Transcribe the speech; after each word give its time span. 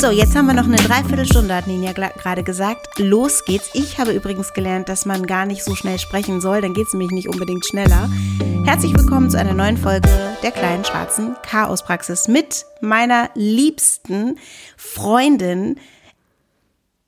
So, 0.00 0.10
jetzt 0.10 0.34
haben 0.34 0.46
wir 0.46 0.54
noch 0.54 0.64
eine 0.64 0.78
Dreiviertelstunde, 0.78 1.54
hat 1.54 1.66
Ninja 1.66 1.92
gerade 1.92 2.42
gesagt. 2.42 2.98
Los 2.98 3.44
geht's. 3.44 3.68
Ich 3.74 3.98
habe 3.98 4.12
übrigens 4.12 4.54
gelernt, 4.54 4.88
dass 4.88 5.04
man 5.04 5.26
gar 5.26 5.44
nicht 5.44 5.62
so 5.62 5.74
schnell 5.74 5.98
sprechen 5.98 6.40
soll, 6.40 6.62
dann 6.62 6.72
geht's 6.72 6.94
nämlich 6.94 7.10
nicht 7.10 7.28
unbedingt 7.28 7.66
schneller. 7.66 8.08
Herzlich 8.64 8.96
willkommen 8.96 9.28
zu 9.28 9.38
einer 9.38 9.52
neuen 9.52 9.76
Folge 9.76 10.08
der 10.42 10.52
kleinen 10.52 10.86
schwarzen 10.86 11.36
Chaospraxis 11.42 12.28
mit 12.28 12.64
meiner 12.80 13.28
liebsten 13.34 14.38
Freundin, 14.78 15.78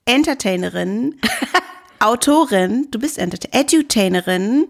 Entertainerin, 0.05 1.19
Autorin, 1.99 2.89
du 2.91 2.99
bist 2.99 3.17
Entertainerin, 3.17 3.69
Edutainerin, 3.69 4.69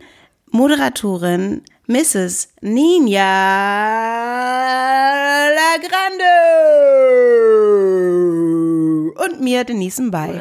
Moderatorin, 0.48 1.62
Mrs. 1.92 2.48
Ninja 2.62 3.20
Lagrande 5.50 6.24
und 9.22 9.42
mir 9.42 9.64
Denise 9.64 10.10
bei. 10.10 10.40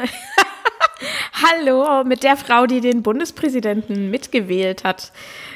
Hallo, 1.33 2.05
mit 2.05 2.23
der 2.23 2.37
Frau, 2.37 2.67
die 2.67 2.79
den 2.79 3.03
Bundespräsidenten 3.03 4.09
mitgewählt 4.09 4.85
hat. 4.85 5.11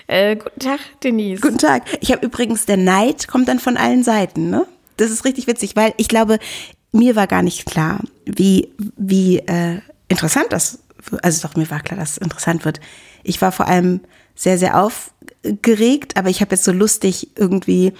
Äh, 0.08 0.35
guten 0.35 0.59
Tag, 0.59 0.81
Denise. 1.02 1.40
Guten 1.40 1.59
Tag. 1.59 1.84
Ich 2.02 2.12
habe 2.12 2.26
übrigens, 2.26 2.66
der 2.66 2.76
Neid 2.76 3.30
kommt 3.30 3.48
dann 3.48 3.59
von 3.59 3.77
allen 3.77 4.04
Seiten, 4.04 4.49
ne? 4.49 4.68
Das 4.98 5.12
ist 5.12 5.23
richtig 5.23 5.48
witzig, 5.48 5.77
weil 5.77 5.93
ich 5.96 6.09
glaube, 6.09 6.40
mir 6.91 7.15
war 7.15 7.27
gar 7.27 7.41
nicht 7.41 7.65
klar, 7.65 8.02
wie, 8.26 8.74
wie 8.98 9.37
äh, 9.37 9.80
interessant 10.09 10.48
das, 10.49 10.80
also 11.21 11.48
doch, 11.48 11.55
mir 11.55 11.70
war 11.71 11.80
klar, 11.80 11.98
dass 11.98 12.12
es 12.12 12.18
interessant 12.18 12.65
wird. 12.65 12.82
Ich 13.24 13.41
war 13.41 13.54
vor 13.54 13.70
allem 13.70 14.02
sehr, 14.35 14.57
sehr 14.57 14.77
aufgeregt, 15.45 16.18
aber 16.18 16.29
ich 16.29 16.41
habe 16.41 16.51
jetzt 16.55 16.63
so 16.63 16.71
lustig 16.71 17.29
irgendwie 17.35 17.93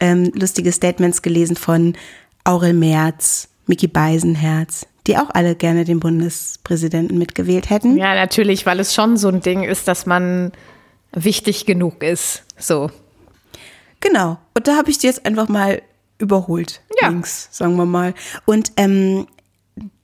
ähm, 0.00 0.30
lustige 0.34 0.72
Statements 0.72 1.22
gelesen 1.22 1.56
von 1.56 1.96
Aurel 2.44 2.72
Merz, 2.72 3.48
Mickey 3.66 3.88
Beisenherz, 3.88 4.86
die 5.06 5.16
auch 5.16 5.30
alle 5.30 5.54
gerne 5.54 5.84
den 5.84 6.00
Bundespräsidenten 6.00 7.18
mitgewählt 7.18 7.70
hätten. 7.70 7.96
Ja, 7.96 8.14
natürlich, 8.14 8.66
weil 8.66 8.80
es 8.80 8.94
schon 8.94 9.16
so 9.16 9.28
ein 9.28 9.40
Ding 9.40 9.64
ist, 9.64 9.88
dass 9.88 10.06
man 10.06 10.52
wichtig 11.12 11.66
genug 11.66 12.02
ist. 12.02 12.44
So. 12.58 12.90
Genau. 14.00 14.38
Und 14.54 14.68
da 14.68 14.76
habe 14.76 14.90
ich 14.90 14.98
die 14.98 15.06
jetzt 15.06 15.26
einfach 15.26 15.48
mal 15.48 15.82
überholt. 16.18 16.80
Ja. 17.00 17.08
Links, 17.08 17.48
sagen 17.50 17.76
wir 17.76 17.86
mal. 17.86 18.14
Und 18.44 18.72
ähm, 18.76 19.26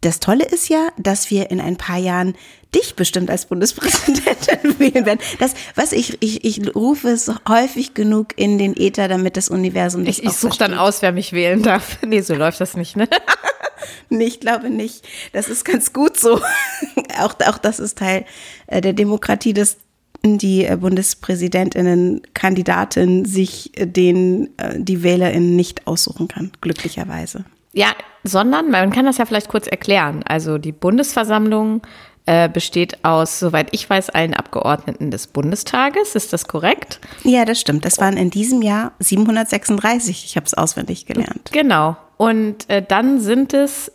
das 0.00 0.20
Tolle 0.20 0.44
ist 0.44 0.69
ja, 0.69 0.89
dass 0.98 1.30
wir 1.30 1.50
in 1.50 1.61
ein 1.61 1.77
paar 1.77 1.98
Jahren 1.98 2.34
dich 2.75 2.94
bestimmt 2.97 3.30
als 3.30 3.47
Bundespräsidentin 3.47 4.78
wählen 4.78 5.06
werden. 5.06 5.20
Das, 5.39 5.55
was 5.75 5.92
ich, 5.92 6.20
ich, 6.20 6.44
ich 6.44 6.75
rufe 6.75 7.08
es 7.08 7.30
häufig 7.48 7.95
genug 7.95 8.28
in 8.36 8.58
den 8.58 8.77
Äther, 8.77 9.08
damit 9.08 9.36
das 9.36 9.48
Universum 9.48 10.05
dich 10.05 10.20
Ich, 10.20 10.25
ich 10.27 10.33
suche 10.33 10.58
dann 10.58 10.75
aus, 10.75 11.02
wer 11.02 11.12
mich 11.12 11.33
wählen 11.33 11.62
darf. 11.62 11.98
Nee, 12.06 12.20
so 12.20 12.34
läuft 12.34 12.61
das 12.61 12.77
nicht, 12.77 12.97
ne? 12.97 13.08
nee, 14.08 14.25
ich 14.25 14.41
glaube 14.41 14.70
nicht. 14.70 15.06
Das 15.33 15.48
ist 15.48 15.64
ganz 15.64 15.92
gut 15.92 16.19
so. 16.19 16.41
auch, 17.19 17.34
auch 17.47 17.58
das 17.58 17.78
ist 17.78 17.98
Teil 17.98 18.25
äh, 18.67 18.80
der 18.80 18.92
Demokratie, 18.92 19.55
dass 19.55 19.78
die 20.22 20.64
äh, 20.64 20.77
Bundespräsidentinnen 20.77 22.22
Kandidatin 22.34 23.25
sich 23.25 23.77
äh, 23.78 23.86
den 23.86 24.50
die 24.77 25.02
Wählerinnen 25.02 25.56
nicht 25.56 25.86
aussuchen 25.86 26.28
kann, 26.28 26.52
glücklicherweise. 26.61 27.45
Ja, 27.72 27.95
sondern 28.25 28.70
man 28.70 28.91
kann 28.91 29.05
das 29.05 29.19
ja 29.19 29.27
vielleicht 29.27 29.48
kurz 29.48 29.67
erklären. 29.67 30.22
Also 30.27 30.58
die 30.58 30.72
Bundesversammlung 30.72 31.83
äh, 32.27 32.48
besteht 32.48 33.05
aus, 33.05 33.39
soweit 33.39 33.68
ich 33.73 33.89
weiß, 33.89 34.11
allen 34.11 34.33
Abgeordneten 34.35 35.11
des 35.11 35.27
Bundestages. 35.27 36.14
Ist 36.14 36.33
das 36.33 36.48
korrekt? 36.48 36.98
Ja, 37.23 37.45
das 37.45 37.61
stimmt. 37.61 37.85
Das 37.85 37.98
waren 37.98 38.17
in 38.17 38.30
diesem 38.30 38.62
Jahr 38.62 38.92
736. 38.98 40.24
Ich 40.24 40.36
habe 40.36 40.46
es 40.46 40.55
auswendig 40.55 41.05
gelernt. 41.05 41.51
Genau. 41.52 41.96
Und 42.17 42.68
äh, 42.70 42.83
dann 42.83 43.20
sind 43.20 43.52
es 43.52 43.92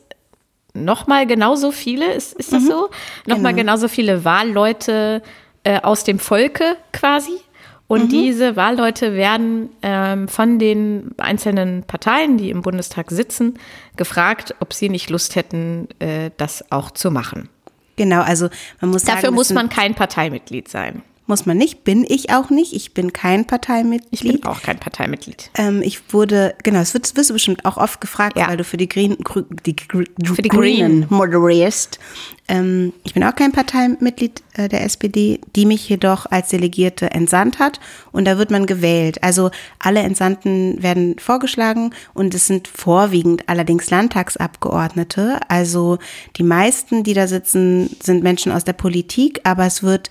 nochmal 0.73 1.25
genauso 1.25 1.71
viele, 1.71 2.13
ist, 2.13 2.33
ist 2.33 2.53
das 2.53 2.63
mhm. 2.63 2.67
so? 2.67 2.89
Nochmal 3.25 3.53
genau. 3.53 3.63
genauso 3.63 3.87
viele 3.87 4.23
Wahlleute 4.23 5.23
äh, 5.63 5.81
aus 5.81 6.03
dem 6.03 6.19
Volke 6.19 6.77
quasi. 6.93 7.39
Und 7.89 8.03
mhm. 8.03 8.09
diese 8.09 8.55
Wahlleute 8.55 9.15
werden 9.15 9.69
ähm, 9.81 10.27
von 10.27 10.59
den 10.59 11.09
einzelnen 11.17 11.83
Parteien, 11.83 12.37
die 12.37 12.51
im 12.51 12.61
Bundestag 12.61 13.09
sitzen, 13.09 13.55
gefragt, 13.95 14.53
ob 14.59 14.73
sie 14.73 14.89
nicht 14.89 15.09
Lust 15.09 15.35
hätten, 15.35 15.87
äh, 15.97 16.29
das 16.37 16.71
auch 16.71 16.91
zu 16.91 17.09
machen. 17.09 17.49
Genau, 17.95 18.21
also 18.21 18.49
man 18.79 18.91
muss 18.91 19.05
Dafür 19.05 19.21
sagen, 19.23 19.35
muss 19.35 19.51
man 19.51 19.69
kein 19.69 19.95
Parteimitglied 19.95 20.67
sein. 20.67 21.01
Muss 21.29 21.45
man 21.45 21.57
nicht, 21.57 21.83
bin 21.83 22.07
ich 22.09 22.31
auch 22.31 22.49
nicht. 22.49 22.73
Ich 22.73 22.95
bin 22.95 23.13
kein 23.13 23.45
Parteimitglied. 23.45 24.13
Ich 24.13 24.41
bin 24.41 24.43
auch 24.45 24.63
kein 24.63 24.79
Parteimitglied. 24.79 25.51
Ähm, 25.53 25.83
ich 25.83 26.11
wurde, 26.11 26.55
genau, 26.63 26.79
es 26.79 26.95
wird, 26.95 27.15
wirst 27.15 27.29
du 27.29 27.35
bestimmt 27.35 27.65
auch 27.65 27.77
oft 27.77 28.01
gefragt, 28.01 28.35
ja. 28.35 28.47
weil 28.47 28.57
du 28.57 28.63
für 28.63 28.77
die 28.77 28.89
Green, 28.89 29.15
die, 29.63 29.75
für 29.93 30.41
die 30.41 30.49
Green 30.49 31.05
moderierst. 31.09 31.99
Ähm, 32.47 32.93
ich 33.03 33.13
bin 33.13 33.23
auch 33.23 33.35
kein 33.35 33.51
Parteimitglied 33.51 34.41
äh, 34.55 34.69
der 34.69 34.83
SPD, 34.83 35.39
die 35.55 35.67
mich 35.67 35.87
jedoch 35.87 36.25
als 36.25 36.49
Delegierte 36.49 37.11
entsandt 37.11 37.59
hat 37.59 37.79
und 38.11 38.25
da 38.25 38.39
wird 38.39 38.49
man 38.49 38.65
gewählt. 38.65 39.21
Also 39.21 39.51
alle 39.77 39.99
Entsandten 39.99 40.81
werden 40.81 41.19
vorgeschlagen 41.19 41.93
und 42.15 42.33
es 42.33 42.47
sind 42.47 42.67
vorwiegend 42.67 43.47
allerdings 43.47 43.91
Landtagsabgeordnete. 43.91 45.41
Also 45.47 45.99
die 46.37 46.43
meisten, 46.43 47.03
die 47.03 47.13
da 47.13 47.27
sitzen, 47.27 47.95
sind 48.01 48.23
Menschen 48.23 48.51
aus 48.51 48.63
der 48.63 48.73
Politik, 48.73 49.41
aber 49.43 49.67
es 49.67 49.83
wird 49.83 50.09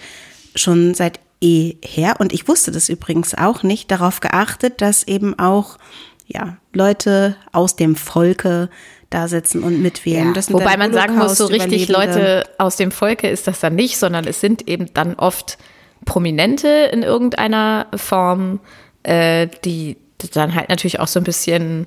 schon 0.58 0.94
seit 0.94 1.20
eher, 1.40 2.20
und 2.20 2.32
ich 2.32 2.48
wusste 2.48 2.70
das 2.72 2.88
übrigens 2.88 3.34
auch 3.34 3.62
nicht, 3.62 3.90
darauf 3.90 4.20
geachtet, 4.20 4.80
dass 4.80 5.04
eben 5.04 5.38
auch 5.38 5.78
ja, 6.26 6.58
Leute 6.72 7.36
aus 7.52 7.76
dem 7.76 7.96
Volke 7.96 8.68
da 9.10 9.28
sitzen 9.28 9.62
und 9.62 9.80
mitwählen. 9.80 10.34
Ja, 10.34 10.42
wobei 10.50 10.76
man 10.76 10.92
sagen 10.92 11.16
muss, 11.16 11.38
so 11.38 11.46
richtig 11.46 11.88
Leute 11.88 12.44
aus 12.58 12.76
dem 12.76 12.90
Volke 12.90 13.28
ist 13.28 13.46
das 13.46 13.60
dann 13.60 13.74
nicht, 13.74 13.96
sondern 13.96 14.26
es 14.26 14.40
sind 14.40 14.68
eben 14.68 14.92
dann 14.92 15.14
oft 15.14 15.56
Prominente 16.04 16.68
in 16.68 17.02
irgendeiner 17.02 17.86
Form, 17.94 18.60
äh, 19.02 19.48
die 19.64 19.96
dann 20.32 20.54
halt 20.54 20.68
natürlich 20.68 21.00
auch 21.00 21.08
so 21.08 21.20
ein 21.20 21.24
bisschen 21.24 21.86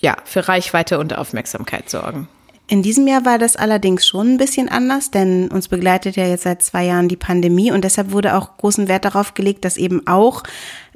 ja, 0.00 0.16
für 0.24 0.46
Reichweite 0.46 0.98
und 0.98 1.16
Aufmerksamkeit 1.16 1.90
sorgen. 1.90 2.28
In 2.70 2.82
diesem 2.82 3.08
Jahr 3.08 3.24
war 3.24 3.36
das 3.36 3.56
allerdings 3.56 4.06
schon 4.06 4.34
ein 4.34 4.36
bisschen 4.36 4.68
anders, 4.68 5.10
denn 5.10 5.48
uns 5.48 5.66
begleitet 5.66 6.14
ja 6.14 6.24
jetzt 6.28 6.44
seit 6.44 6.62
zwei 6.62 6.84
Jahren 6.84 7.08
die 7.08 7.16
Pandemie 7.16 7.72
und 7.72 7.82
deshalb 7.82 8.12
wurde 8.12 8.36
auch 8.36 8.58
großen 8.58 8.86
Wert 8.86 9.04
darauf 9.04 9.34
gelegt, 9.34 9.64
dass 9.64 9.76
eben 9.76 10.06
auch 10.06 10.44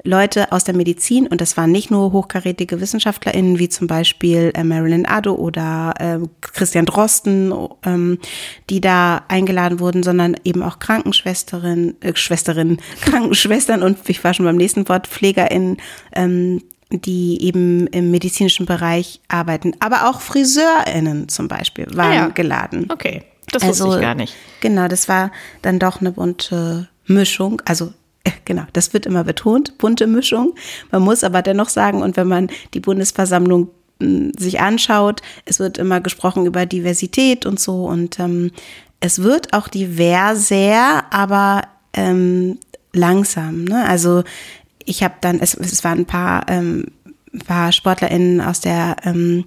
Leute 0.01 0.53
aus 0.53 0.63
der 0.63 0.73
Medizin, 0.73 1.27
und 1.27 1.41
das 1.41 1.57
waren 1.57 1.73
nicht 1.73 1.91
nur 1.91 2.13
hochkarätige 2.13 2.79
WissenschaftlerInnen, 2.79 3.59
wie 3.59 3.67
zum 3.67 3.87
Beispiel 3.87 4.53
äh, 4.53 4.63
Marilyn 4.63 5.05
Addo 5.05 5.35
oder 5.35 5.93
äh, 5.99 6.19
Christian 6.39 6.85
Drosten, 6.85 7.53
ähm, 7.83 8.19
die 8.69 8.79
da 8.79 9.25
eingeladen 9.27 9.81
wurden, 9.81 10.01
sondern 10.01 10.37
eben 10.45 10.63
auch 10.63 10.79
Krankenschwesterinnen, 10.79 12.01
äh, 12.01 12.15
Schwesterinnen, 12.15 12.77
Krankenschwestern 13.01 13.83
und 13.83 13.97
ich 14.07 14.23
war 14.23 14.33
schon 14.33 14.45
beim 14.45 14.55
nächsten 14.55 14.87
Wort, 14.87 15.07
PflegerInnen, 15.07 15.75
ähm, 16.13 16.61
die 16.91 17.41
eben 17.41 17.87
im 17.87 18.11
medizinischen 18.11 18.65
Bereich 18.65 19.19
arbeiten. 19.27 19.73
Aber 19.79 20.09
auch 20.09 20.21
FriseurInnen 20.21 21.29
zum 21.29 21.47
Beispiel 21.47 21.87
waren 21.95 22.11
ah 22.11 22.15
ja. 22.15 22.27
geladen. 22.27 22.87
Okay, 22.91 23.23
das 23.51 23.63
also, 23.63 23.85
wusste 23.85 23.99
ich 23.99 24.05
gar 24.05 24.15
nicht. 24.15 24.35
Genau, 24.61 24.87
das 24.87 25.07
war 25.09 25.31
dann 25.61 25.79
doch 25.79 26.01
eine 26.01 26.11
bunte 26.11 26.89
Mischung. 27.07 27.61
Also 27.65 27.93
äh, 28.23 28.31
genau, 28.45 28.63
das 28.73 28.93
wird 28.93 29.05
immer 29.05 29.23
betont, 29.23 29.77
bunte 29.77 30.07
Mischung. 30.07 30.55
Man 30.91 31.01
muss 31.01 31.23
aber 31.23 31.41
dennoch 31.41 31.69
sagen, 31.69 32.01
und 32.01 32.17
wenn 32.17 32.27
man 32.27 32.49
die 32.73 32.79
Bundesversammlung 32.79 33.69
hm, 34.01 34.31
sich 34.37 34.59
anschaut, 34.59 35.21
es 35.45 35.59
wird 35.59 35.77
immer 35.77 36.01
gesprochen 36.01 36.45
über 36.45 36.65
Diversität 36.65 37.45
und 37.45 37.59
so 37.59 37.85
und 37.85 38.19
ähm, 38.19 38.51
es 38.99 39.21
wird 39.21 39.53
auch 39.53 39.67
diverser, 39.67 41.03
aber 41.11 41.63
ähm, 41.93 42.57
langsam. 42.93 43.65
Ne? 43.65 43.85
Also 43.87 44.23
ich 44.85 45.03
habe 45.03 45.15
dann, 45.21 45.39
es, 45.39 45.55
es 45.55 45.83
waren 45.83 45.99
ein 45.99 46.05
paar, 46.05 46.45
ähm, 46.47 46.85
paar 47.45 47.71
SportlerInnen 47.71 48.41
aus 48.41 48.61
der 48.61 48.95
ähm, 49.03 49.45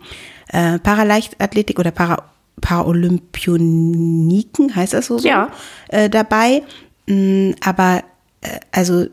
äh, 0.48 0.78
Paraleichtathletik 0.78 1.78
oder 1.78 1.90
Para, 1.90 2.24
Paralympioniken, 2.60 4.74
heißt 4.74 4.94
das 4.94 5.06
so, 5.06 5.18
so 5.18 5.28
ja. 5.28 5.50
äh, 5.88 6.10
dabei. 6.10 6.62
Mm, 7.06 7.52
aber 7.64 8.02
äh, 8.40 8.58
also 8.72 9.06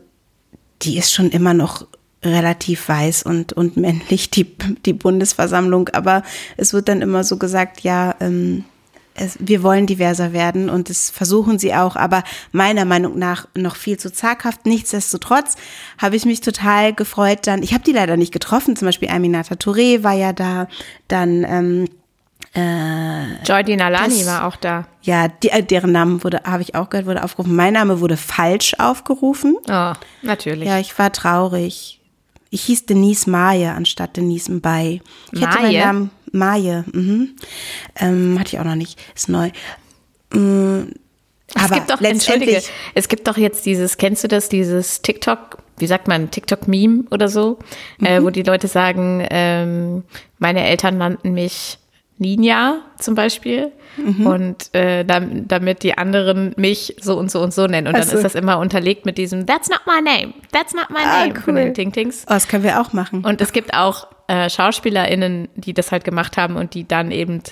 die 0.82 0.98
ist 0.98 1.12
schon 1.12 1.30
immer 1.30 1.54
noch 1.54 1.86
relativ 2.22 2.88
weiß 2.88 3.22
und, 3.22 3.52
und 3.52 3.76
männlich, 3.76 4.30
die, 4.30 4.46
die 4.84 4.92
Bundesversammlung. 4.92 5.88
Aber 5.90 6.22
es 6.56 6.72
wird 6.72 6.88
dann 6.88 7.02
immer 7.02 7.24
so 7.24 7.36
gesagt, 7.36 7.80
ja, 7.80 8.14
ähm, 8.20 8.64
es, 9.18 9.36
wir 9.40 9.62
wollen 9.62 9.86
diverser 9.86 10.32
werden 10.32 10.70
und 10.70 10.90
das 10.90 11.10
versuchen 11.10 11.58
sie 11.58 11.74
auch, 11.74 11.96
aber 11.96 12.22
meiner 12.52 12.84
Meinung 12.84 13.18
nach 13.18 13.48
noch 13.54 13.76
viel 13.76 13.98
zu 13.98 14.12
zaghaft. 14.12 14.66
Nichtsdestotrotz 14.66 15.56
habe 15.98 16.16
ich 16.16 16.24
mich 16.24 16.40
total 16.40 16.92
gefreut 16.94 17.46
dann, 17.46 17.62
ich 17.62 17.74
habe 17.74 17.84
die 17.84 17.92
leider 17.92 18.16
nicht 18.16 18.32
getroffen, 18.32 18.76
zum 18.76 18.86
Beispiel 18.86 19.08
Aminata 19.08 19.54
Touré 19.54 20.02
war 20.02 20.14
ja 20.14 20.32
da, 20.32 20.68
dann 21.08 21.44
ähm, 21.44 21.88
äh, 22.54 23.42
Joy 23.44 23.76
Nalani 23.76 24.18
das, 24.18 24.26
war 24.26 24.46
auch 24.46 24.56
da. 24.56 24.86
Ja, 25.02 25.28
die, 25.28 25.50
äh, 25.50 25.62
deren 25.62 25.92
Namen 25.92 26.24
wurde, 26.24 26.42
habe 26.44 26.62
ich 26.62 26.74
auch 26.74 26.88
gehört, 26.88 27.06
wurde 27.06 27.22
aufgerufen. 27.22 27.54
Mein 27.54 27.74
Name 27.74 28.00
wurde 28.00 28.16
falsch 28.16 28.74
aufgerufen. 28.78 29.56
Oh, 29.68 29.92
natürlich. 30.22 30.66
Ja, 30.66 30.78
ich 30.78 30.98
war 30.98 31.12
traurig. 31.12 32.00
Ich 32.48 32.62
hieß 32.64 32.86
Denise 32.86 33.28
Maye 33.28 33.66
anstatt 33.68 34.16
Denise 34.16 34.50
Mbay. 34.50 35.02
Ich 35.32 35.40
Maye? 35.40 35.50
hätte 35.50 35.62
meinen 35.62 35.80
Namen 35.80 36.10
Maje, 36.36 36.84
mhm. 36.92 37.36
ähm, 37.96 38.38
hatte 38.38 38.54
ich 38.54 38.60
auch 38.60 38.64
noch 38.64 38.74
nicht, 38.74 38.98
ist 39.14 39.28
neu. 39.28 39.50
Mhm. 40.32 40.92
Es 41.54 41.64
aber 41.64 41.74
gibt 41.76 41.90
doch, 41.90 42.00
entschuldige, 42.00 42.62
es 42.94 43.08
gibt 43.08 43.28
doch 43.28 43.36
jetzt 43.36 43.66
dieses, 43.66 43.96
kennst 43.96 44.24
du 44.24 44.28
das, 44.28 44.48
dieses 44.48 45.02
TikTok, 45.02 45.58
wie 45.78 45.86
sagt 45.86 46.08
man, 46.08 46.30
TikTok-Meme 46.30 47.04
oder 47.10 47.28
so, 47.28 47.58
äh, 48.00 48.02
mhm. 48.02 48.06
äh, 48.06 48.24
wo 48.24 48.30
die 48.30 48.42
Leute 48.42 48.68
sagen, 48.68 49.26
ähm, 49.30 50.02
meine 50.38 50.66
Eltern 50.66 50.98
nannten 50.98 51.32
mich 51.32 51.78
Ninja 52.18 52.78
zum 52.98 53.14
Beispiel 53.14 53.72
mhm. 53.96 54.26
und 54.26 54.74
äh, 54.74 55.04
damit 55.04 55.82
die 55.82 55.98
anderen 55.98 56.54
mich 56.56 56.96
so 57.00 57.18
und 57.18 57.30
so 57.30 57.40
und 57.40 57.52
so 57.52 57.66
nennen. 57.66 57.86
Und 57.86 57.94
dann 57.94 58.02
ist 58.02 58.24
das 58.24 58.34
immer 58.34 58.58
unterlegt 58.58 59.04
mit 59.04 59.18
diesem 59.18 59.46
That's 59.46 59.68
not 59.68 59.80
my 59.86 60.02
name, 60.02 60.32
that's 60.52 60.74
not 60.74 60.88
my 60.90 61.04
ah, 61.04 61.24
name 61.24 61.34
cool. 61.34 61.42
von 61.42 61.54
den 61.56 61.74
Ting 61.74 61.92
Tings. 61.92 62.24
Oh, 62.26 62.32
das 62.32 62.48
können 62.48 62.64
wir 62.64 62.80
auch 62.80 62.92
machen. 62.92 63.24
Und 63.24 63.40
es 63.40 63.52
gibt 63.52 63.74
auch 63.74 64.06
äh, 64.28 64.48
SchauspielerInnen, 64.48 65.48
die 65.54 65.74
das 65.74 65.92
halt 65.92 66.04
gemacht 66.04 66.36
haben 66.36 66.56
und 66.56 66.74
die 66.74 66.88
dann 66.88 67.10
eben 67.10 67.42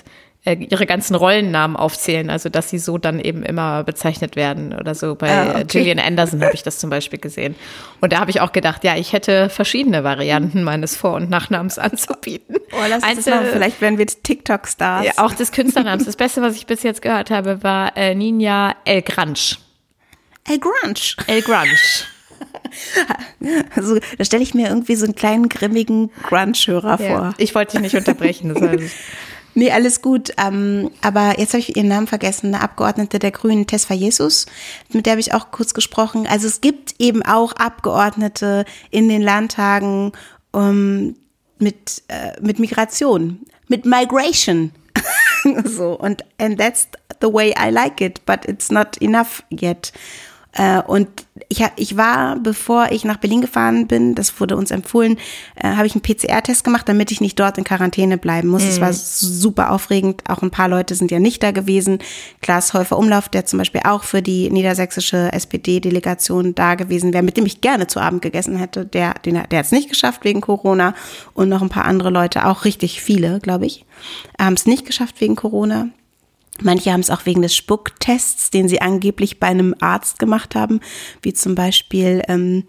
ihre 0.45 0.85
ganzen 0.85 1.15
Rollennamen 1.15 1.75
aufzählen, 1.75 2.29
also 2.29 2.49
dass 2.49 2.69
sie 2.69 2.77
so 2.77 2.97
dann 2.99 3.19
eben 3.19 3.43
immer 3.43 3.83
bezeichnet 3.83 4.35
werden 4.35 4.77
oder 4.79 4.93
so. 4.93 5.15
Bei 5.15 5.31
ah, 5.31 5.49
okay. 5.49 5.65
Gillian 5.65 5.99
Anderson 5.99 6.43
habe 6.43 6.53
ich 6.53 6.61
das 6.61 6.77
zum 6.77 6.91
Beispiel 6.91 7.17
gesehen. 7.17 7.55
Und 7.99 8.13
da 8.13 8.19
habe 8.19 8.29
ich 8.29 8.41
auch 8.41 8.51
gedacht, 8.51 8.83
ja, 8.83 8.95
ich 8.95 9.13
hätte 9.13 9.49
verschiedene 9.49 10.03
Varianten 10.03 10.63
meines 10.63 10.95
Vor- 10.95 11.15
und 11.15 11.29
Nachnamens 11.29 11.79
anzubieten. 11.79 12.57
Oh, 12.71 12.77
lass 12.87 13.03
uns 13.03 13.25
das 13.25 13.25
machen. 13.25 13.47
Vielleicht 13.51 13.81
werden 13.81 13.97
wir 13.97 14.05
TikTok-Stars. 14.05 15.05
Ja, 15.05 15.13
auch 15.17 15.33
des 15.33 15.51
Künstlernamens. 15.51 16.05
Das 16.05 16.15
Beste, 16.15 16.41
was 16.43 16.55
ich 16.55 16.67
bis 16.67 16.83
jetzt 16.83 17.01
gehört 17.01 17.31
habe, 17.31 17.63
war 17.63 17.97
äh, 17.97 18.13
Ninja 18.13 18.75
El 18.85 19.01
Grunge. 19.01 19.57
El 20.47 20.59
Grunge. 20.59 21.15
El 21.25 21.41
Grunge. 21.41 21.75
Also, 23.75 23.97
da 24.17 24.25
stelle 24.25 24.43
ich 24.43 24.53
mir 24.53 24.67
irgendwie 24.67 24.95
so 24.95 25.05
einen 25.05 25.15
kleinen 25.15 25.49
grimmigen 25.49 26.11
Grunge-Hörer 26.23 27.01
ja, 27.01 27.07
vor. 27.07 27.33
Ich 27.37 27.55
wollte 27.55 27.73
dich 27.73 27.81
nicht 27.81 27.95
unterbrechen. 27.95 28.53
Das 28.53 28.61
heißt. 28.61 28.95
Nee, 29.57 29.71
alles 29.71 30.01
gut. 30.01 30.33
Ähm, 30.37 30.91
aber 31.01 31.39
jetzt 31.39 31.53
habe 31.53 31.59
ich 31.59 31.75
ihren 31.75 31.87
Namen 31.87 32.07
vergessen. 32.07 32.53
Eine 32.53 32.61
Abgeordnete 32.61 33.19
der 33.19 33.31
Grünen, 33.31 33.65
Tesfa 33.65 33.93
Jesus, 33.93 34.45
mit 34.91 35.05
der 35.05 35.11
habe 35.11 35.21
ich 35.21 35.33
auch 35.33 35.49
kurz 35.49 35.73
gesprochen. 35.73 36.27
Also 36.27 36.47
es 36.47 36.59
gibt 36.59 36.95
eben 36.99 37.23
auch 37.23 37.53
Abgeordnete 37.53 38.65
in 38.91 39.07
den 39.07 39.21
Landtagen 39.21 40.11
um, 40.51 41.15
mit, 41.57 42.03
äh, 42.09 42.39
mit 42.41 42.59
Migration, 42.59 43.45
mit 43.69 43.85
Migration. 43.85 44.71
so, 45.65 45.97
und 45.97 46.23
and 46.37 46.59
that's 46.59 46.89
the 47.21 47.31
way 47.31 47.53
I 47.57 47.69
like 47.69 48.01
it, 48.01 48.25
but 48.25 48.45
it's 48.45 48.69
not 48.69 48.97
enough 48.97 49.41
yet. 49.49 49.93
Äh, 50.55 50.81
und 50.81 51.09
ich, 51.49 51.63
ich 51.75 51.97
war, 51.97 52.37
bevor 52.37 52.91
ich 52.91 53.03
nach 53.03 53.17
Berlin 53.17 53.41
gefahren 53.41 53.87
bin, 53.87 54.15
das 54.15 54.39
wurde 54.39 54.55
uns 54.55 54.71
empfohlen, 54.71 55.17
äh, 55.55 55.67
habe 55.67 55.85
ich 55.85 55.93
einen 55.93 56.01
PCR-Test 56.01 56.63
gemacht, 56.63 56.87
damit 56.87 57.11
ich 57.11 57.19
nicht 57.19 57.37
dort 57.39 57.57
in 57.57 57.65
Quarantäne 57.65 58.17
bleiben 58.17 58.47
muss. 58.47 58.63
Es 58.63 58.77
mhm. 58.77 58.83
war 58.83 58.93
super 58.93 59.71
aufregend. 59.71 60.23
Auch 60.29 60.41
ein 60.41 60.51
paar 60.51 60.69
Leute 60.69 60.95
sind 60.95 61.11
ja 61.11 61.19
nicht 61.19 61.43
da 61.43 61.51
gewesen. 61.51 61.99
Klaas 62.41 62.73
Häufer 62.73 62.97
Umlauf, 62.97 63.27
der 63.27 63.45
zum 63.45 63.59
Beispiel 63.59 63.81
auch 63.83 64.03
für 64.03 64.21
die 64.21 64.49
niedersächsische 64.49 65.31
SPD-Delegation 65.33 66.55
da 66.55 66.75
gewesen 66.75 67.13
wäre, 67.13 67.23
mit 67.23 67.35
dem 67.35 67.45
ich 67.45 67.59
gerne 67.59 67.87
zu 67.87 67.99
Abend 67.99 68.21
gegessen 68.21 68.55
hätte. 68.55 68.85
Der, 68.85 69.13
den, 69.25 69.33
der 69.33 69.59
hat 69.59 69.65
es 69.65 69.71
nicht 69.71 69.89
geschafft 69.89 70.23
wegen 70.23 70.39
Corona. 70.39 70.95
Und 71.33 71.49
noch 71.49 71.61
ein 71.61 71.69
paar 71.69 71.85
andere 71.85 72.11
Leute, 72.11 72.45
auch 72.45 72.63
richtig 72.63 73.01
viele, 73.01 73.41
glaube 73.41 73.65
ich, 73.65 73.85
haben 74.39 74.53
es 74.53 74.65
nicht 74.65 74.85
geschafft 74.85 75.19
wegen 75.19 75.35
Corona. 75.35 75.89
Manche 76.61 76.91
haben 76.91 77.01
es 77.01 77.09
auch 77.09 77.25
wegen 77.25 77.41
des 77.41 77.55
Spucktests, 77.55 78.49
den 78.49 78.67
sie 78.67 78.81
angeblich 78.81 79.39
bei 79.39 79.47
einem 79.47 79.75
Arzt 79.79 80.19
gemacht 80.19 80.55
haben, 80.55 80.79
wie 81.21 81.33
zum 81.33 81.53
Beispiel 81.53 82.21
ähm, 82.27 82.63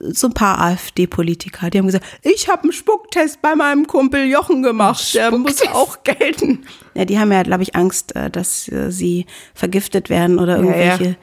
so 0.00 0.28
ein 0.28 0.34
paar 0.34 0.60
AfD-Politiker, 0.60 1.70
die 1.70 1.78
haben 1.78 1.86
gesagt, 1.86 2.04
ich 2.22 2.48
habe 2.48 2.64
einen 2.64 2.72
Spucktest 2.72 3.40
bei 3.40 3.54
meinem 3.54 3.86
Kumpel 3.86 4.26
Jochen 4.26 4.62
gemacht, 4.62 5.14
der 5.14 5.30
muss 5.30 5.62
auch 5.68 6.02
gelten. 6.02 6.66
Ja, 6.94 7.04
die 7.04 7.18
haben 7.18 7.32
ja, 7.32 7.42
glaube 7.42 7.62
ich, 7.62 7.74
Angst, 7.74 8.14
äh, 8.14 8.30
dass 8.30 8.68
äh, 8.68 8.90
sie 8.90 9.26
vergiftet 9.54 10.10
werden 10.10 10.38
oder 10.38 10.56
irgendwelche. 10.56 11.04
Ja, 11.04 11.10
ja. 11.10 11.16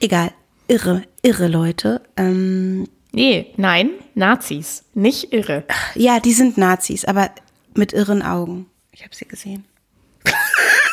Egal, 0.00 0.32
irre, 0.68 1.02
irre 1.22 1.48
Leute. 1.48 2.02
Ähm, 2.16 2.88
nee, 3.12 3.46
nein, 3.56 3.90
Nazis, 4.14 4.84
nicht 4.94 5.32
irre. 5.32 5.64
Ja, 5.94 6.20
die 6.20 6.32
sind 6.32 6.58
Nazis, 6.58 7.04
aber 7.04 7.30
mit 7.74 7.92
irren 7.92 8.22
Augen. 8.22 8.66
Ich 8.92 9.02
habe 9.02 9.14
sie 9.14 9.26
gesehen. 9.26 9.64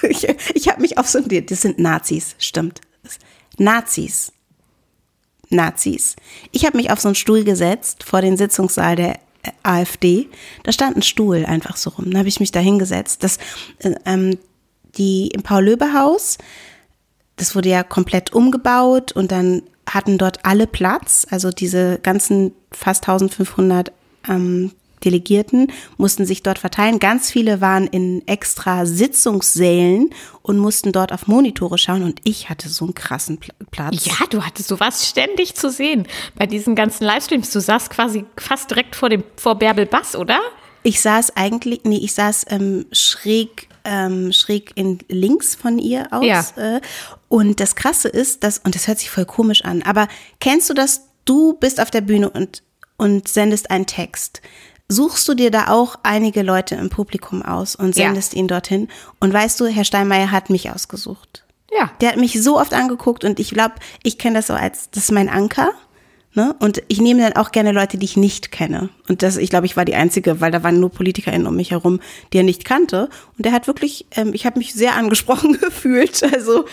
Ich 0.03 0.27
ich 0.53 0.67
habe 0.67 0.81
mich 0.81 0.97
auf 0.97 1.07
so 1.07 1.19
ein, 1.19 1.45
das 1.45 1.61
sind 1.61 1.79
Nazis, 1.79 2.35
stimmt. 2.37 2.81
Nazis. 3.57 4.31
Nazis. 5.49 6.15
Ich 6.51 6.65
habe 6.65 6.77
mich 6.77 6.91
auf 6.91 6.99
so 6.99 7.07
einen 7.07 7.15
Stuhl 7.15 7.43
gesetzt 7.43 8.03
vor 8.03 8.21
den 8.21 8.37
Sitzungssaal 8.37 8.95
der 8.95 9.15
äh, 9.43 9.51
AfD. 9.63 10.29
Da 10.63 10.71
stand 10.71 10.97
ein 10.97 11.01
Stuhl 11.01 11.45
einfach 11.45 11.75
so 11.75 11.91
rum. 11.91 12.11
Da 12.11 12.19
habe 12.19 12.29
ich 12.29 12.39
mich 12.39 12.51
da 12.51 12.59
hingesetzt. 12.59 13.23
Das, 13.23 13.37
äh, 13.79 13.95
ähm, 14.05 14.37
die 14.97 15.27
im 15.27 15.43
Paul-Löbe-Haus, 15.43 16.37
das 17.35 17.55
wurde 17.55 17.69
ja 17.69 17.83
komplett 17.83 18.33
umgebaut 18.33 19.11
und 19.11 19.31
dann 19.31 19.63
hatten 19.87 20.17
dort 20.17 20.45
alle 20.45 20.67
Platz. 20.67 21.25
Also 21.29 21.49
diese 21.51 21.99
ganzen 21.99 22.53
fast 22.71 23.07
1500 23.07 23.91
ähm, 24.27 24.71
Delegierten 25.03 25.71
mussten 25.97 26.25
sich 26.25 26.43
dort 26.43 26.59
verteilen. 26.59 26.99
Ganz 26.99 27.31
viele 27.31 27.61
waren 27.61 27.87
in 27.87 28.27
extra 28.27 28.85
Sitzungssälen 28.85 30.09
und 30.41 30.57
mussten 30.57 30.91
dort 30.91 31.11
auf 31.11 31.27
Monitore 31.27 31.77
schauen 31.77 32.03
und 32.03 32.21
ich 32.23 32.49
hatte 32.49 32.69
so 32.69 32.85
einen 32.85 32.95
krassen 32.95 33.39
Platz. 33.71 34.05
Ja, 34.05 34.25
du 34.29 34.45
hattest 34.45 34.69
sowas 34.69 35.07
ständig 35.07 35.55
zu 35.55 35.69
sehen 35.69 36.07
bei 36.35 36.45
diesen 36.45 36.75
ganzen 36.75 37.03
Livestreams. 37.03 37.51
Du 37.51 37.59
saßt 37.59 37.89
quasi 37.89 38.25
fast 38.37 38.71
direkt 38.71 38.95
vor 38.95 39.09
dem 39.09 39.23
vor 39.35 39.55
Bärbel 39.55 39.85
Bass, 39.85 40.15
oder? 40.15 40.39
Ich 40.83 41.01
saß 41.01 41.35
eigentlich, 41.35 41.81
nee, 41.83 41.97
ich 41.97 42.13
saß 42.13 42.45
ähm, 42.49 42.85
schräg 42.91 43.69
ähm, 43.83 44.31
schräg 44.31 44.71
in 44.75 44.99
links 45.07 45.55
von 45.55 45.79
ihr 45.79 46.07
aus. 46.11 46.25
Ja. 46.25 46.45
Äh, 46.57 46.81
und 47.27 47.59
das 47.59 47.75
Krasse 47.75 48.07
ist, 48.07 48.43
dass, 48.43 48.59
und 48.59 48.75
das 48.75 48.87
hört 48.87 48.99
sich 48.99 49.09
voll 49.09 49.25
komisch 49.25 49.63
an, 49.63 49.81
aber 49.83 50.07
kennst 50.39 50.69
du 50.69 50.73
das? 50.73 51.05
Du 51.25 51.53
bist 51.53 51.79
auf 51.79 51.91
der 51.91 52.01
Bühne 52.01 52.29
und, 52.29 52.63
und 52.97 53.27
sendest 53.27 53.69
einen 53.69 53.85
Text 53.85 54.41
suchst 54.89 55.27
du 55.27 55.35
dir 55.35 55.51
da 55.51 55.67
auch 55.67 55.95
einige 56.03 56.41
Leute 56.41 56.75
im 56.75 56.89
Publikum 56.89 57.41
aus 57.43 57.75
und 57.75 57.95
sendest 57.95 58.33
ja. 58.33 58.39
ihn 58.39 58.47
dorthin. 58.47 58.87
Und 59.19 59.31
weißt 59.31 59.59
du, 59.59 59.67
Herr 59.67 59.85
Steinmeier 59.85 60.31
hat 60.31 60.49
mich 60.49 60.71
ausgesucht. 60.71 61.45
Ja. 61.71 61.91
Der 62.01 62.09
hat 62.09 62.17
mich 62.17 62.41
so 62.41 62.59
oft 62.59 62.73
angeguckt 62.73 63.23
und 63.23 63.39
ich 63.39 63.51
glaube, 63.51 63.75
ich 64.03 64.17
kenne 64.17 64.39
das 64.39 64.47
so 64.47 64.53
als, 64.53 64.89
das 64.89 65.03
ist 65.03 65.11
mein 65.11 65.29
Anker. 65.29 65.71
Ne? 66.33 66.55
Und 66.59 66.83
ich 66.87 67.01
nehme 67.01 67.21
dann 67.21 67.33
auch 67.33 67.51
gerne 67.51 67.71
Leute, 67.71 67.97
die 67.97 68.05
ich 68.05 68.15
nicht 68.15 68.51
kenne. 68.51 68.89
Und 69.07 69.23
das, 69.23 69.37
ich 69.37 69.49
glaube, 69.49 69.65
ich 69.65 69.75
war 69.75 69.85
die 69.85 69.95
Einzige, 69.95 70.39
weil 70.41 70.51
da 70.51 70.63
waren 70.63 70.79
nur 70.79 70.91
PolitikerInnen 70.91 71.47
um 71.47 71.55
mich 71.55 71.71
herum, 71.71 71.99
die 72.31 72.37
er 72.37 72.43
nicht 72.43 72.65
kannte. 72.65 73.09
Und 73.35 73.45
der 73.45 73.51
hat 73.51 73.65
wirklich, 73.67 74.05
ähm, 74.11 74.33
ich 74.33 74.45
habe 74.45 74.59
mich 74.59 74.73
sehr 74.73 74.95
angesprochen 74.95 75.53
gefühlt. 75.59 76.23
Also 76.23 76.65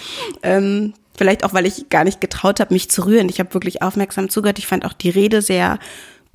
ähm, 0.43 0.93
vielleicht 1.17 1.43
auch, 1.43 1.55
weil 1.55 1.65
ich 1.65 1.89
gar 1.89 2.05
nicht 2.05 2.21
getraut 2.21 2.61
habe, 2.61 2.75
mich 2.75 2.91
zu 2.91 3.07
rühren. 3.07 3.31
Ich 3.31 3.41
habe 3.41 3.55
wirklich 3.55 3.83
aufmerksam 3.83 4.29
zugehört. 4.29 4.59
Ich 4.59 4.67
fand 4.67 4.85
auch 4.85 4.93
die 4.93 5.11
Rede 5.11 5.41
sehr 5.41 5.79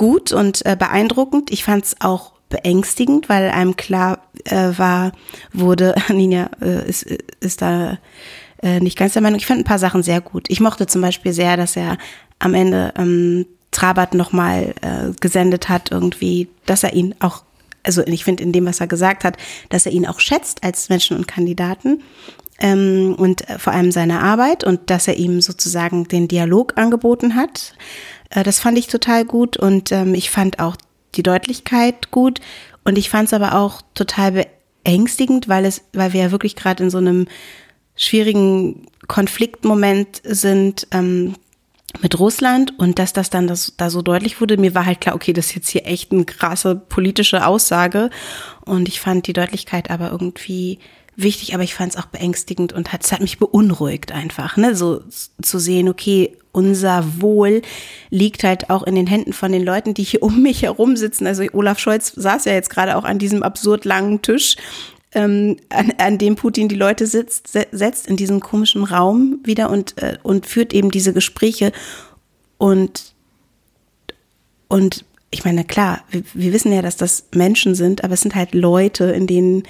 gut 0.01 0.31
und 0.31 0.65
äh, 0.65 0.75
beeindruckend. 0.75 1.51
Ich 1.51 1.63
fand 1.63 1.85
es 1.85 1.95
auch 1.99 2.31
beängstigend, 2.49 3.29
weil 3.29 3.51
einem 3.51 3.75
klar 3.75 4.23
äh, 4.45 4.71
war, 4.75 5.11
wurde, 5.53 5.93
Ninja 6.09 6.49
äh, 6.59 6.89
ist, 6.89 7.03
ist 7.39 7.61
da 7.61 7.99
äh, 8.63 8.79
nicht 8.79 8.97
ganz 8.97 9.13
der 9.13 9.21
Meinung. 9.21 9.37
Ich 9.37 9.45
fand 9.45 9.59
ein 9.59 9.63
paar 9.63 9.77
Sachen 9.77 10.01
sehr 10.01 10.19
gut. 10.19 10.45
Ich 10.49 10.59
mochte 10.59 10.87
zum 10.87 11.01
Beispiel 11.03 11.33
sehr, 11.33 11.55
dass 11.55 11.75
er 11.75 11.99
am 12.39 12.55
Ende 12.55 12.95
ähm, 12.97 13.45
Trabert 13.69 14.15
nochmal 14.15 14.73
äh, 14.81 15.11
gesendet 15.19 15.69
hat, 15.69 15.91
irgendwie, 15.91 16.49
dass 16.65 16.83
er 16.83 16.93
ihn 16.93 17.13
auch, 17.19 17.43
also 17.83 18.01
ich 18.07 18.23
finde 18.23 18.41
in 18.41 18.53
dem, 18.53 18.65
was 18.65 18.79
er 18.79 18.87
gesagt 18.87 19.23
hat, 19.23 19.37
dass 19.69 19.85
er 19.85 19.91
ihn 19.91 20.07
auch 20.07 20.19
schätzt 20.19 20.63
als 20.63 20.89
Menschen 20.89 21.15
und 21.15 21.27
Kandidaten 21.27 22.01
ähm, 22.59 23.15
und 23.19 23.47
äh, 23.47 23.59
vor 23.59 23.73
allem 23.73 23.91
seine 23.91 24.21
Arbeit 24.21 24.63
und 24.63 24.89
dass 24.89 25.07
er 25.07 25.17
ihm 25.17 25.41
sozusagen 25.41 26.07
den 26.07 26.27
Dialog 26.27 26.73
angeboten 26.77 27.35
hat. 27.35 27.75
Äh, 28.31 28.43
das 28.43 28.59
fand 28.59 28.77
ich 28.77 28.87
total 28.87 29.25
gut 29.25 29.57
und 29.57 29.91
ähm, 29.91 30.15
ich 30.15 30.29
fand 30.29 30.59
auch 30.59 30.75
die 31.15 31.23
Deutlichkeit 31.23 32.11
gut 32.11 32.39
und 32.83 32.97
ich 32.97 33.09
fand 33.09 33.27
es 33.27 33.33
aber 33.33 33.55
auch 33.55 33.81
total 33.93 34.45
beängstigend, 34.83 35.47
weil 35.47 35.65
es, 35.65 35.83
weil 35.93 36.13
wir 36.13 36.21
ja 36.21 36.31
wirklich 36.31 36.55
gerade 36.55 36.83
in 36.83 36.89
so 36.89 36.97
einem 36.97 37.27
schwierigen 37.95 38.87
Konfliktmoment 39.07 40.21
sind 40.23 40.87
ähm, 40.91 41.35
mit 42.01 42.17
Russland 42.17 42.79
und 42.79 42.99
dass 42.99 43.11
das 43.11 43.29
dann 43.29 43.47
das, 43.47 43.73
da 43.75 43.89
so 43.89 44.01
deutlich 44.01 44.39
wurde, 44.39 44.57
mir 44.57 44.73
war 44.73 44.85
halt 44.85 45.01
klar, 45.01 45.13
okay, 45.13 45.33
das 45.33 45.47
ist 45.47 45.55
jetzt 45.55 45.69
hier 45.69 45.85
echt 45.85 46.11
eine 46.11 46.23
krasse 46.23 46.75
politische 46.75 47.45
Aussage 47.45 48.09
und 48.65 48.87
ich 48.87 49.01
fand 49.01 49.27
die 49.27 49.33
Deutlichkeit 49.33 49.91
aber 49.91 50.09
irgendwie 50.09 50.79
wichtig, 51.21 51.53
aber 51.53 51.63
ich 51.63 51.75
fand 51.75 51.93
es 51.93 51.99
auch 51.99 52.07
beängstigend 52.07 52.73
und 52.73 52.91
hat, 52.93 53.03
es 53.03 53.11
hat 53.11 53.21
mich 53.21 53.39
beunruhigt 53.39 54.11
einfach, 54.11 54.57
ne, 54.57 54.75
so 54.75 55.01
zu 55.41 55.59
sehen, 55.59 55.89
okay, 55.89 56.37
unser 56.51 57.21
Wohl 57.21 57.61
liegt 58.09 58.43
halt 58.43 58.69
auch 58.69 58.83
in 58.83 58.95
den 58.95 59.07
Händen 59.07 59.33
von 59.33 59.51
den 59.51 59.63
Leuten, 59.63 59.93
die 59.93 60.03
hier 60.03 60.21
um 60.21 60.41
mich 60.41 60.63
herum 60.63 60.97
sitzen. 60.97 61.25
Also 61.25 61.43
Olaf 61.53 61.79
Scholz 61.79 62.11
saß 62.15 62.45
ja 62.45 62.53
jetzt 62.53 62.69
gerade 62.69 62.97
auch 62.97 63.05
an 63.05 63.19
diesem 63.19 63.41
absurd 63.41 63.85
langen 63.85 64.21
Tisch, 64.21 64.57
ähm, 65.13 65.57
an, 65.69 65.93
an 65.97 66.17
dem 66.17 66.35
Putin 66.35 66.67
die 66.67 66.75
Leute 66.75 67.05
sitzt, 67.05 67.47
setzt, 67.49 68.07
in 68.07 68.17
diesem 68.17 68.39
komischen 68.39 68.83
Raum 68.83 69.39
wieder 69.43 69.69
und, 69.69 69.97
äh, 69.97 70.17
und 70.23 70.45
führt 70.45 70.73
eben 70.73 70.91
diese 70.91 71.13
Gespräche 71.13 71.71
und, 72.57 73.13
und 74.67 75.05
ich 75.31 75.45
meine, 75.45 75.63
klar, 75.63 76.03
wir, 76.11 76.23
wir 76.33 76.53
wissen 76.53 76.71
ja, 76.71 76.81
dass 76.81 76.97
das 76.97 77.25
Menschen 77.33 77.73
sind, 77.73 78.03
aber 78.03 78.13
es 78.13 78.21
sind 78.21 78.35
halt 78.35 78.53
Leute, 78.53 79.05
in 79.05 79.27
denen, 79.27 79.63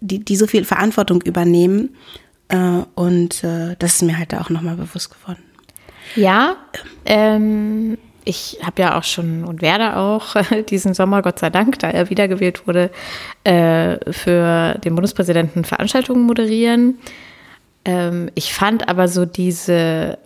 die, 0.00 0.24
die 0.24 0.36
so 0.36 0.46
viel 0.46 0.64
Verantwortung 0.64 1.22
übernehmen. 1.22 1.96
Äh, 2.48 2.82
und 2.94 3.44
äh, 3.44 3.76
das 3.78 3.96
ist 3.96 4.02
mir 4.02 4.18
halt 4.18 4.34
auch 4.34 4.50
nochmal 4.50 4.76
bewusst 4.76 5.10
geworden. 5.10 5.42
Ja, 6.16 6.56
ähm, 7.04 7.98
ich 8.24 8.58
habe 8.62 8.82
ja 8.82 8.98
auch 8.98 9.04
schon 9.04 9.44
und 9.44 9.62
werde 9.62 9.96
auch 9.96 10.36
diesen 10.70 10.94
Sommer, 10.94 11.22
Gott 11.22 11.38
sei 11.38 11.50
Dank, 11.50 11.78
da 11.78 11.90
er 11.90 12.10
wiedergewählt 12.10 12.66
wurde, 12.66 12.90
äh, 13.44 14.12
für 14.12 14.74
den 14.84 14.94
Bundespräsidenten 14.94 15.64
Veranstaltungen 15.64 16.26
moderieren. 16.26 16.98
Ähm, 17.84 18.30
ich 18.34 18.52
fand 18.52 18.88
aber 18.88 19.08
so 19.08 19.24
diese 19.24 20.18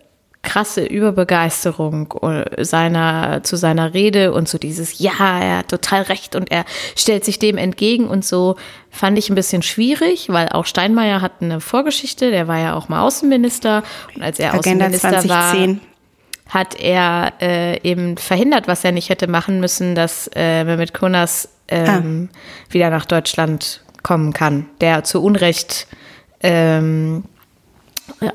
krasse 0.43 0.85
Überbegeisterung 0.85 2.13
äh, 2.21 2.63
seiner, 2.63 3.41
zu 3.43 3.55
seiner 3.55 3.93
Rede 3.93 4.33
und 4.33 4.47
so 4.47 4.57
dieses, 4.57 4.99
ja, 4.99 5.39
er 5.39 5.57
hat 5.59 5.69
total 5.69 6.03
recht 6.03 6.35
und 6.35 6.51
er 6.51 6.65
stellt 6.95 7.25
sich 7.25 7.39
dem 7.39 7.57
entgegen 7.57 8.07
und 8.07 8.23
so, 8.23 8.57
fand 8.91 9.17
ich 9.17 9.29
ein 9.29 9.35
bisschen 9.35 9.63
schwierig, 9.63 10.27
weil 10.29 10.49
auch 10.49 10.65
Steinmeier 10.65 11.21
hat 11.21 11.41
eine 11.41 11.61
Vorgeschichte, 11.61 12.29
der 12.29 12.47
war 12.47 12.59
ja 12.59 12.75
auch 12.75 12.89
mal 12.89 13.01
Außenminister 13.01 13.83
und 14.15 14.21
als 14.21 14.37
er 14.37 14.53
Agenda 14.53 14.85
Außenminister 14.85 15.21
2010. 15.21 15.81
war, 15.81 16.53
hat 16.53 16.79
er 16.79 17.33
äh, 17.41 17.81
eben 17.81 18.17
verhindert, 18.17 18.67
was 18.67 18.83
er 18.83 18.91
nicht 18.91 19.09
hätte 19.09 19.27
machen 19.27 19.59
müssen, 19.61 19.95
dass 19.95 20.29
äh, 20.35 20.65
Mehmet 20.65 20.93
Kunas 20.93 21.49
ähm, 21.69 22.29
ah. 22.31 22.37
wieder 22.69 22.89
nach 22.89 23.05
Deutschland 23.05 23.81
kommen 24.03 24.33
kann, 24.33 24.67
der 24.81 25.05
zu 25.05 25.23
Unrecht, 25.23 25.87
ähm, 26.41 27.23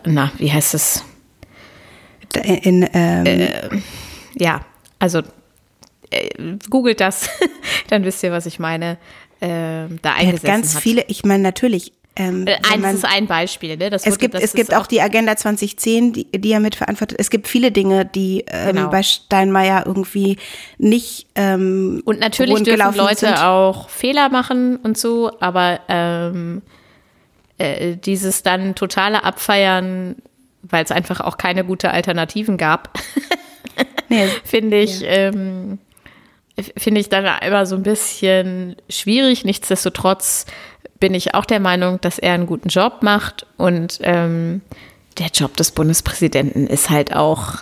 na, 0.04 0.32
wie 0.38 0.50
heißt 0.50 0.72
es? 0.72 1.04
In, 2.34 2.88
ähm 2.92 3.26
äh, 3.26 3.68
ja, 4.34 4.60
also 4.98 5.22
äh, 6.10 6.30
googelt 6.68 7.00
das, 7.00 7.28
dann 7.88 8.04
wisst 8.04 8.22
ihr, 8.22 8.32
was 8.32 8.46
ich 8.46 8.58
meine. 8.58 8.98
Äh, 9.40 9.86
da 10.02 10.14
eingesetzt 10.14 10.44
ganz 10.44 10.74
hat. 10.74 10.82
viele, 10.82 11.04
ich 11.06 11.24
meine 11.24 11.44
natürlich, 11.44 11.92
ähm, 12.18 12.46
äh, 12.46 12.56
Eins 12.68 12.82
man, 12.82 12.94
ist 12.96 13.04
ein 13.04 13.26
Beispiel. 13.26 13.76
Ne? 13.76 13.90
Das 13.90 14.04
es 14.04 14.18
gibt, 14.18 14.34
es 14.34 14.52
gibt 14.52 14.74
auch, 14.74 14.82
auch 14.82 14.86
die 14.86 15.00
Agenda 15.00 15.36
2010, 15.36 16.12
die, 16.12 16.24
die 16.24 16.50
er 16.50 16.60
mitverantwortet. 16.60 17.18
Es 17.20 17.30
gibt 17.30 17.46
viele 17.46 17.70
Dinge, 17.70 18.04
die 18.04 18.44
ähm, 18.48 18.74
genau. 18.74 18.90
bei 18.90 19.02
Steinmeier 19.02 19.84
irgendwie 19.86 20.36
nicht 20.78 21.28
ähm, 21.36 22.02
Und 22.04 22.18
natürlich 22.18 22.62
dürfen 22.64 22.96
Leute 22.96 23.16
sind. 23.16 23.38
auch 23.38 23.88
Fehler 23.88 24.28
machen 24.30 24.76
und 24.76 24.98
so, 24.98 25.30
aber 25.40 25.80
ähm, 25.88 26.62
äh, 27.58 27.96
dieses 27.96 28.42
dann 28.42 28.74
totale 28.74 29.22
Abfeiern, 29.22 30.16
weil 30.62 30.84
es 30.84 30.90
einfach 30.90 31.20
auch 31.20 31.36
keine 31.36 31.64
gute 31.64 31.90
Alternativen 31.90 32.56
gab, 32.56 32.98
nee, 34.08 34.26
finde 34.44 34.78
ich. 34.78 35.00
Ja. 35.00 35.08
Ähm, 35.08 35.78
finde 36.76 37.00
ich 37.00 37.08
dann 37.08 37.24
immer 37.42 37.66
so 37.66 37.76
ein 37.76 37.84
bisschen 37.84 38.76
schwierig. 38.88 39.44
Nichtsdestotrotz 39.44 40.46
bin 40.98 41.14
ich 41.14 41.34
auch 41.34 41.44
der 41.44 41.60
Meinung, 41.60 42.00
dass 42.00 42.18
er 42.18 42.34
einen 42.34 42.46
guten 42.46 42.68
Job 42.68 43.02
macht 43.02 43.46
und 43.56 44.00
ähm, 44.02 44.62
der 45.18 45.28
Job 45.28 45.56
des 45.56 45.70
Bundespräsidenten 45.70 46.66
ist 46.66 46.90
halt 46.90 47.14
auch, 47.14 47.54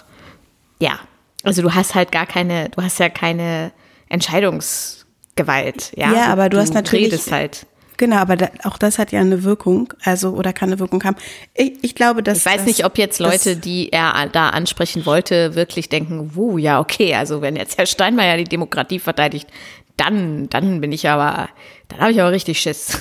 ja, 0.79 0.99
also 1.43 1.63
du 1.63 1.75
hast 1.75 1.95
halt 1.95 2.13
gar 2.13 2.27
keine, 2.27 2.71
du 2.71 2.83
hast 2.83 2.99
ja 2.99 3.09
keine 3.09 3.73
Entscheidungsgewalt, 4.09 5.93
ja. 5.97 6.13
Ja, 6.13 6.27
aber 6.27 6.49
du, 6.49 6.57
du 6.57 6.63
hast 6.63 6.75
natürlich. 6.75 7.07
Redest 7.07 7.33
halt. 7.33 7.67
Genau, 7.97 8.17
aber 8.17 8.37
da, 8.37 8.49
auch 8.65 8.79
das 8.79 8.99
hat 8.99 9.13
ja 9.13 9.21
eine 9.21 9.43
Wirkung, 9.43 9.93
also 10.03 10.31
oder 10.31 10.53
kann 10.53 10.69
eine 10.69 10.79
Wirkung 10.79 11.03
haben. 11.05 11.17
Ich, 11.55 11.73
ich 11.83 11.95
glaube, 11.95 12.23
dass. 12.23 12.39
Ich 12.39 12.47
weiß 12.47 12.59
das, 12.59 12.67
nicht, 12.67 12.85
ob 12.85 12.99
jetzt 12.99 13.21
Leute, 13.21 13.57
die 13.57 13.93
er 13.93 14.29
da 14.31 14.51
ansprechen 14.51 15.07
wollte, 15.07 15.55
wirklich 15.55 15.89
denken, 15.89 16.33
wuh, 16.35 16.59
ja, 16.59 16.81
okay, 16.81 17.15
also 17.15 17.41
wenn 17.41 17.57
jetzt 17.57 17.79
Herr 17.79 17.87
Steinmeier 17.87 18.37
die 18.37 18.45
Demokratie 18.45 18.99
verteidigt, 18.99 19.49
dann, 19.97 20.49
dann 20.51 20.81
bin 20.81 20.93
ich 20.93 21.09
aber, 21.09 21.49
dann 21.89 22.01
habe 22.01 22.13
ich 22.13 22.21
aber 22.21 22.33
richtig 22.33 22.61
Schiss. 22.61 23.01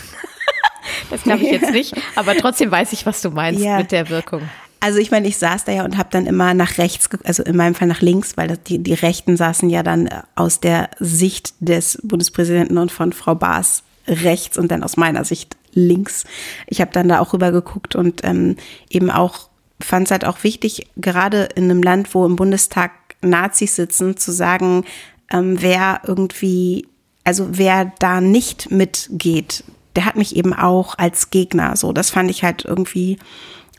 das 1.10 1.24
glaube 1.24 1.44
ich 1.44 1.52
jetzt 1.52 1.72
nicht, 1.72 1.94
aber 2.16 2.36
trotzdem 2.36 2.72
weiß 2.72 2.94
ich, 2.94 3.06
was 3.06 3.22
du 3.22 3.32
meinst 3.32 3.62
ja. 3.62 3.78
mit 3.78 3.92
der 3.92 4.10
Wirkung. 4.10 4.42
Also 4.80 5.00
ich 5.00 5.10
meine, 5.10 5.28
ich 5.28 5.38
saß 5.38 5.66
da 5.66 5.72
ja 5.72 5.84
und 5.84 5.98
habe 5.98 6.10
dann 6.12 6.28
immer 6.28 6.54
nach 6.54 6.78
rechts, 6.78 7.10
also 7.24 7.44
in 7.44 7.56
meinem 7.56 7.76
Fall 7.76 7.88
nach 7.88 8.02
links, 8.02 8.38
weil 8.38 8.58
die, 8.58 8.80
die 8.80 8.94
Rechten 8.94 9.36
saßen 9.36 9.70
ja 9.70 9.84
dann 9.84 10.10
aus 10.36 10.60
der 10.60 10.90
Sicht 11.00 11.56
des 11.60 12.00
Bundespräsidenten 12.04 12.78
und 12.78 12.92
von 12.92 13.12
Frau 13.12 13.36
Baas 13.36 13.84
rechts 14.08 14.58
und 14.58 14.72
dann 14.72 14.84
aus 14.84 14.98
meiner 14.98 15.24
Sicht 15.24 15.58
links. 15.74 16.24
Ich 16.68 16.82
habe 16.82 16.92
dann 16.92 17.10
da 17.10 17.20
auch 17.20 17.34
rüber 17.34 17.52
geguckt 17.52 17.96
und 17.96 18.24
ähm, 18.24 18.56
eben 18.90 19.12
auch 19.12 19.50
fand 19.82 20.08
es 20.08 20.12
halt 20.12 20.26
auch 20.26 20.44
wichtig, 20.44 20.88
gerade 20.96 21.50
in 21.56 21.66
einem 21.66 21.84
Land, 21.84 22.14
wo 22.14 22.26
im 22.26 22.36
Bundestag 22.36 22.92
Nazis 23.22 23.76
sitzen, 23.76 24.18
zu 24.18 24.32
sagen, 24.32 24.86
ähm, 25.32 25.62
wer 25.62 26.02
irgendwie, 26.06 26.88
also 27.24 27.48
wer 27.52 27.92
da 28.00 28.22
nicht 28.22 28.72
mitgeht, 28.72 29.64
der 29.96 30.06
hat 30.06 30.16
mich 30.16 30.36
eben 30.36 30.54
auch 30.54 30.98
als 30.98 31.30
Gegner. 31.30 31.76
So, 31.76 31.94
das 31.94 32.10
fand 32.10 32.30
ich 32.30 32.44
halt 32.44 32.66
irgendwie 32.66 33.18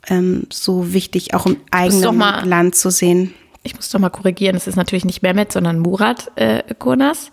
ähm, 0.07 0.47
so 0.51 0.93
wichtig, 0.93 1.33
auch 1.33 1.45
im 1.45 1.57
eigenen 1.71 2.17
mal, 2.17 2.45
Land 2.47 2.75
zu 2.75 2.89
sehen. 2.89 3.33
Ich 3.63 3.75
muss 3.75 3.89
doch 3.89 3.99
mal 3.99 4.09
korrigieren, 4.09 4.55
es 4.55 4.67
ist 4.67 4.75
natürlich 4.75 5.05
nicht 5.05 5.21
Mehmet, 5.21 5.51
sondern 5.51 5.79
Murat 5.79 6.31
äh, 6.35 6.63
Kurnas. 6.75 7.31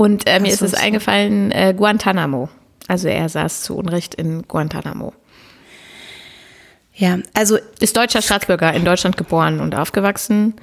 Und 0.00 0.26
äh, 0.26 0.40
mir 0.40 0.50
ist 0.50 0.62
es 0.62 0.72
eingefallen, 0.72 1.52
äh, 1.52 1.74
Guantanamo. 1.76 2.48
Also 2.88 3.08
er 3.08 3.28
saß 3.28 3.60
zu 3.60 3.76
Unrecht 3.76 4.14
in 4.14 4.48
Guantanamo. 4.48 5.12
Ja, 6.94 7.18
also 7.34 7.58
ist 7.80 7.98
deutscher 7.98 8.22
Staatsbürger, 8.22 8.72
in 8.72 8.86
Deutschland 8.86 9.18
geboren 9.18 9.60
und 9.60 9.74
aufgewachsen, 9.74 10.54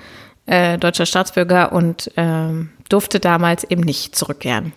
äh, 0.47 0.79
deutscher 0.79 1.05
Staatsbürger 1.05 1.71
und 1.71 2.11
ähm, 2.17 2.71
durfte 2.89 3.19
damals 3.19 3.63
eben 3.63 3.83
nicht 3.83 4.15
zurückkehren. 4.15 4.73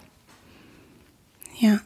Ja. 1.58 1.80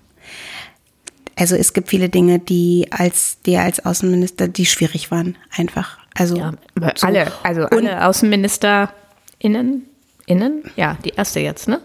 Also 1.36 1.54
es 1.54 1.74
gibt 1.74 1.90
viele 1.90 2.08
Dinge, 2.08 2.40
die 2.40 2.88
als 2.90 3.40
der 3.42 3.62
als 3.62 3.86
Außenminister, 3.86 4.48
die 4.48 4.66
schwierig 4.66 5.12
waren, 5.12 5.36
einfach. 5.56 5.98
Also 6.16 6.38
ja, 6.38 6.54
so. 6.96 7.06
alle, 7.06 7.30
also 7.44 7.66
alle 7.66 8.04
AußenministerInnen, 8.04 9.84
innen, 10.26 10.64
ja, 10.74 10.98
die 11.04 11.10
erste 11.10 11.38
jetzt, 11.38 11.68
ne? 11.68 11.80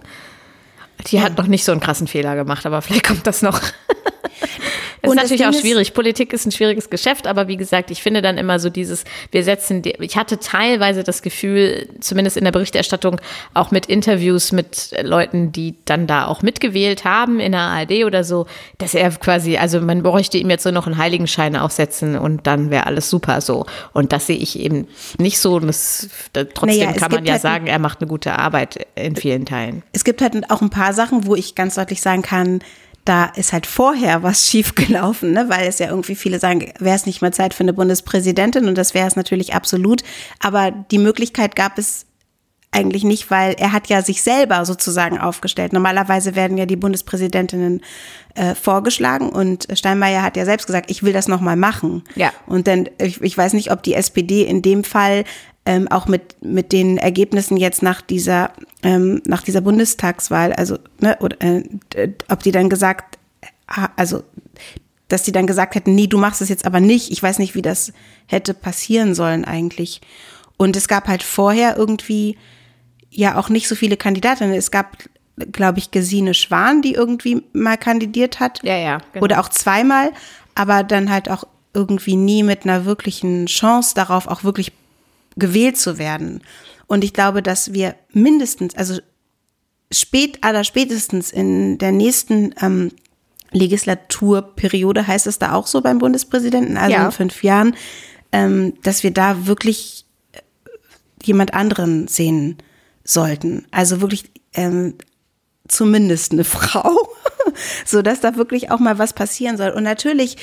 Die 1.08 1.22
hat 1.22 1.38
noch 1.38 1.48
nicht 1.48 1.64
so 1.64 1.72
einen 1.72 1.82
krassen 1.82 2.08
Fehler 2.08 2.36
gemacht, 2.36 2.66
aber 2.66 2.82
vielleicht 2.82 3.08
kommt 3.08 3.26
das 3.26 3.42
noch. 3.42 3.62
Das 5.02 5.12
und 5.12 5.18
ist 5.18 5.24
natürlich 5.24 5.46
auch 5.46 5.60
schwierig. 5.60 5.94
Politik 5.94 6.34
ist 6.34 6.46
ein 6.46 6.52
schwieriges 6.52 6.90
Geschäft, 6.90 7.28
aber 7.28 7.48
wie 7.48 7.58
gesagt, 7.58 7.92
ich 7.92 8.02
finde 8.02 8.22
dann 8.22 8.38
immer 8.38 8.60
so 8.60 8.70
dieses, 8.70 9.04
wir 9.32 9.44
setzen, 9.44 9.82
ich 9.84 10.18
hatte 10.18 10.40
teilweise 10.40 11.04
das 11.04 11.22
Gefühl, 11.22 11.88
zumindest 12.00 12.38
in 12.38 12.44
der 12.44 12.52
Berichterstattung, 12.52 13.22
auch 13.54 13.72
mit 13.72 13.86
Interviews 13.86 14.52
mit 14.52 14.96
Leuten, 15.02 15.52
die 15.52 15.76
dann 15.86 16.08
da 16.08 16.28
auch 16.28 16.42
mitgewählt 16.42 17.06
haben 17.06 17.40
in 17.40 17.54
der 17.54 17.62
ARD 17.62 18.04
oder 18.06 18.24
so, 18.24 18.46
dass 18.78 18.94
er 18.94 19.10
quasi, 19.12 19.58
also 19.58 19.80
man 19.80 20.04
bräuchte 20.04 20.38
ihm 20.38 20.50
jetzt 20.50 20.64
so 20.64 20.72
noch 20.72 20.86
einen 20.86 20.98
Heiligenschein 20.98 21.56
aufsetzen 21.56 22.18
und 22.18 22.46
dann 22.48 22.70
wäre 22.70 22.86
alles 22.86 23.10
super 23.10 23.42
so. 23.42 23.66
Und 23.94 24.12
das 24.12 24.28
sehe 24.28 24.38
ich 24.38 24.60
eben 24.60 24.88
nicht 25.18 25.40
so. 25.40 25.60
Das, 25.60 26.10
trotzdem 26.34 26.80
naja, 26.80 26.94
kann 26.94 27.12
man 27.12 27.26
ja 27.26 27.34
halt 27.34 27.42
sagen, 27.42 27.68
er 27.68 27.80
macht 27.80 28.02
eine 28.02 28.08
gute 28.08 28.38
Arbeit 28.38 28.86
in 28.96 29.16
vielen 29.16 29.46
Teilen. 29.46 29.84
Es 29.94 30.04
gibt 30.04 30.22
halt 30.22 30.50
auch 30.50 30.62
ein 30.62 30.70
paar 30.70 30.94
Sachen, 30.94 31.26
wo 31.26 31.36
ich 31.36 31.56
ganz 31.56 31.76
deutlich 31.76 32.02
sagen 32.02 32.22
kann, 32.22 32.60
da 33.06 33.26
ist 33.26 33.54
halt 33.54 33.66
vorher 33.66 34.24
was 34.24 34.46
schiefgelaufen, 34.50 35.34
ne? 35.34 35.50
weil 35.50 35.68
es 35.68 35.80
ja 35.80 35.88
irgendwie 35.88 36.16
viele 36.16 36.40
sagen, 36.40 36.72
wäre 36.80 36.96
es 36.96 37.06
nicht 37.06 37.22
mehr 37.22 37.32
Zeit 37.32 37.54
für 37.54 37.64
eine 37.64 37.74
Bundespräsidentin 37.74 38.68
und 38.68 38.78
das 38.78 38.94
wäre 38.94 39.08
es 39.08 39.16
natürlich 39.16 39.54
absolut. 39.54 40.04
Aber 40.40 40.72
die 40.72 41.00
Möglichkeit 41.00 41.56
gab 41.56 41.78
es 41.78 42.06
eigentlich 42.72 43.04
nicht, 43.04 43.32
weil 43.32 43.54
er 43.54 43.72
hat 43.72 43.88
ja 43.88 44.02
sich 44.02 44.22
selber 44.22 44.64
sozusagen 44.64 45.18
aufgestellt. 45.18 45.74
Normalerweise 45.74 46.36
werden 46.36 46.58
ja 46.58 46.66
die 46.66 46.76
Bundespräsidentinnen 46.76 47.82
äh, 48.36 48.54
vorgeschlagen 48.54 49.30
und 49.30 49.68
Steinmeier 49.74 50.22
hat 50.22 50.38
ja 50.38 50.46
selbst 50.46 50.68
gesagt, 50.68 50.92
ich 50.92 51.02
will 51.02 51.14
das 51.14 51.28
nochmal 51.28 51.56
machen. 51.56 52.04
Ja. 52.16 52.32
Und 52.46 52.68
dann, 52.68 52.88
ich, 53.02 53.22
ich 53.22 53.38
weiß 53.38 53.54
nicht, 53.54 53.72
ob 53.72 53.82
die 53.82 53.96
SPD 53.96 54.44
in 54.44 54.62
dem 54.62 54.84
Fall 54.84 55.24
ähm, 55.66 55.88
auch 55.88 56.08
mit, 56.08 56.44
mit 56.44 56.72
den 56.72 56.98
Ergebnissen 56.98 57.58
jetzt 57.58 57.82
nach 57.82 58.02
dieser, 58.02 58.52
ähm, 58.84 59.22
nach 59.26 59.42
dieser 59.42 59.62
Bundestagswahl, 59.62 60.54
also, 60.54 60.78
ne, 61.00 61.18
oder, 61.22 61.38
äh, 61.42 61.64
ob 62.30 62.44
die 62.44 62.52
dann 62.52 62.70
gesagt, 62.70 63.18
also, 63.96 64.24
dass 65.08 65.24
die 65.24 65.32
dann 65.32 65.48
gesagt 65.48 65.76
hätten, 65.76 65.96
nee, 65.96 66.08
du 66.08 66.18
machst 66.18 66.42
es 66.42 66.50
jetzt 66.50 66.66
aber 66.66 66.80
nicht. 66.80 67.12
Ich 67.12 67.22
weiß 67.22 67.40
nicht, 67.40 67.56
wie 67.56 67.62
das 67.62 67.94
hätte 68.28 68.54
passieren 68.54 69.16
sollen 69.16 69.44
eigentlich. 69.44 70.02
Und 70.58 70.76
es 70.76 70.88
gab 70.88 71.08
halt 71.08 71.24
vorher 71.24 71.78
irgendwie 71.78 72.38
ja 73.10 73.38
auch 73.38 73.50
nicht 73.50 73.68
so 73.68 73.76
viele 73.76 73.98
Kandidatinnen. 73.98 74.54
Es 74.56 74.72
gab, 74.72 74.98
glaube 75.52 75.80
ich, 75.80 75.92
Gesine 75.92 76.34
Schwan, 76.34 76.82
die 76.82 76.94
irgendwie 76.94 77.44
mal 77.54 77.78
kandidiert 77.78 78.40
hat. 78.40 78.62
Ja, 78.64 78.78
ja. 78.78 79.00
Genau. 79.14 79.24
Oder 79.24 79.40
auch 79.40 79.50
zweimal, 79.50 80.12
aber 80.56 80.84
dann 80.84 81.10
halt 81.10 81.30
auch 81.30 81.46
irgendwie 81.74 82.16
nie 82.16 82.44
mit 82.44 82.64
einer 82.64 82.86
wirklichen 82.86 83.46
Chance 83.46 83.94
darauf, 83.96 84.28
auch 84.28 84.44
wirklich 84.44 84.72
gewählt 85.36 85.78
zu 85.78 85.98
werden. 85.98 86.42
Und 86.88 87.04
ich 87.04 87.14
glaube, 87.14 87.44
dass 87.44 87.74
wir 87.74 87.96
mindestens, 88.12 88.76
also 88.76 89.00
spät, 89.92 90.40
aller 90.42 90.64
spätestens 90.64 91.32
in 91.32 91.78
der 91.78 91.92
nächsten 91.92 92.54
ähm, 92.62 92.92
Legislaturperiode 93.52 95.08
heißt 95.08 95.28
es 95.28 95.40
da 95.40 95.54
auch 95.54 95.68
so 95.68 95.82
beim 95.82 96.00
Bundespräsidenten, 96.00 96.78
also 96.78 96.92
ja. 96.92 97.06
in 97.06 97.12
fünf 97.12 97.44
Jahren, 97.44 97.76
ähm, 98.32 98.74
dass 98.84 99.04
wir 99.04 99.12
da 99.12 99.48
wirklich 99.48 100.06
äh, 100.34 100.40
jemand 101.24 101.54
anderen 101.54 102.08
sehen 102.08 102.58
sollten. 103.10 103.66
Also 103.72 104.02
wirklich 104.02 104.32
ähm, 104.54 104.96
zumindest 105.68 106.32
eine 106.32 106.44
Frau, 106.46 106.96
so 107.86 108.02
dass 108.02 108.20
da 108.22 108.36
wirklich 108.36 108.72
auch 108.72 108.80
mal 108.80 108.98
was 108.98 109.14
passieren 109.14 109.58
soll. 109.58 109.70
Und 109.70 109.84
natürlich 109.84 110.38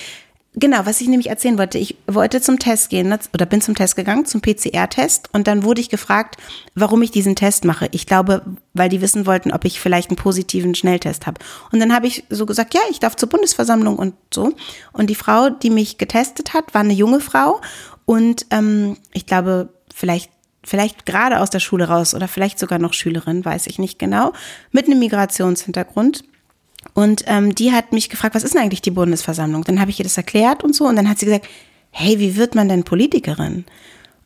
Genau, 0.58 0.86
was 0.86 1.02
ich 1.02 1.08
nämlich 1.08 1.28
erzählen 1.28 1.58
wollte. 1.58 1.76
Ich 1.76 1.98
wollte 2.06 2.40
zum 2.40 2.58
Test 2.58 2.88
gehen 2.88 3.10
ne, 3.10 3.18
oder 3.34 3.44
bin 3.44 3.60
zum 3.60 3.74
Test 3.74 3.94
gegangen, 3.94 4.24
zum 4.24 4.40
PCR-Test. 4.40 5.28
Und 5.34 5.46
dann 5.48 5.64
wurde 5.64 5.82
ich 5.82 5.90
gefragt, 5.90 6.38
warum 6.74 7.02
ich 7.02 7.10
diesen 7.10 7.36
Test 7.36 7.66
mache. 7.66 7.88
Ich 7.92 8.06
glaube, 8.06 8.40
weil 8.72 8.88
die 8.88 9.02
wissen 9.02 9.26
wollten, 9.26 9.52
ob 9.52 9.66
ich 9.66 9.80
vielleicht 9.80 10.08
einen 10.08 10.16
positiven 10.16 10.74
Schnelltest 10.74 11.26
habe. 11.26 11.42
Und 11.72 11.80
dann 11.80 11.94
habe 11.94 12.06
ich 12.06 12.24
so 12.30 12.46
gesagt, 12.46 12.72
ja, 12.72 12.80
ich 12.88 13.00
darf 13.00 13.16
zur 13.16 13.28
Bundesversammlung 13.28 13.98
und 13.98 14.14
so. 14.32 14.54
Und 14.94 15.10
die 15.10 15.14
Frau, 15.14 15.50
die 15.50 15.68
mich 15.68 15.98
getestet 15.98 16.54
hat, 16.54 16.72
war 16.72 16.80
eine 16.80 16.94
junge 16.94 17.20
Frau. 17.20 17.60
Und 18.06 18.46
ähm, 18.50 18.96
ich 19.12 19.26
glaube, 19.26 19.68
vielleicht 19.94 20.30
vielleicht 20.66 21.06
gerade 21.06 21.40
aus 21.40 21.50
der 21.50 21.60
Schule 21.60 21.88
raus 21.88 22.14
oder 22.14 22.28
vielleicht 22.28 22.58
sogar 22.58 22.78
noch 22.78 22.92
Schülerin, 22.92 23.44
weiß 23.44 23.66
ich 23.68 23.78
nicht 23.78 23.98
genau, 23.98 24.32
mit 24.72 24.86
einem 24.86 24.98
Migrationshintergrund. 24.98 26.24
Und 26.94 27.24
ähm, 27.26 27.54
die 27.54 27.72
hat 27.72 27.92
mich 27.92 28.10
gefragt, 28.10 28.34
was 28.34 28.42
ist 28.42 28.54
denn 28.54 28.62
eigentlich 28.62 28.82
die 28.82 28.90
Bundesversammlung? 28.90 29.64
Dann 29.64 29.80
habe 29.80 29.90
ich 29.90 29.98
ihr 29.98 30.04
das 30.04 30.16
erklärt 30.16 30.64
und 30.64 30.74
so. 30.74 30.86
Und 30.86 30.96
dann 30.96 31.08
hat 31.08 31.18
sie 31.18 31.26
gesagt, 31.26 31.46
hey, 31.90 32.18
wie 32.18 32.36
wird 32.36 32.54
man 32.54 32.68
denn 32.68 32.84
Politikerin? 32.84 33.64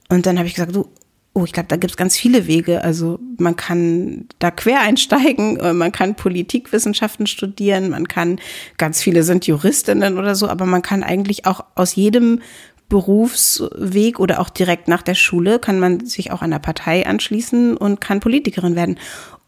Und 0.08 0.26
dann 0.26 0.38
habe 0.38 0.48
ich 0.48 0.54
gesagt, 0.54 0.74
du, 0.74 0.88
oh, 1.32 1.44
ich 1.44 1.52
glaube, 1.52 1.68
da 1.68 1.76
gibt 1.76 1.92
es 1.92 1.96
ganz 1.96 2.16
viele 2.16 2.46
Wege. 2.46 2.82
Also 2.82 3.18
man 3.38 3.56
kann 3.56 4.26
da 4.38 4.50
quer 4.50 4.80
einsteigen, 4.80 5.56
äh, 5.58 5.72
man 5.72 5.92
kann 5.92 6.16
Politikwissenschaften 6.16 7.26
studieren, 7.26 7.90
man 7.90 8.08
kann, 8.08 8.40
ganz 8.78 9.02
viele 9.02 9.22
sind 9.22 9.46
Juristinnen 9.46 10.18
oder 10.18 10.34
so, 10.34 10.48
aber 10.48 10.66
man 10.66 10.82
kann 10.82 11.02
eigentlich 11.02 11.46
auch 11.46 11.64
aus 11.76 11.94
jedem 11.94 12.40
Berufsweg 12.90 14.20
oder 14.20 14.40
auch 14.40 14.50
direkt 14.50 14.88
nach 14.88 15.00
der 15.00 15.14
Schule 15.14 15.58
kann 15.58 15.80
man 15.80 16.04
sich 16.04 16.30
auch 16.32 16.42
einer 16.42 16.58
Partei 16.58 17.06
anschließen 17.06 17.78
und 17.78 18.02
kann 18.02 18.20
Politikerin 18.20 18.76
werden. 18.76 18.98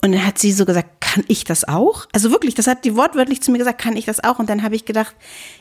Und 0.00 0.12
dann 0.12 0.26
hat 0.26 0.38
sie 0.38 0.52
so 0.52 0.64
gesagt, 0.64 1.00
kann 1.00 1.24
ich 1.28 1.44
das 1.44 1.68
auch? 1.68 2.06
Also 2.12 2.30
wirklich, 2.30 2.54
das 2.54 2.66
hat 2.66 2.84
die 2.84 2.96
wortwörtlich 2.96 3.42
zu 3.42 3.52
mir 3.52 3.58
gesagt, 3.58 3.80
kann 3.80 3.96
ich 3.96 4.06
das 4.06 4.24
auch? 4.24 4.38
Und 4.38 4.48
dann 4.48 4.62
habe 4.62 4.74
ich 4.74 4.86
gedacht, 4.86 5.14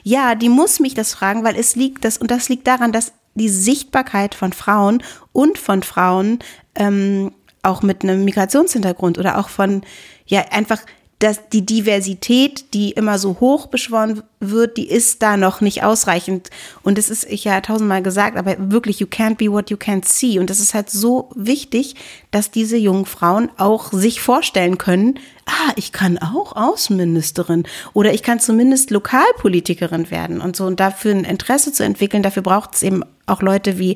ja, 0.03 0.35
die 0.35 0.49
muss 0.49 0.79
mich 0.79 0.93
das 0.93 1.13
fragen, 1.13 1.43
weil 1.43 1.57
es 1.57 1.75
liegt 1.75 2.05
das, 2.05 2.17
und 2.17 2.31
das 2.31 2.47
liegt 2.47 2.65
daran, 2.67 2.91
dass 2.91 3.11
die 3.35 3.49
Sichtbarkeit 3.49 4.35
von 4.35 4.53
Frauen 4.53 5.03
und 5.33 5.57
von 5.57 5.83
Frauen 5.83 6.39
ähm, 6.75 7.31
auch 7.63 7.81
mit 7.81 8.03
einem 8.03 8.23
Migrationshintergrund 8.23 9.17
oder 9.17 9.37
auch 9.37 9.49
von, 9.49 9.81
ja, 10.25 10.45
einfach 10.51 10.81
dass 11.21 11.49
die 11.49 11.63
Diversität, 11.63 12.73
die 12.73 12.91
immer 12.91 13.19
so 13.19 13.39
hoch 13.39 13.67
beschworen 13.67 14.23
wird, 14.39 14.75
die 14.77 14.89
ist 14.89 15.21
da 15.21 15.37
noch 15.37 15.61
nicht 15.61 15.83
ausreichend. 15.83 16.49
Und 16.81 16.97
das 16.97 17.11
ist 17.11 17.25
ich 17.25 17.43
ja 17.43 17.61
tausendmal 17.61 18.01
gesagt, 18.01 18.37
aber 18.37 18.55
wirklich, 18.71 18.99
you 18.99 19.05
can't 19.05 19.35
be 19.35 19.51
what 19.51 19.69
you 19.69 19.77
can't 19.77 20.05
see. 20.05 20.39
Und 20.39 20.49
das 20.49 20.59
ist 20.59 20.73
halt 20.73 20.89
so 20.89 21.29
wichtig, 21.35 21.95
dass 22.31 22.49
diese 22.49 22.75
jungen 22.75 23.05
Frauen 23.05 23.51
auch 23.57 23.93
sich 23.93 24.19
vorstellen 24.19 24.79
können, 24.79 25.19
ah, 25.45 25.73
ich 25.75 25.91
kann 25.91 26.17
auch 26.17 26.55
Außenministerin 26.55 27.67
oder 27.93 28.15
ich 28.15 28.23
kann 28.23 28.39
zumindest 28.39 28.89
Lokalpolitikerin 28.89 30.09
werden 30.09 30.41
und 30.41 30.55
so. 30.55 30.65
Und 30.65 30.79
dafür 30.79 31.13
ein 31.13 31.23
Interesse 31.23 31.71
zu 31.71 31.83
entwickeln, 31.83 32.23
dafür 32.23 32.41
braucht 32.41 32.73
es 32.73 32.81
eben 32.81 33.03
auch 33.27 33.43
Leute 33.43 33.77
wie, 33.77 33.95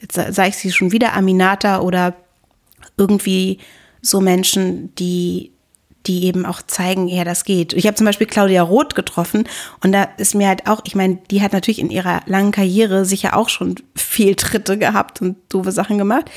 jetzt 0.00 0.14
sage 0.14 0.50
ich 0.50 0.56
sie 0.56 0.70
schon 0.70 0.92
wieder, 0.92 1.14
Aminata 1.14 1.80
oder 1.80 2.14
irgendwie 2.96 3.58
so 4.00 4.20
Menschen, 4.20 4.94
die 4.94 5.51
die 6.06 6.24
eben 6.24 6.46
auch 6.46 6.62
zeigen, 6.62 7.08
ja, 7.08 7.24
das 7.24 7.44
geht. 7.44 7.72
Ich 7.72 7.86
habe 7.86 7.96
zum 7.96 8.06
Beispiel 8.06 8.26
Claudia 8.26 8.62
Roth 8.62 8.94
getroffen 8.94 9.48
und 9.82 9.92
da 9.92 10.04
ist 10.16 10.34
mir 10.34 10.48
halt 10.48 10.66
auch, 10.66 10.80
ich 10.84 10.94
meine, 10.94 11.18
die 11.30 11.42
hat 11.42 11.52
natürlich 11.52 11.78
in 11.78 11.90
ihrer 11.90 12.22
langen 12.26 12.52
Karriere 12.52 13.04
sicher 13.04 13.36
auch 13.36 13.48
schon 13.48 13.76
viel 13.94 14.34
Tritte 14.34 14.78
gehabt 14.78 15.20
und 15.20 15.36
doofe 15.48 15.72
Sachen 15.72 15.98
gemacht, 15.98 16.30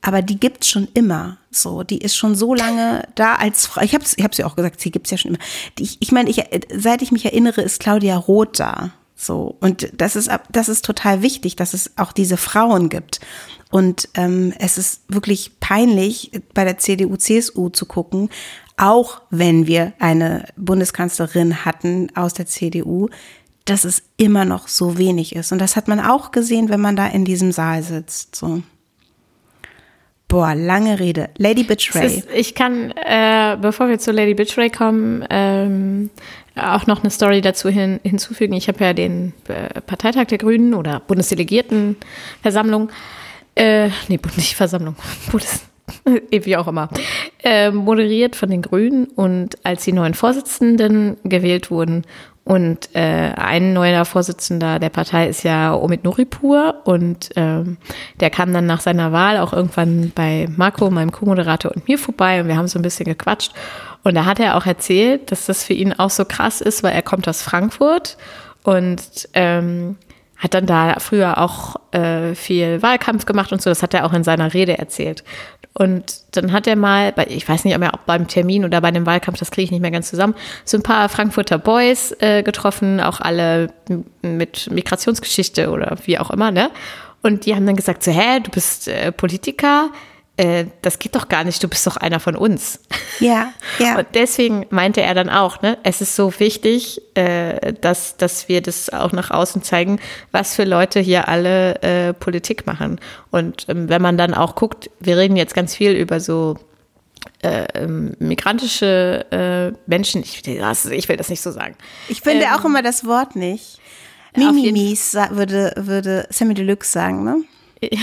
aber 0.00 0.22
die 0.22 0.38
gibt's 0.38 0.68
schon 0.68 0.88
immer. 0.94 1.38
So, 1.50 1.82
die 1.82 1.98
ist 1.98 2.16
schon 2.16 2.34
so 2.34 2.54
lange 2.54 3.08
da 3.14 3.34
als 3.34 3.66
Frau. 3.66 3.82
Ich 3.82 3.94
habe 3.94 4.04
ich 4.16 4.24
hab's 4.24 4.38
ja 4.38 4.46
auch 4.46 4.56
gesagt, 4.56 4.80
sie 4.80 4.90
gibt's 4.90 5.10
ja 5.10 5.18
schon 5.18 5.32
immer. 5.32 5.44
Ich, 5.78 5.96
ich 6.00 6.12
meine, 6.12 6.30
ich, 6.30 6.44
seit 6.74 7.02
ich 7.02 7.10
mich 7.10 7.24
erinnere, 7.24 7.62
ist 7.62 7.80
Claudia 7.80 8.16
Roth 8.16 8.60
da. 8.60 8.92
So 9.16 9.56
und 9.58 9.90
das 9.96 10.14
ist 10.14 10.30
das 10.52 10.68
ist 10.68 10.84
total 10.84 11.22
wichtig, 11.22 11.56
dass 11.56 11.74
es 11.74 11.98
auch 11.98 12.12
diese 12.12 12.36
Frauen 12.36 12.88
gibt. 12.88 13.18
Und 13.70 14.08
ähm, 14.14 14.54
es 14.58 14.78
ist 14.78 15.02
wirklich 15.08 15.58
peinlich, 15.60 16.30
bei 16.54 16.64
der 16.64 16.78
CDU, 16.78 17.16
CSU 17.16 17.68
zu 17.68 17.84
gucken, 17.84 18.30
auch 18.78 19.20
wenn 19.30 19.66
wir 19.66 19.92
eine 19.98 20.46
Bundeskanzlerin 20.56 21.64
hatten 21.64 22.08
aus 22.14 22.34
der 22.34 22.46
CDU, 22.46 23.08
dass 23.64 23.84
es 23.84 24.02
immer 24.16 24.44
noch 24.44 24.68
so 24.68 24.96
wenig 24.96 25.36
ist. 25.36 25.52
Und 25.52 25.58
das 25.58 25.76
hat 25.76 25.88
man 25.88 26.00
auch 26.00 26.30
gesehen, 26.30 26.70
wenn 26.70 26.80
man 26.80 26.96
da 26.96 27.06
in 27.06 27.24
diesem 27.24 27.52
Saal 27.52 27.82
sitzt. 27.82 28.34
So. 28.34 28.62
Boah, 30.28 30.54
lange 30.54 31.00
Rede. 31.00 31.30
Lady 31.38 31.64
Betray. 31.64 32.06
Ist, 32.06 32.28
ich 32.34 32.54
kann, 32.54 32.92
äh, 32.92 33.56
bevor 33.60 33.88
wir 33.88 33.98
zu 33.98 34.12
Lady 34.12 34.34
Betray 34.34 34.70
kommen, 34.70 35.24
ähm, 35.28 36.10
auch 36.54 36.86
noch 36.86 37.02
eine 37.02 37.10
Story 37.10 37.40
dazu 37.40 37.68
hin, 37.68 38.00
hinzufügen. 38.02 38.54
Ich 38.54 38.68
habe 38.68 38.84
ja 38.84 38.92
den 38.92 39.32
äh, 39.48 39.80
Parteitag 39.80 40.26
der 40.26 40.38
Grünen 40.38 40.74
oder 40.74 41.00
Bundesdelegiertenversammlung, 41.00 42.90
äh, 43.54 43.88
nee, 44.08 44.20
nicht 44.36 44.54
Versammlung, 44.54 44.96
Bundes, 45.30 45.62
wie 46.30 46.56
auch 46.56 46.68
immer, 46.68 46.88
äh, 47.42 47.70
moderiert 47.70 48.36
von 48.36 48.50
den 48.50 48.62
Grünen 48.62 49.06
und 49.06 49.64
als 49.64 49.84
die 49.84 49.92
neuen 49.92 50.14
Vorsitzenden 50.14 51.16
gewählt 51.24 51.70
wurden 51.70 52.04
und 52.48 52.94
äh, 52.94 53.32
ein 53.36 53.74
neuer 53.74 54.06
Vorsitzender 54.06 54.78
der 54.78 54.88
Partei 54.88 55.28
ist 55.28 55.42
ja 55.42 55.74
Omid 55.74 56.04
Nuripur 56.04 56.76
und 56.84 57.28
ähm, 57.36 57.76
der 58.20 58.30
kam 58.30 58.54
dann 58.54 58.64
nach 58.64 58.80
seiner 58.80 59.12
Wahl 59.12 59.36
auch 59.36 59.52
irgendwann 59.52 60.12
bei 60.14 60.48
Marco, 60.56 60.88
meinem 60.88 61.12
Co-Moderator 61.12 61.72
und 61.74 61.86
mir 61.88 61.98
vorbei 61.98 62.40
und 62.40 62.48
wir 62.48 62.56
haben 62.56 62.66
so 62.66 62.78
ein 62.78 62.82
bisschen 62.82 63.04
gequatscht 63.04 63.52
und 64.02 64.14
da 64.14 64.24
hat 64.24 64.40
er 64.40 64.56
auch 64.56 64.64
erzählt, 64.64 65.30
dass 65.30 65.44
das 65.44 65.62
für 65.62 65.74
ihn 65.74 65.92
auch 65.92 66.08
so 66.08 66.24
krass 66.24 66.62
ist, 66.62 66.82
weil 66.82 66.94
er 66.94 67.02
kommt 67.02 67.28
aus 67.28 67.42
Frankfurt 67.42 68.16
und 68.62 69.28
ähm, 69.34 69.96
hat 70.38 70.54
dann 70.54 70.66
da 70.66 70.96
früher 71.00 71.38
auch 71.38 71.76
äh, 71.92 72.34
viel 72.34 72.80
Wahlkampf 72.80 73.26
gemacht 73.26 73.52
und 73.52 73.60
so. 73.60 73.70
Das 73.70 73.82
hat 73.82 73.92
er 73.92 74.06
auch 74.06 74.12
in 74.12 74.22
seiner 74.24 74.54
Rede 74.54 74.78
erzählt. 74.78 75.24
Und 75.74 76.22
dann 76.32 76.52
hat 76.52 76.66
er 76.66 76.76
mal, 76.76 77.12
bei, 77.12 77.26
ich 77.28 77.48
weiß 77.48 77.64
nicht, 77.64 77.76
ob 77.76 77.82
er 77.82 77.94
auch 77.94 77.98
beim 77.98 78.26
Termin 78.28 78.64
oder 78.64 78.80
bei 78.80 78.90
dem 78.90 79.04
Wahlkampf, 79.04 79.38
das 79.38 79.50
kriege 79.50 79.64
ich 79.64 79.70
nicht 79.70 79.80
mehr 79.80 79.90
ganz 79.90 80.10
zusammen, 80.10 80.34
so 80.64 80.76
ein 80.76 80.82
paar 80.82 81.08
Frankfurter 81.08 81.58
Boys 81.58 82.14
äh, 82.20 82.42
getroffen, 82.42 83.00
auch 83.00 83.20
alle 83.20 83.72
mit 84.22 84.70
Migrationsgeschichte 84.70 85.70
oder 85.70 85.96
wie 86.04 86.18
auch 86.18 86.30
immer, 86.30 86.50
ne? 86.50 86.70
Und 87.22 87.46
die 87.46 87.54
haben 87.54 87.66
dann 87.66 87.76
gesagt 87.76 88.04
so, 88.04 88.12
hä, 88.12 88.40
du 88.40 88.50
bist 88.50 88.86
äh, 88.86 89.10
Politiker, 89.10 89.90
äh, 90.38 90.66
das 90.82 91.00
geht 91.00 91.16
doch 91.16 91.28
gar 91.28 91.42
nicht, 91.42 91.62
du 91.62 91.68
bist 91.68 91.84
doch 91.86 91.96
einer 91.96 92.20
von 92.20 92.36
uns. 92.36 92.78
Ja, 93.18 93.52
ja. 93.80 93.98
Und 93.98 94.06
deswegen 94.14 94.66
meinte 94.70 95.02
er 95.02 95.12
dann 95.14 95.28
auch, 95.28 95.62
ne, 95.62 95.78
es 95.82 96.00
ist 96.00 96.14
so 96.14 96.32
wichtig, 96.38 97.02
äh, 97.14 97.72
dass, 97.72 98.16
dass 98.16 98.48
wir 98.48 98.62
das 98.62 98.88
auch 98.90 99.10
nach 99.10 99.32
außen 99.32 99.64
zeigen, 99.64 99.98
was 100.30 100.54
für 100.54 100.62
Leute 100.62 101.00
hier 101.00 101.26
alle 101.26 101.82
äh, 101.82 102.14
Politik 102.14 102.66
machen. 102.66 103.00
Und 103.32 103.66
ähm, 103.68 103.88
wenn 103.88 104.00
man 104.00 104.16
dann 104.16 104.32
auch 104.32 104.54
guckt, 104.54 104.88
wir 105.00 105.16
reden 105.16 105.36
jetzt 105.36 105.54
ganz 105.54 105.74
viel 105.74 105.90
über 105.90 106.20
so 106.20 106.56
äh, 107.42 107.66
ähm, 107.74 108.14
migrantische 108.20 109.26
äh, 109.32 109.76
Menschen, 109.90 110.22
ich, 110.22 110.46
ich, 110.46 111.08
will 111.08 111.16
das 111.16 111.28
nicht 111.28 111.40
so 111.40 111.50
sagen. 111.50 111.74
Ich 112.08 112.20
finde 112.20 112.44
ähm, 112.44 112.52
auch 112.52 112.64
immer 112.64 112.82
das 112.82 113.04
Wort 113.04 113.34
nicht. 113.34 113.80
Mimimis 114.36 115.14
würde, 115.30 115.72
würde 115.76 116.28
Sammy 116.30 116.54
Deluxe 116.54 116.92
sagen, 116.92 117.24
ne? 117.24 117.42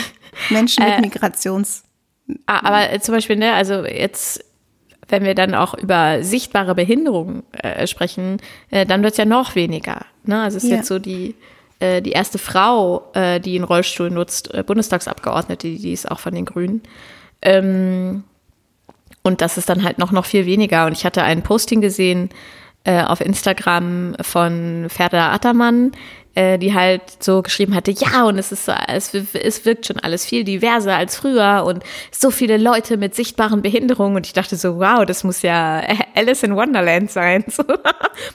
Menschen 0.49 0.83
mit 0.83 0.97
äh, 0.97 1.01
Migrations. 1.01 1.84
Ah, 2.45 2.67
aber 2.67 2.91
äh, 2.91 2.99
zum 2.99 3.15
Beispiel, 3.15 3.35
ne, 3.35 3.53
also 3.53 3.85
jetzt, 3.85 4.43
wenn 5.07 5.23
wir 5.23 5.35
dann 5.35 5.53
auch 5.53 5.75
über 5.75 6.23
sichtbare 6.23 6.73
Behinderungen 6.75 7.43
äh, 7.51 7.85
sprechen, 7.87 8.37
äh, 8.71 8.85
dann 8.85 9.03
wird 9.03 9.13
es 9.13 9.17
ja 9.17 9.25
noch 9.25 9.55
weniger. 9.55 10.05
Ne? 10.23 10.41
Also 10.41 10.57
es 10.57 10.63
ist 10.63 10.69
ja. 10.71 10.77
jetzt 10.77 10.87
so 10.87 10.99
die, 10.99 11.35
äh, 11.79 12.01
die 12.01 12.11
erste 12.11 12.37
Frau, 12.37 13.11
äh, 13.13 13.39
die 13.39 13.55
einen 13.55 13.63
Rollstuhl 13.63 14.09
nutzt, 14.09 14.53
äh, 14.53 14.63
Bundestagsabgeordnete, 14.63 15.67
die, 15.67 15.77
die 15.77 15.93
ist 15.93 16.09
auch 16.09 16.19
von 16.19 16.33
den 16.33 16.45
Grünen. 16.45 16.81
Ähm, 17.41 18.23
und 19.23 19.41
das 19.41 19.57
ist 19.57 19.69
dann 19.69 19.83
halt 19.83 19.99
noch, 19.99 20.11
noch 20.11 20.25
viel 20.25 20.45
weniger. 20.45 20.85
Und 20.85 20.93
ich 20.93 21.05
hatte 21.05 21.23
ein 21.23 21.41
Posting 21.41 21.81
gesehen 21.81 22.29
auf 22.87 23.19
Instagram 23.19 24.15
von 24.21 24.85
Ferda 24.89 25.33
Attermann, 25.33 25.93
äh, 26.35 26.57
die 26.57 26.73
halt 26.73 27.01
so 27.19 27.41
geschrieben 27.41 27.73
hatte, 27.73 27.91
ja, 27.91 28.25
und 28.25 28.37
es 28.37 28.51
ist 28.51 28.65
so, 28.65 28.73
es, 28.87 29.13
es 29.13 29.65
wirkt 29.65 29.87
schon 29.87 29.99
alles 29.99 30.25
viel 30.25 30.43
diverser 30.43 30.95
als 30.95 31.15
früher 31.17 31.63
und 31.65 31.83
so 32.11 32.29
viele 32.29 32.57
Leute 32.57 32.97
mit 32.97 33.15
sichtbaren 33.15 33.61
Behinderungen. 33.61 34.17
Und 34.17 34.27
ich 34.27 34.33
dachte 34.33 34.55
so, 34.57 34.77
wow, 34.77 35.05
das 35.05 35.23
muss 35.23 35.41
ja 35.41 35.81
Alice 36.15 36.43
in 36.43 36.55
Wonderland 36.55 37.11
sein. 37.11 37.43
So. 37.55 37.63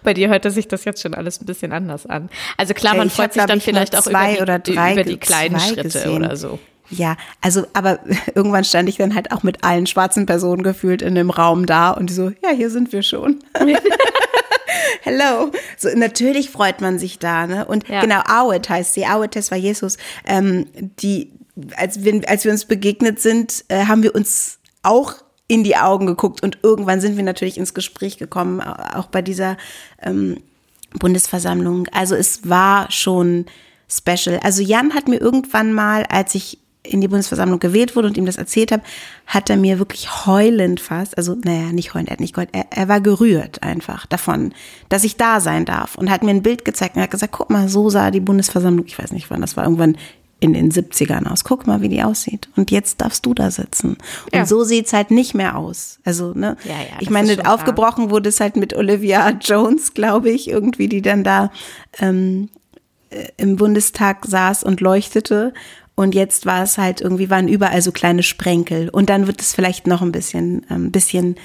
Bei 0.03 0.15
dir 0.15 0.31
hört 0.31 0.51
sich 0.51 0.67
das 0.67 0.87
jetzt 0.87 1.03
schon 1.03 1.13
alles 1.13 1.43
ein 1.43 1.45
bisschen 1.45 1.73
anders 1.73 2.07
an. 2.07 2.31
Also 2.57 2.73
klar, 2.73 2.95
man 2.95 3.11
freut 3.11 3.35
sich 3.35 3.45
dann 3.45 3.61
vielleicht 3.61 3.95
auch 3.95 4.07
über 4.07 4.59
die, 4.59 4.73
über 4.73 5.05
die 5.05 5.19
kleinen 5.19 5.61
Schritte 5.61 5.83
gesehen. 5.83 6.17
oder 6.17 6.37
so. 6.37 6.59
Ja, 6.91 7.17
also, 7.41 7.67
aber 7.73 7.99
irgendwann 8.35 8.65
stand 8.65 8.89
ich 8.89 8.97
dann 8.97 9.15
halt 9.15 9.33
auch 9.33 9.43
mit 9.43 9.63
allen 9.63 9.87
schwarzen 9.87 10.27
Personen 10.27 10.63
gefühlt 10.63 11.03
in 11.03 11.15
dem 11.15 11.31
Raum 11.31 11.67
da 11.67 11.91
und 11.91 12.09
die 12.09 12.15
so, 12.15 12.33
ja, 12.43 12.51
hier 12.55 12.71
sind 12.71 12.93
wir 12.93 13.03
schon. 13.03 13.41
Hello. 15.03 15.51
So, 15.77 15.89
natürlich 15.95 16.51
freut 16.51 16.81
man 16.81 16.99
sich 16.99 17.19
da, 17.19 17.47
ne? 17.47 17.65
Und 17.65 17.89
ja. 17.89 18.01
genau, 18.01 18.21
Awet 18.27 18.69
heißt 18.69 18.95
sie. 18.95 19.05
Awet, 19.07 19.37
das 19.37 19.51
war 19.51 19.59
Jesus. 19.59 19.97
Ähm, 20.27 20.67
die, 21.01 21.33
als 21.77 22.05
wir, 22.05 22.23
als 22.29 22.45
wir 22.45 22.53
uns 22.53 22.65
begegnet 22.65 23.21
sind, 23.21 23.65
äh, 23.69 23.87
haben 23.87 24.03
wir 24.03 24.15
uns 24.15 24.59
auch 24.83 25.15
in 25.49 25.65
die 25.65 25.77
Augen 25.77 26.07
geguckt 26.07 26.43
und 26.45 26.59
irgendwann 26.63 27.01
sind 27.01 27.17
wir 27.17 27.25
natürlich 27.25 27.59
ins 27.59 27.75
Gespräch 27.75 28.19
gekommen, 28.19 28.61
auch 28.61 29.07
bei 29.07 29.21
dieser 29.21 29.57
ähm, 30.01 30.39
Bundesversammlung. 30.99 31.89
Also 31.93 32.15
es 32.15 32.49
war 32.49 32.91
schon 32.91 33.47
special. 33.89 34.39
Also 34.45 34.63
Jan 34.63 34.95
hat 34.95 35.09
mir 35.09 35.21
irgendwann 35.21 35.73
mal, 35.73 36.05
als 36.05 36.37
ich 36.37 36.59
in 36.90 37.00
die 37.00 37.09
Bundesversammlung 37.09 37.61
gewählt 37.61 37.96
wurde 37.96 38.09
und 38.09 38.16
ihm 38.16 38.26
das 38.26 38.37
erzählt 38.37 38.72
habe, 38.72 38.83
hat 39.26 39.50
er 39.50 39.57
mir 39.57 39.79
wirklich 39.79 40.26
heulend 40.26 40.81
fast, 40.81 41.16
also 41.16 41.37
naja, 41.44 41.72
nicht 41.72 41.94
heulend, 41.94 42.09
er 42.09 42.14
hat 42.14 42.20
nicht 42.20 42.35
geheult, 42.35 42.50
er, 42.53 42.66
er 42.70 42.88
war 42.88 43.00
gerührt 43.00 43.62
einfach 43.62 44.07
davon, 44.07 44.53
dass 44.88 45.05
ich 45.05 45.16
da 45.16 45.40
sein 45.40 45.64
darf 45.64 45.96
und 45.96 46.11
hat 46.11 46.22
mir 46.22 46.31
ein 46.31 46.42
Bild 46.42 46.64
gezeigt 46.64 46.96
und 46.96 47.03
hat 47.03 47.11
gesagt, 47.11 47.33
guck 47.33 47.50
mal, 47.50 47.68
so 47.68 47.90
sah 47.90 48.11
die 48.11 48.20
Bundesversammlung, 48.20 48.87
ich 48.87 48.98
weiß 48.98 49.12
nicht 49.12 49.31
wann, 49.31 49.40
das 49.40 49.57
war 49.57 49.64
irgendwann 49.64 49.96
in 50.40 50.55
den 50.55 50.72
70ern 50.72 51.26
aus. 51.31 51.44
Guck 51.44 51.66
mal, 51.66 51.83
wie 51.83 51.88
die 51.88 52.03
aussieht. 52.03 52.48
Und 52.57 52.70
jetzt 52.70 53.00
darfst 53.00 53.24
du 53.26 53.35
da 53.35 53.50
sitzen. 53.50 53.98
Und 54.24 54.35
ja. 54.35 54.46
so 54.46 54.64
sieht's 54.64 54.92
halt 54.92 55.11
nicht 55.11 55.35
mehr 55.35 55.57
aus. 55.57 56.00
Also, 56.03 56.33
ne? 56.35 56.57
Ja, 56.64 56.72
ja, 56.72 56.96
ich 56.98 57.11
meine, 57.11 57.46
aufgebrochen 57.46 58.05
klar. 58.05 58.11
wurde 58.11 58.31
es 58.31 58.40
halt 58.40 58.57
mit 58.57 58.74
Olivia 58.74 59.31
Jones, 59.40 59.94
glaube 59.94 60.31
ich, 60.31 60.48
irgendwie, 60.48 60.88
die 60.88 61.03
dann 61.03 61.24
da 61.24 61.53
ähm, 61.98 62.48
äh, 63.11 63.29
im 63.37 63.57
Bundestag 63.57 64.24
saß 64.24 64.64
und 64.64 64.81
leuchtete. 64.81 65.53
Und 65.94 66.14
jetzt 66.14 66.46
war 66.46 66.62
es 66.62 66.79
halt 66.79 67.00
irgendwie, 67.00 67.31
waren 67.31 67.48
überall 67.48 67.83
so 67.83 67.92
kleine 67.92 68.22
Sprenkel. 68.22 68.88
Und 68.88 69.11
dann 69.11 69.26
wird 69.26 69.40
es 69.40 69.55
vielleicht 69.55 69.87
noch 69.87 70.03
ein 70.03 70.12
bisschen, 70.12 70.64
ein 70.68 70.76
ähm, 70.76 70.90
bisschen 70.92 71.37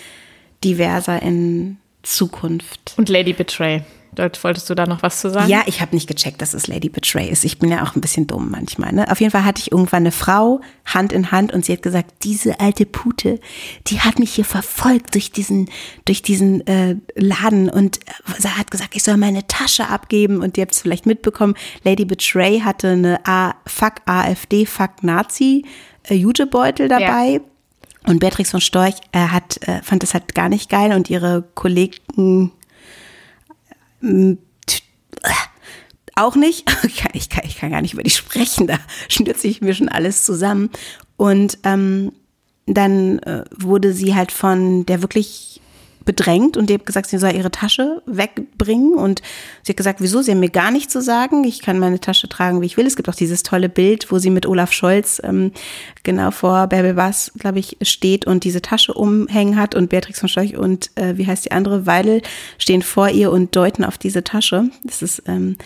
diverser 0.63 1.21
in 1.21 1.77
Zukunft. 2.03 2.93
Und 2.97 3.09
Lady 3.09 3.33
Betray. 3.33 3.81
Dort 4.15 4.43
wolltest 4.43 4.69
du 4.69 4.75
da 4.75 4.85
noch 4.85 5.03
was 5.03 5.19
zu 5.19 5.29
sagen? 5.29 5.49
Ja, 5.49 5.63
ich 5.65 5.81
habe 5.81 5.95
nicht 5.95 6.07
gecheckt, 6.07 6.41
dass 6.41 6.53
es 6.53 6.67
Lady 6.67 6.89
Betray 6.89 7.29
ist. 7.29 7.43
Ich 7.43 7.59
bin 7.59 7.69
ja 7.69 7.83
auch 7.83 7.95
ein 7.95 8.01
bisschen 8.01 8.27
dumm 8.27 8.49
manchmal. 8.49 8.91
Ne? 8.93 9.09
Auf 9.11 9.19
jeden 9.19 9.31
Fall 9.31 9.45
hatte 9.45 9.61
ich 9.61 9.71
irgendwann 9.71 10.03
eine 10.03 10.11
Frau 10.11 10.61
Hand 10.85 11.13
in 11.13 11.31
Hand 11.31 11.53
und 11.53 11.65
sie 11.65 11.73
hat 11.73 11.81
gesagt, 11.81 12.11
diese 12.23 12.59
alte 12.59 12.85
Pute, 12.85 13.39
die 13.87 13.99
hat 14.01 14.19
mich 14.19 14.33
hier 14.33 14.45
verfolgt 14.45 15.13
durch 15.13 15.31
diesen, 15.31 15.69
durch 16.05 16.21
diesen 16.21 16.65
äh, 16.67 16.95
Laden 17.15 17.69
und 17.69 17.97
äh, 17.97 18.39
sie 18.39 18.49
hat 18.49 18.71
gesagt, 18.71 18.95
ich 18.95 19.03
soll 19.03 19.17
meine 19.17 19.45
Tasche 19.47 19.89
abgeben 19.89 20.41
und 20.41 20.57
ihr 20.57 20.63
habt 20.63 20.73
es 20.73 20.81
vielleicht 20.81 21.05
mitbekommen. 21.05 21.55
Lady 21.83 22.05
Betray 22.05 22.61
hatte 22.61 22.89
eine 22.89 23.25
A 23.25 23.55
Fuck 23.67 23.95
AfD, 24.05 24.65
Fuck 24.65 25.03
Nazi 25.03 25.65
äh, 26.03 26.15
Jutebeutel 26.15 26.87
dabei. 26.87 27.33
Ja. 27.33 27.39
Und 28.07 28.19
Beatrix 28.19 28.51
von 28.51 28.61
Storch 28.61 28.95
äh, 29.11 29.19
hat, 29.19 29.57
äh, 29.67 29.81
fand 29.81 30.03
das 30.03 30.13
halt 30.13 30.35
gar 30.35 30.49
nicht 30.49 30.69
geil 30.69 30.93
und 30.93 31.09
ihre 31.09 31.43
Kollegen 31.55 32.51
auch 36.15 36.35
nicht. 36.35 36.65
Ich 37.13 37.29
kann, 37.29 37.43
ich 37.45 37.57
kann 37.57 37.71
gar 37.71 37.81
nicht 37.81 37.93
über 37.93 38.03
die 38.03 38.09
sprechen, 38.09 38.67
da 38.67 38.77
schnürze 39.09 39.47
ich 39.47 39.61
mir 39.61 39.73
schon 39.73 39.89
alles 39.89 40.25
zusammen. 40.25 40.69
Und 41.17 41.57
ähm, 41.63 42.11
dann 42.65 43.19
äh, 43.19 43.45
wurde 43.55 43.93
sie 43.93 44.15
halt 44.15 44.31
von 44.31 44.85
der 44.85 45.01
wirklich 45.01 45.61
bedrängt 46.05 46.55
und 46.55 46.69
die 46.69 46.75
hat 46.75 46.85
gesagt, 46.85 47.09
sie 47.09 47.17
soll 47.17 47.35
ihre 47.35 47.51
Tasche 47.51 48.01
wegbringen 48.05 48.93
und 48.93 49.21
sie 49.63 49.71
hat 49.71 49.77
gesagt, 49.77 50.01
wieso? 50.01 50.21
Sie 50.21 50.31
haben 50.31 50.39
mir 50.39 50.49
gar 50.49 50.71
nichts 50.71 50.93
zu 50.93 51.01
sagen. 51.01 51.43
Ich 51.43 51.61
kann 51.61 51.79
meine 51.79 51.99
Tasche 51.99 52.29
tragen, 52.29 52.61
wie 52.61 52.67
ich 52.67 52.77
will. 52.77 52.85
Es 52.85 52.95
gibt 52.95 53.09
auch 53.09 53.15
dieses 53.15 53.43
tolle 53.43 53.69
Bild, 53.69 54.11
wo 54.11 54.19
sie 54.19 54.29
mit 54.29 54.45
Olaf 54.45 54.71
Scholz 54.71 55.19
ähm, 55.23 55.51
genau 56.03 56.31
vor 56.31 56.67
Bärbel 56.67 56.93
Bass, 56.93 57.31
glaube 57.37 57.59
ich, 57.59 57.77
steht 57.81 58.25
und 58.25 58.43
diese 58.43 58.61
Tasche 58.61 58.93
umhängen 58.93 59.57
hat 59.57 59.75
und 59.75 59.89
Beatrix 59.89 60.19
von 60.19 60.29
Storch 60.29 60.55
und 60.55 60.91
äh, 60.95 61.17
wie 61.17 61.27
heißt 61.27 61.45
die 61.45 61.51
andere, 61.51 61.85
Weidel 61.85 62.21
stehen 62.57 62.81
vor 62.81 63.09
ihr 63.09 63.31
und 63.31 63.55
deuten 63.55 63.83
auf 63.83 63.97
diese 63.97 64.23
Tasche. 64.23 64.69
Das 64.83 65.01
ist 65.01 65.23
ähm, 65.27 65.57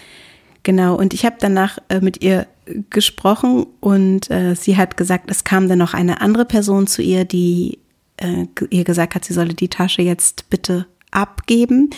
genau 0.63 0.95
und 0.95 1.13
ich 1.13 1.25
habe 1.25 1.35
danach 1.39 1.77
äh, 1.89 1.99
mit 1.99 2.23
ihr 2.23 2.47
gesprochen 2.89 3.65
und 3.79 4.29
äh, 4.29 4.55
sie 4.55 4.77
hat 4.77 4.97
gesagt, 4.97 5.29
es 5.29 5.43
kam 5.43 5.67
dann 5.67 5.79
noch 5.79 5.93
eine 5.93 6.21
andere 6.21 6.45
Person 6.45 6.87
zu 6.87 7.01
ihr, 7.01 7.25
die 7.25 7.79
äh, 8.19 8.45
ihr 8.69 8.83
gesagt 8.83 9.15
hat, 9.15 9.25
sie 9.25 9.33
solle 9.33 9.53
die 9.53 9.69
Tasche 9.69 10.01
jetzt 10.01 10.49
bitte 10.49 10.85
abgeben. 11.11 11.89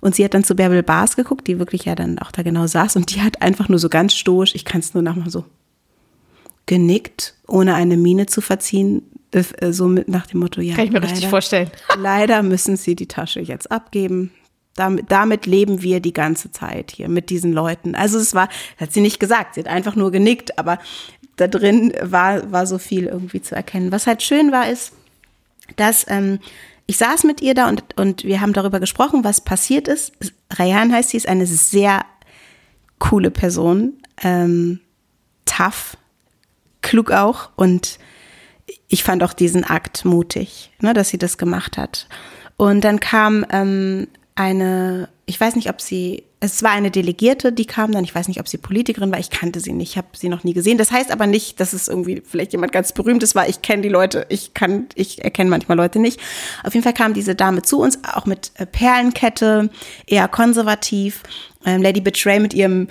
Und 0.00 0.14
sie 0.14 0.24
hat 0.24 0.34
dann 0.34 0.44
zu 0.44 0.54
Bärbel 0.54 0.82
Bars 0.82 1.16
geguckt, 1.16 1.46
die 1.46 1.58
wirklich 1.58 1.84
ja 1.84 1.94
dann 1.94 2.18
auch 2.18 2.32
da 2.32 2.42
genau 2.42 2.66
saß. 2.66 2.96
Und 2.96 3.14
die 3.14 3.22
hat 3.22 3.42
einfach 3.42 3.68
nur 3.68 3.78
so 3.78 3.88
ganz 3.88 4.14
stoisch, 4.14 4.54
ich 4.54 4.64
kann 4.64 4.80
es 4.80 4.94
nur 4.94 5.02
nochmal 5.02 5.30
so 5.30 5.44
genickt, 6.66 7.34
ohne 7.46 7.74
eine 7.74 7.96
Miene 7.96 8.26
zu 8.26 8.40
verziehen. 8.40 9.02
Äh, 9.32 9.72
so 9.72 9.86
mit 9.86 10.08
nach 10.08 10.26
dem 10.26 10.40
Motto, 10.40 10.60
ja. 10.60 10.74
Kann 10.74 10.86
ich 10.86 10.92
mir 10.92 11.00
leider, 11.00 11.12
richtig 11.12 11.28
vorstellen. 11.28 11.70
Leider 11.98 12.42
müssen 12.42 12.76
sie 12.76 12.96
die 12.96 13.06
Tasche 13.06 13.40
jetzt 13.40 13.70
abgeben. 13.70 14.32
Damit, 14.74 15.10
damit 15.10 15.46
leben 15.46 15.82
wir 15.82 16.00
die 16.00 16.12
ganze 16.12 16.52
Zeit 16.52 16.92
hier 16.92 17.08
mit 17.08 17.28
diesen 17.28 17.52
Leuten. 17.52 17.94
Also 17.94 18.18
es 18.18 18.34
war, 18.34 18.48
hat 18.78 18.92
sie 18.92 19.00
nicht 19.00 19.20
gesagt, 19.20 19.54
sie 19.54 19.60
hat 19.60 19.68
einfach 19.68 19.96
nur 19.96 20.10
genickt, 20.10 20.58
aber 20.58 20.78
da 21.36 21.48
drin 21.48 21.92
war, 22.02 22.50
war 22.50 22.66
so 22.66 22.78
viel 22.78 23.06
irgendwie 23.06 23.42
zu 23.42 23.54
erkennen. 23.54 23.92
Was 23.92 24.06
halt 24.06 24.22
schön 24.22 24.52
war, 24.52 24.68
ist, 24.68 24.92
dass 25.76 26.06
ähm, 26.08 26.38
ich 26.86 26.96
saß 26.96 27.24
mit 27.24 27.40
ihr 27.40 27.54
da 27.54 27.68
und, 27.68 27.84
und 27.96 28.24
wir 28.24 28.40
haben 28.40 28.52
darüber 28.52 28.80
gesprochen, 28.80 29.22
was 29.22 29.40
passiert 29.40 29.86
ist. 29.86 30.12
Rayan 30.52 30.92
heißt 30.92 31.10
sie, 31.10 31.16
ist 31.16 31.28
eine 31.28 31.46
sehr 31.46 32.04
coole 32.98 33.30
Person, 33.30 33.94
ähm, 34.22 34.80
tough, 35.44 35.96
klug 36.82 37.12
auch 37.12 37.50
und 37.56 37.98
ich 38.88 39.04
fand 39.04 39.22
auch 39.22 39.32
diesen 39.32 39.64
Akt 39.64 40.04
mutig, 40.04 40.72
ne, 40.80 40.92
dass 40.92 41.10
sie 41.10 41.18
das 41.18 41.38
gemacht 41.38 41.78
hat. 41.78 42.08
Und 42.56 42.82
dann 42.82 43.00
kam 43.00 43.46
ähm, 43.50 44.08
eine, 44.34 45.08
ich 45.26 45.40
weiß 45.40 45.54
nicht, 45.56 45.70
ob 45.70 45.80
sie 45.80 46.24
es 46.42 46.62
war 46.62 46.70
eine 46.70 46.90
Delegierte, 46.90 47.52
die 47.52 47.66
kam 47.66 47.92
dann. 47.92 48.02
Ich 48.02 48.14
weiß 48.14 48.26
nicht, 48.26 48.40
ob 48.40 48.48
sie 48.48 48.56
Politikerin 48.56 49.12
war. 49.12 49.18
Ich 49.18 49.28
kannte 49.28 49.60
sie 49.60 49.74
nicht. 49.74 49.90
Ich 49.90 49.96
habe 49.98 50.08
sie 50.14 50.30
noch 50.30 50.42
nie 50.42 50.54
gesehen. 50.54 50.78
Das 50.78 50.90
heißt 50.90 51.10
aber 51.10 51.26
nicht, 51.26 51.60
dass 51.60 51.74
es 51.74 51.86
irgendwie 51.86 52.22
vielleicht 52.26 52.52
jemand 52.52 52.72
ganz 52.72 52.92
berühmtes 52.92 53.34
war. 53.34 53.46
Ich 53.46 53.60
kenne 53.60 53.82
die 53.82 53.90
Leute. 53.90 54.24
Ich 54.30 54.54
kann, 54.54 54.86
ich 54.94 55.22
erkenne 55.22 55.50
manchmal 55.50 55.76
Leute 55.76 55.98
nicht. 55.98 56.18
Auf 56.64 56.72
jeden 56.72 56.82
Fall 56.82 56.94
kam 56.94 57.12
diese 57.12 57.34
Dame 57.34 57.60
zu 57.60 57.80
uns, 57.80 57.98
auch 58.04 58.24
mit 58.24 58.52
äh, 58.54 58.64
Perlenkette, 58.64 59.68
eher 60.06 60.28
konservativ. 60.28 61.22
Ähm, 61.66 61.82
Lady 61.82 62.00
Betray 62.00 62.40
mit 62.40 62.54
ihrem 62.54 62.88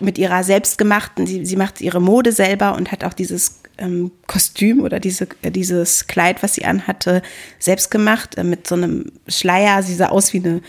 mit 0.00 0.18
ihrer 0.18 0.44
selbstgemachten, 0.44 1.26
sie, 1.26 1.46
sie 1.46 1.56
macht 1.56 1.80
ihre 1.80 1.98
Mode 1.98 2.32
selber 2.32 2.74
und 2.74 2.92
hat 2.92 3.04
auch 3.04 3.14
dieses 3.14 3.62
ähm, 3.78 4.12
Kostüm 4.26 4.82
oder 4.82 5.00
diese, 5.00 5.26
äh, 5.40 5.50
dieses 5.50 6.06
Kleid, 6.06 6.42
was 6.42 6.54
sie 6.54 6.66
anhatte, 6.66 7.22
selbst 7.58 7.90
gemacht, 7.90 8.36
äh, 8.36 8.44
mit 8.44 8.66
so 8.66 8.74
einem 8.74 9.12
Schleier. 9.28 9.82
Sie 9.82 9.94
sah 9.94 10.08
aus 10.08 10.34
wie 10.34 10.38
eine 10.38 10.60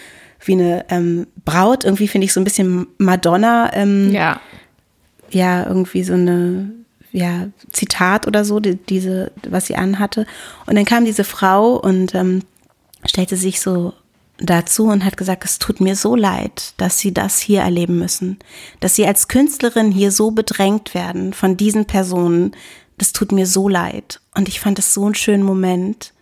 wie 0.47 0.53
eine 0.53 0.86
ähm, 0.89 1.27
Braut. 1.45 1.86
Irgendwie 1.86 2.08
finde 2.08 2.25
ich 2.25 2.34
so 2.34 2.39
ein 2.39 2.43
bisschen 2.45 2.88
Madonna. 2.97 3.71
Ähm, 3.73 4.12
ja. 4.12 4.39
Ja, 5.29 5.65
irgendwie 5.65 6.03
so 6.03 6.13
eine, 6.13 6.71
ja, 7.12 7.47
Zitat 7.71 8.27
oder 8.27 8.45
so, 8.45 8.60
die, 8.60 8.75
diese, 8.75 9.32
was 9.47 9.67
sie 9.67 9.75
anhatte. 9.75 10.25
Und 10.65 10.75
dann 10.75 10.86
kam 10.86 11.06
diese 11.06 11.23
Frau 11.23 11.75
und 11.75 12.13
ähm, 12.13 12.43
stellte 13.06 13.36
sich 13.36 13.62
so 13.62 13.93
dazu 14.38 14.86
und 14.86 15.06
hat 15.06 15.17
gesagt, 15.17 15.45
es 15.45 15.60
tut 15.60 15.79
mir 15.79 15.95
so 15.95 16.15
leid, 16.15 16.73
dass 16.77 16.99
sie 16.99 17.13
das 17.13 17.39
hier 17.39 17.62
erleben 17.62 17.99
müssen, 17.99 18.39
dass 18.79 18.95
sie 18.95 19.06
als 19.06 19.27
Künstlerin 19.27 19.91
hier 19.91 20.12
so 20.12 20.32
bedrängt 20.32 20.93
werden 20.93 21.34
von 21.34 21.56
diesen 21.56 21.86
Personen. 21.86 22.51
Das 22.97 23.13
tut 23.13 23.32
mir 23.32 23.47
so 23.47 23.69
leid. 23.69 24.21
Und 24.36 24.47
ich 24.47 24.60
fand 24.60 24.79
es 24.79 24.93
so 24.93 25.06
einen 25.06 25.15
schönen 25.15 25.43
Moment. 25.43 26.13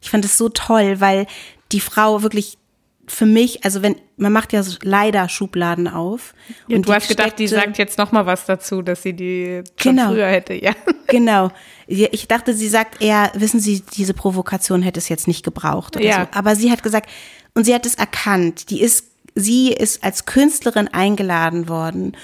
Ich 0.00 0.10
fand 0.10 0.24
es 0.24 0.38
so 0.38 0.48
toll, 0.48 1.00
weil 1.00 1.26
die 1.72 1.80
Frau 1.80 2.22
wirklich 2.22 2.58
für 3.06 3.26
mich, 3.26 3.64
also 3.64 3.82
wenn, 3.82 3.96
man 4.16 4.32
macht 4.32 4.52
ja 4.52 4.62
leider 4.82 5.28
Schubladen 5.28 5.88
auf. 5.88 6.34
Ja, 6.68 6.76
und 6.76 6.88
du 6.88 6.92
hast 6.92 7.08
gedacht, 7.08 7.38
die 7.38 7.46
sagt 7.46 7.78
jetzt 7.78 7.98
noch 7.98 8.12
mal 8.12 8.26
was 8.26 8.46
dazu, 8.46 8.82
dass 8.82 9.02
sie 9.02 9.12
die 9.12 9.62
schon 9.76 9.96
genau, 9.96 10.08
früher 10.08 10.26
hätte, 10.26 10.54
ja. 10.54 10.72
Genau. 11.08 11.50
Ich 11.86 12.26
dachte, 12.26 12.52
sie 12.52 12.66
sagt 12.66 13.00
eher, 13.00 13.30
wissen 13.34 13.60
Sie, 13.60 13.80
diese 13.94 14.12
Provokation 14.12 14.82
hätte 14.82 14.98
es 14.98 15.08
jetzt 15.08 15.28
nicht 15.28 15.44
gebraucht 15.44 16.00
ja. 16.00 16.22
so. 16.22 16.38
Aber 16.38 16.56
sie 16.56 16.72
hat 16.72 16.82
gesagt, 16.82 17.08
und 17.54 17.64
sie 17.64 17.74
hat 17.74 17.86
es 17.86 17.94
erkannt, 17.94 18.70
die 18.70 18.80
ist, 18.80 19.06
sie 19.36 19.72
ist 19.72 20.02
als 20.02 20.26
Künstlerin 20.26 20.88
eingeladen 20.88 21.68
worden 21.68 22.16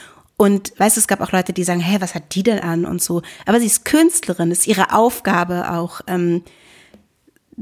und 0.42 0.73
weißt 0.77 0.97
du, 0.97 1.01
es 1.01 1.07
gab 1.07 1.21
auch 1.21 1.31
Leute, 1.31 1.53
die 1.53 1.62
sagen, 1.62 1.79
hey, 1.79 2.01
was 2.01 2.16
hat 2.16 2.35
die 2.35 2.42
denn 2.42 2.59
an 2.59 2.85
und 2.85 3.01
so. 3.01 3.23
Aber 3.47 3.61
sie 3.61 3.66
ist 3.66 3.85
Künstlerin, 3.85 4.51
ist 4.51 4.66
ihre 4.66 4.92
Aufgabe 4.92 5.71
auch, 5.71 6.01
ähm, 6.09 6.42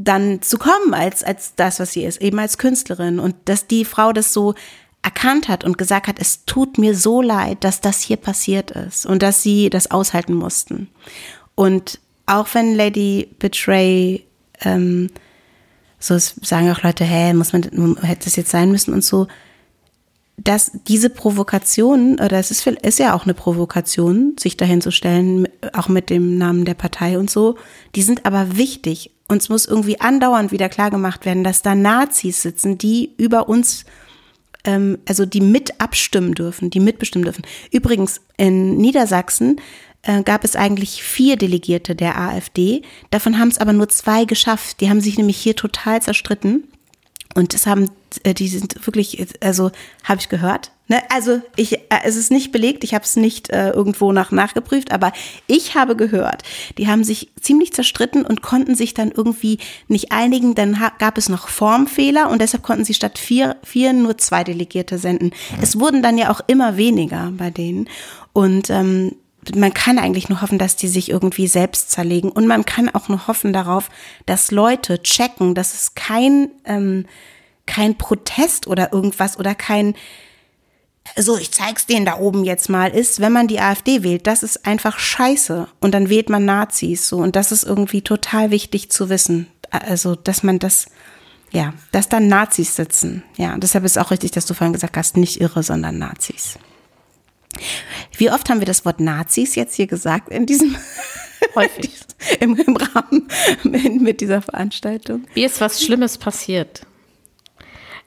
dann 0.05 0.43
zu 0.43 0.59
kommen 0.59 0.95
als, 0.95 1.23
als 1.23 1.55
das, 1.57 1.81
was 1.81 1.93
sie 1.93 2.05
ist, 2.05 2.21
eben 2.21 2.39
als 2.39 2.59
Künstlerin. 2.59 3.19
Und 3.19 3.37
dass 3.45 3.67
die 3.67 3.85
Frau 3.85 4.13
das 4.13 4.33
so 4.33 4.55
erkannt 5.03 5.49
hat 5.49 5.65
und 5.65 5.79
gesagt 5.79 6.09
hat, 6.09 6.19
es 6.19 6.45
tut 6.45 6.79
mir 6.79 6.95
so 6.95 7.23
leid, 7.23 7.65
dass 7.65 7.81
das 7.81 8.01
hier 8.01 8.17
passiert 8.17 8.71
ist 8.71 9.07
und 9.07 9.23
dass 9.23 9.43
sie 9.43 9.71
das 9.71 9.91
aushalten 9.91 10.35
mussten. 10.35 10.89
Und 11.55 12.01
auch 12.27 12.49
wenn 12.53 12.75
Lady 12.75 13.29
Betray, 13.39 14.25
ähm, 14.61 15.11
so 15.99 16.19
sagen 16.19 16.71
auch 16.71 16.83
Leute, 16.83 17.05
hä, 17.05 17.33
muss 17.35 17.53
man, 17.53 17.97
hätte 18.03 18.29
es 18.29 18.37
jetzt 18.37 18.51
sein 18.51 18.71
müssen 18.71 18.95
und 18.95 19.05
so, 19.05 19.27
dass 20.43 20.73
diese 20.89 21.11
Provokation, 21.11 22.15
oder 22.15 22.39
es 22.39 22.51
ist, 22.51 22.67
ist 22.67 22.99
ja 22.99 23.15
auch 23.15 23.25
eine 23.25 23.35
Provokation, 23.35 24.37
sich 24.39 24.57
dahin 24.57 24.81
zu 24.81 24.91
stellen, 24.91 25.49
auch 25.73 25.89
mit 25.89 26.11
dem 26.11 26.39
Namen 26.39 26.65
der 26.65 26.75
Partei 26.75 27.19
und 27.19 27.31
so, 27.31 27.57
die 27.95 28.03
sind 28.03 28.25
aber 28.27 28.57
wichtig 28.57 29.13
uns 29.31 29.49
muss 29.49 29.65
irgendwie 29.65 30.01
andauernd 30.01 30.51
wieder 30.51 30.69
klargemacht 30.69 31.25
werden, 31.25 31.45
dass 31.45 31.63
da 31.63 31.75
Nazis 31.75 32.43
sitzen, 32.43 32.79
die 32.79 33.15
über 33.17 33.49
uns, 33.49 33.85
ähm, 34.65 34.99
also 35.09 35.25
die 35.25 35.41
mit 35.41 35.81
abstimmen 35.81 36.35
dürfen, 36.35 36.71
die 36.71 36.81
mitbestimmen 36.81 37.25
dürfen. 37.25 37.45
Übrigens, 37.71 38.21
in 38.37 38.77
Niedersachsen 38.77 39.61
äh, 40.03 40.23
gab 40.23 40.45
es 40.45 40.57
eigentlich 40.57 41.03
vier 41.03 41.37
Delegierte 41.37 41.95
der 41.95 42.19
AfD. 42.19 42.83
Davon 43.11 43.39
haben 43.39 43.49
es 43.49 43.59
aber 43.59 43.73
nur 43.73 43.89
zwei 43.89 44.25
geschafft. 44.25 44.81
Die 44.81 44.91
haben 44.91 45.01
sich 45.01 45.17
nämlich 45.17 45.37
hier 45.37 45.55
total 45.55 46.03
zerstritten. 46.03 46.65
Und 47.35 47.55
das 47.55 47.67
haben, 47.67 47.91
äh, 48.25 48.35
die 48.35 48.49
sind 48.49 48.87
wirklich, 48.87 49.27
also 49.41 49.71
habe 50.05 50.21
ich 50.21 50.29
gehört. 50.29 50.73
Ne? 50.89 51.01
Also 51.11 51.41
ich, 51.55 51.75
äh, 51.75 51.81
es 52.03 52.17
ist 52.17 52.33
nicht 52.33 52.51
belegt, 52.51 52.83
ich 52.83 52.93
habe 52.95 53.05
es 53.05 53.15
nicht 53.15 53.51
äh, 53.51 53.71
irgendwo 53.71 54.11
nach 54.11 54.33
nachgeprüft, 54.33 54.91
aber 54.91 55.13
ich 55.47 55.77
habe 55.77 55.95
gehört, 55.95 56.43
die 56.77 56.89
haben 56.89 57.05
sich 57.05 57.31
ziemlich 57.41 57.73
zerstritten 57.73 58.27
und 58.27 58.43
konnten 58.43 58.75
sich 58.75 58.95
dann 58.95 59.13
irgendwie 59.13 59.59
nicht 59.87 60.11
einigen. 60.11 60.57
Dann 60.57 60.77
gab 60.99 61.17
es 61.17 61.29
noch 61.29 61.47
Formfehler 61.47 62.29
und 62.29 62.43
deshalb 62.43 62.65
konnten 62.65 62.85
sie 62.85 62.95
statt 62.95 63.19
vier, 63.19 63.57
vier 63.63 63.93
nur 63.93 64.19
zwei 64.19 64.43
Delegierte 64.43 64.99
senden. 64.99 65.31
Es 65.63 65.79
wurden 65.79 66.03
dann 66.03 66.19
ja 66.19 66.31
auch 66.31 66.41
immer 66.49 66.77
weniger 66.77 67.33
bei 67.37 67.51
denen. 67.51 67.89
Und 68.33 68.71
ähm, 68.71 69.15
man 69.55 69.75
kann 69.75 69.99
eigentlich 69.99 70.29
nur 70.29 70.43
hoffen, 70.43 70.59
dass 70.59 70.77
die 70.77 70.89
sich 70.89 71.11
irgendwie 71.11 71.47
selbst 71.47 71.91
zerlegen. 71.91 72.31
Und 72.31 72.47
man 72.47 72.65
kann 72.65 72.89
auch 72.89 73.09
nur 73.09 73.27
hoffen 73.27 73.53
darauf, 73.53 73.89
dass 74.27 74.51
Leute 74.51 75.03
checken, 75.03 75.55
dass 75.55 75.75
es 75.75 75.95
kein, 75.95 76.51
ähm, 76.65 77.07
kein 77.67 77.97
Protest 77.97 78.67
oder 78.67 78.93
irgendwas 78.93 79.39
oder 79.39 79.55
kein, 79.55 79.95
so, 81.17 81.37
ich 81.37 81.51
zeig's 81.51 81.87
denen 81.87 82.07
da 82.07 82.19
oben 82.19 82.45
jetzt 82.45 82.69
mal, 82.69 82.91
ist, 82.91 83.21
wenn 83.21 83.33
man 83.33 83.49
die 83.49 83.61
AfD 83.61 84.03
wählt, 84.03 84.27
das 84.27 84.43
ist 84.43 84.67
einfach 84.67 84.99
scheiße. 84.99 85.69
Und 85.81 85.93
dann 85.93 86.09
wählt 86.09 86.29
man 86.29 86.45
Nazis, 86.45 87.09
so. 87.09 87.19
Und 87.19 87.37
das 87.37 87.53
ist 87.53 87.65
irgendwie 87.65 88.03
total 88.03 88.51
wichtig 88.51 88.91
zu 88.91 89.09
wissen. 89.09 89.49
Also, 89.71 90.15
dass 90.15 90.43
man 90.43 90.59
das, 90.59 90.87
ja, 91.53 91.75
dass 91.93 92.09
dann 92.09 92.29
Nazis 92.29 92.77
sitzen. 92.77 93.23
Ja, 93.37 93.57
deshalb 93.57 93.85
ist 93.85 93.99
auch 93.99 94.11
richtig, 94.11 94.31
dass 94.33 94.47
du 94.47 94.55
vorhin 94.55 94.73
gesagt 94.73 94.97
hast, 94.97 95.17
nicht 95.17 95.41
irre, 95.41 95.63
sondern 95.63 95.99
Nazis. 95.99 96.59
Wie 98.17 98.31
oft 98.31 98.49
haben 98.49 98.61
wir 98.61 98.67
das 98.67 98.85
Wort 98.85 99.01
Nazis 99.01 99.55
jetzt 99.55 99.75
hier 99.75 99.87
gesagt 99.87 100.29
in 100.29 100.47
diesem 100.47 100.77
häufig 101.55 101.91
im, 102.41 102.57
im 102.57 102.77
Rahmen 102.77 103.29
mit 104.01 104.21
dieser 104.21 104.43
Veranstaltung? 104.43 105.25
Wie 105.35 105.45
ist 105.45 105.61
was 105.61 105.83
Schlimmes 105.83 106.19
passiert? 106.19 106.87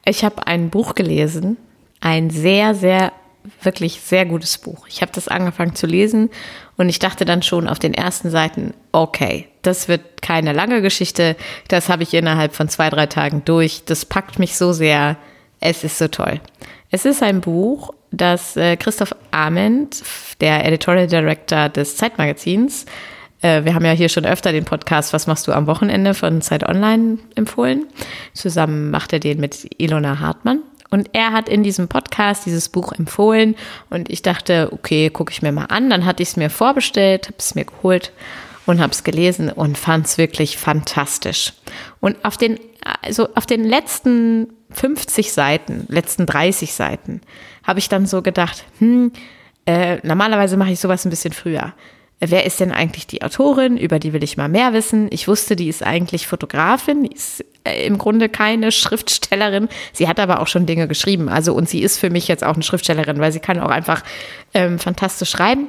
Ich 0.05 0.23
habe 0.23 0.47
ein 0.47 0.69
Buch 0.69 0.95
gelesen, 0.95 1.57
ein 2.01 2.29
sehr, 2.29 2.75
sehr, 2.75 3.13
wirklich 3.61 4.01
sehr 4.01 4.25
gutes 4.25 4.57
Buch. 4.57 4.87
Ich 4.87 5.01
habe 5.01 5.11
das 5.13 5.27
angefangen 5.27 5.75
zu 5.75 5.87
lesen 5.87 6.29
und 6.75 6.89
ich 6.89 6.99
dachte 6.99 7.25
dann 7.25 7.41
schon 7.41 7.67
auf 7.67 7.79
den 7.79 7.93
ersten 7.93 8.29
Seiten, 8.29 8.73
okay, 8.91 9.47
das 9.61 9.87
wird 9.87 10.21
keine 10.21 10.53
lange 10.53 10.81
Geschichte, 10.81 11.35
das 11.69 11.89
habe 11.89 12.03
ich 12.03 12.13
innerhalb 12.13 12.53
von 12.53 12.67
zwei, 12.67 12.89
drei 12.89 13.05
Tagen 13.05 13.43
durch. 13.45 13.83
Das 13.85 14.05
packt 14.05 14.39
mich 14.39 14.57
so 14.57 14.73
sehr, 14.73 15.17
es 15.59 15.83
ist 15.83 15.97
so 15.97 16.07
toll. 16.09 16.41
Es 16.91 17.05
ist 17.05 17.23
ein 17.23 17.41
Buch, 17.41 17.93
das 18.13 18.55
äh, 18.55 18.77
Christoph 18.77 19.15
Ament, 19.31 20.03
der 20.39 20.65
Editorial 20.65 21.07
Director 21.07 21.69
des 21.69 21.97
Zeitmagazins, 21.97 22.85
äh, 23.41 23.65
wir 23.65 23.75
haben 23.75 23.85
ja 23.85 23.91
hier 23.91 24.09
schon 24.09 24.25
öfter 24.25 24.51
den 24.51 24.65
Podcast 24.65 25.13
Was 25.13 25.27
machst 25.27 25.47
du 25.47 25.51
am 25.51 25.67
Wochenende 25.67 26.13
von 26.13 26.41
Zeit 26.41 26.67
Online 26.67 27.17
empfohlen. 27.35 27.85
Zusammen 28.33 28.89
macht 28.89 29.13
er 29.13 29.19
den 29.19 29.39
mit 29.39 29.67
Ilona 29.77 30.19
Hartmann. 30.19 30.59
Und 30.89 31.09
er 31.13 31.31
hat 31.31 31.49
in 31.49 31.63
diesem 31.63 31.87
Podcast 31.87 32.45
dieses 32.45 32.69
Buch 32.69 32.93
empfohlen 32.93 33.55
und 33.89 34.11
ich 34.11 34.21
dachte, 34.21 34.69
okay, 34.71 35.09
gucke 35.09 35.31
ich 35.31 35.41
mir 35.41 35.51
mal 35.51 35.65
an. 35.65 35.89
Dann 35.89 36.05
hatte 36.05 36.21
ich 36.21 36.29
es 36.29 36.37
mir 36.37 36.51
vorbestellt, 36.51 37.25
habe 37.25 37.37
es 37.39 37.55
mir 37.55 37.65
geholt 37.65 38.11
und 38.67 38.79
habe 38.79 38.91
es 38.91 39.03
gelesen 39.03 39.49
und 39.49 39.75
fand 39.75 40.05
es 40.05 40.19
wirklich 40.19 40.57
fantastisch. 40.57 41.53
Und 41.99 42.23
auf 42.23 42.37
den, 42.37 42.59
also 43.01 43.27
auf 43.33 43.47
den 43.47 43.63
letzten 43.63 44.53
50 44.69 45.33
Seiten, 45.33 45.85
letzten 45.89 46.27
30 46.27 46.73
Seiten, 46.73 47.21
habe 47.63 47.79
ich 47.79 47.89
dann 47.89 48.05
so 48.05 48.21
gedacht, 48.21 48.65
hm, 48.79 49.11
äh, 49.65 49.97
normalerweise 50.05 50.57
mache 50.57 50.71
ich 50.71 50.79
sowas 50.79 51.05
ein 51.05 51.09
bisschen 51.09 51.33
früher. 51.33 51.73
Wer 52.19 52.45
ist 52.45 52.59
denn 52.59 52.71
eigentlich 52.71 53.05
die 53.07 53.21
Autorin? 53.21 53.77
Über 53.77 53.99
die 53.99 54.13
will 54.13 54.23
ich 54.23 54.37
mal 54.37 54.47
mehr 54.47 54.71
wissen. 54.71 55.07
Ich 55.11 55.27
wusste, 55.27 55.55
die 55.55 55.67
ist 55.67 55.83
eigentlich 55.83 56.27
Fotografin, 56.27 57.03
die 57.03 57.13
ist 57.13 57.43
äh, 57.65 57.85
im 57.85 57.97
Grunde 57.97 58.29
keine 58.29 58.71
Schriftstellerin. 58.71 59.67
Sie 59.91 60.07
hat 60.07 60.19
aber 60.19 60.39
auch 60.39 60.47
schon 60.47 60.65
Dinge 60.65 60.87
geschrieben. 60.87 61.27
Also, 61.27 61.53
und 61.53 61.67
sie 61.67 61.81
ist 61.81 61.97
für 61.97 62.09
mich 62.09 62.27
jetzt 62.27 62.43
auch 62.43 62.53
eine 62.53 62.63
Schriftstellerin, 62.63 63.19
weil 63.19 63.31
sie 63.31 63.39
kann 63.39 63.59
auch 63.59 63.69
einfach 63.69 64.03
ähm, 64.53 64.79
fantastisch 64.79 65.31
schreiben. 65.31 65.67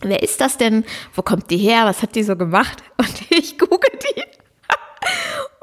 Wer 0.00 0.22
ist 0.22 0.40
das 0.40 0.58
denn? 0.58 0.84
Wo 1.14 1.22
kommt 1.22 1.50
die 1.50 1.58
her? 1.58 1.82
Was 1.84 2.02
hat 2.02 2.16
die 2.16 2.24
so 2.24 2.36
gemacht? 2.36 2.82
Und 2.96 3.30
ich 3.30 3.58
google 3.58 3.93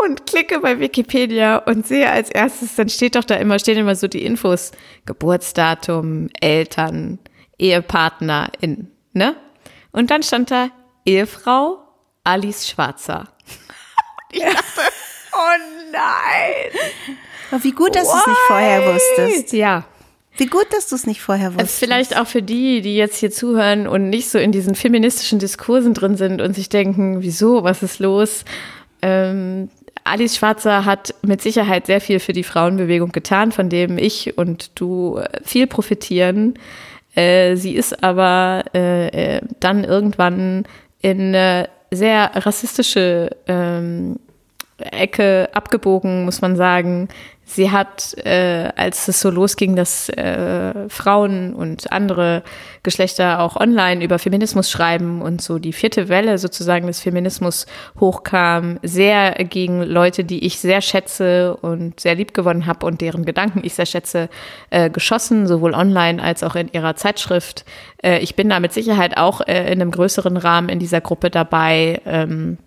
und 0.03 0.25
klicke 0.25 0.59
bei 0.59 0.79
Wikipedia 0.79 1.57
und 1.57 1.87
sehe 1.87 2.09
als 2.09 2.29
erstes, 2.29 2.75
dann 2.75 2.89
steht 2.89 3.15
doch 3.15 3.23
da 3.23 3.35
immer, 3.35 3.59
stehen 3.59 3.77
immer 3.77 3.95
so 3.95 4.07
die 4.07 4.25
Infos. 4.25 4.71
Geburtsdatum, 5.05 6.29
Eltern, 6.39 7.19
Ehepartner, 7.57 8.51
in, 8.59 8.91
ne? 9.13 9.35
Und 9.91 10.09
dann 10.11 10.23
stand 10.23 10.51
da 10.51 10.69
Ehefrau 11.05 11.79
Alice 12.23 12.67
Schwarzer. 12.67 13.27
ich 14.31 14.41
dachte, 14.41 14.81
oh 15.33 15.91
nein. 15.91 17.17
Aber 17.51 17.63
wie 17.63 17.71
gut, 17.71 17.95
dass 17.95 18.09
du 18.09 18.17
es 18.17 18.27
nicht 18.27 18.39
vorher 18.47 18.93
wusstest. 18.93 19.53
Ja. 19.53 19.85
Wie 20.37 20.45
gut, 20.45 20.67
dass 20.71 20.87
du 20.87 20.95
es 20.95 21.05
nicht 21.05 21.21
vorher 21.21 21.53
wusstest. 21.53 21.79
Vielleicht 21.79 22.17
auch 22.17 22.25
für 22.25 22.41
die, 22.41 22.81
die 22.81 22.95
jetzt 22.95 23.17
hier 23.17 23.31
zuhören 23.31 23.85
und 23.85 24.09
nicht 24.09 24.29
so 24.29 24.39
in 24.39 24.51
diesen 24.51 24.75
feministischen 24.75 25.39
Diskursen 25.39 25.93
drin 25.93 26.15
sind 26.15 26.41
und 26.41 26.53
sich 26.55 26.69
denken, 26.69 27.21
wieso, 27.21 27.63
was 27.63 27.83
ist 27.83 27.99
los? 27.99 28.45
Ähm, 29.01 29.69
Alice 30.03 30.37
Schwarzer 30.37 30.85
hat 30.85 31.13
mit 31.21 31.41
Sicherheit 31.41 31.85
sehr 31.85 32.01
viel 32.01 32.19
für 32.19 32.33
die 32.33 32.43
Frauenbewegung 32.43 33.11
getan, 33.11 33.51
von 33.51 33.69
dem 33.69 33.97
ich 33.97 34.37
und 34.37 34.79
du 34.79 35.17
äh, 35.17 35.39
viel 35.43 35.67
profitieren. 35.67 36.55
Äh, 37.15 37.55
sie 37.55 37.75
ist 37.75 38.03
aber 38.03 38.63
äh, 38.73 39.41
dann 39.59 39.83
irgendwann 39.83 40.65
in 41.01 41.35
eine 41.35 41.69
sehr 41.91 42.31
rassistische 42.33 43.29
ähm, 43.47 44.17
Ecke 44.77 45.49
abgebogen, 45.53 46.25
muss 46.25 46.41
man 46.41 46.55
sagen. 46.55 47.09
Sie 47.53 47.69
hat, 47.69 48.15
äh, 48.25 48.69
als 48.77 49.09
es 49.09 49.19
so 49.19 49.29
losging, 49.29 49.75
dass 49.75 50.07
äh, 50.07 50.87
Frauen 50.87 51.53
und 51.53 51.91
andere 51.91 52.43
Geschlechter 52.81 53.41
auch 53.41 53.57
online 53.57 54.01
über 54.01 54.19
Feminismus 54.19 54.71
schreiben 54.71 55.21
und 55.21 55.41
so 55.41 55.59
die 55.59 55.73
vierte 55.73 56.07
Welle 56.07 56.37
sozusagen 56.37 56.87
des 56.87 57.01
Feminismus 57.01 57.65
hochkam, 57.99 58.79
sehr 58.83 59.33
gegen 59.43 59.83
Leute, 59.83 60.23
die 60.23 60.45
ich 60.45 60.59
sehr 60.59 60.79
schätze 60.79 61.57
und 61.57 61.99
sehr 61.99 62.15
lieb 62.15 62.33
gewonnen 62.33 62.67
habe 62.67 62.85
und 62.85 63.01
deren 63.01 63.25
Gedanken 63.25 63.59
ich 63.65 63.73
sehr 63.73 63.85
schätze, 63.85 64.29
äh, 64.69 64.89
geschossen, 64.89 65.45
sowohl 65.45 65.73
online 65.73 66.23
als 66.23 66.43
auch 66.43 66.55
in 66.55 66.69
ihrer 66.71 66.95
Zeitschrift. 66.95 67.65
Äh, 68.01 68.19
ich 68.19 68.37
bin 68.37 68.47
da 68.47 68.61
mit 68.61 68.71
Sicherheit 68.71 69.17
auch 69.17 69.41
äh, 69.41 69.69
in 69.69 69.81
einem 69.81 69.91
größeren 69.91 70.37
Rahmen 70.37 70.69
in 70.69 70.79
dieser 70.79 71.01
Gruppe 71.01 71.29
dabei. 71.29 71.99
Ähm, 72.05 72.59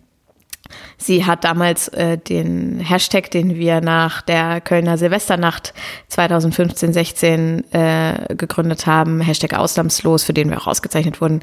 Sie 0.96 1.24
hat 1.24 1.44
damals 1.44 1.88
äh, 1.88 2.18
den 2.18 2.80
Hashtag, 2.80 3.30
den 3.30 3.56
wir 3.56 3.80
nach 3.80 4.22
der 4.22 4.60
Kölner 4.60 4.98
Silvesternacht 4.98 5.74
2015-16 6.10 7.72
äh, 7.72 8.34
gegründet 8.34 8.86
haben, 8.86 9.20
Hashtag 9.20 9.54
Ausnahmslos, 9.54 10.24
für 10.24 10.34
den 10.34 10.50
wir 10.50 10.58
auch 10.58 10.66
ausgezeichnet 10.66 11.20
wurden, 11.20 11.40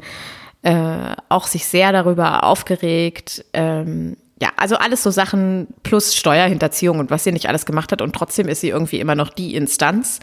äh, 0.62 1.14
auch 1.28 1.46
sich 1.46 1.66
sehr 1.66 1.92
darüber 1.92 2.44
aufgeregt. 2.44 3.44
Ähm, 3.52 4.16
ja, 4.40 4.50
also 4.56 4.76
alles 4.76 5.02
so 5.02 5.10
Sachen 5.10 5.68
plus 5.84 6.16
Steuerhinterziehung 6.16 6.98
und 6.98 7.10
was 7.10 7.24
sie 7.24 7.32
nicht 7.32 7.48
alles 7.48 7.64
gemacht 7.64 7.92
hat 7.92 8.02
und 8.02 8.12
trotzdem 8.14 8.48
ist 8.48 8.60
sie 8.60 8.70
irgendwie 8.70 8.98
immer 8.98 9.14
noch 9.14 9.30
die 9.30 9.54
Instanz. 9.54 10.18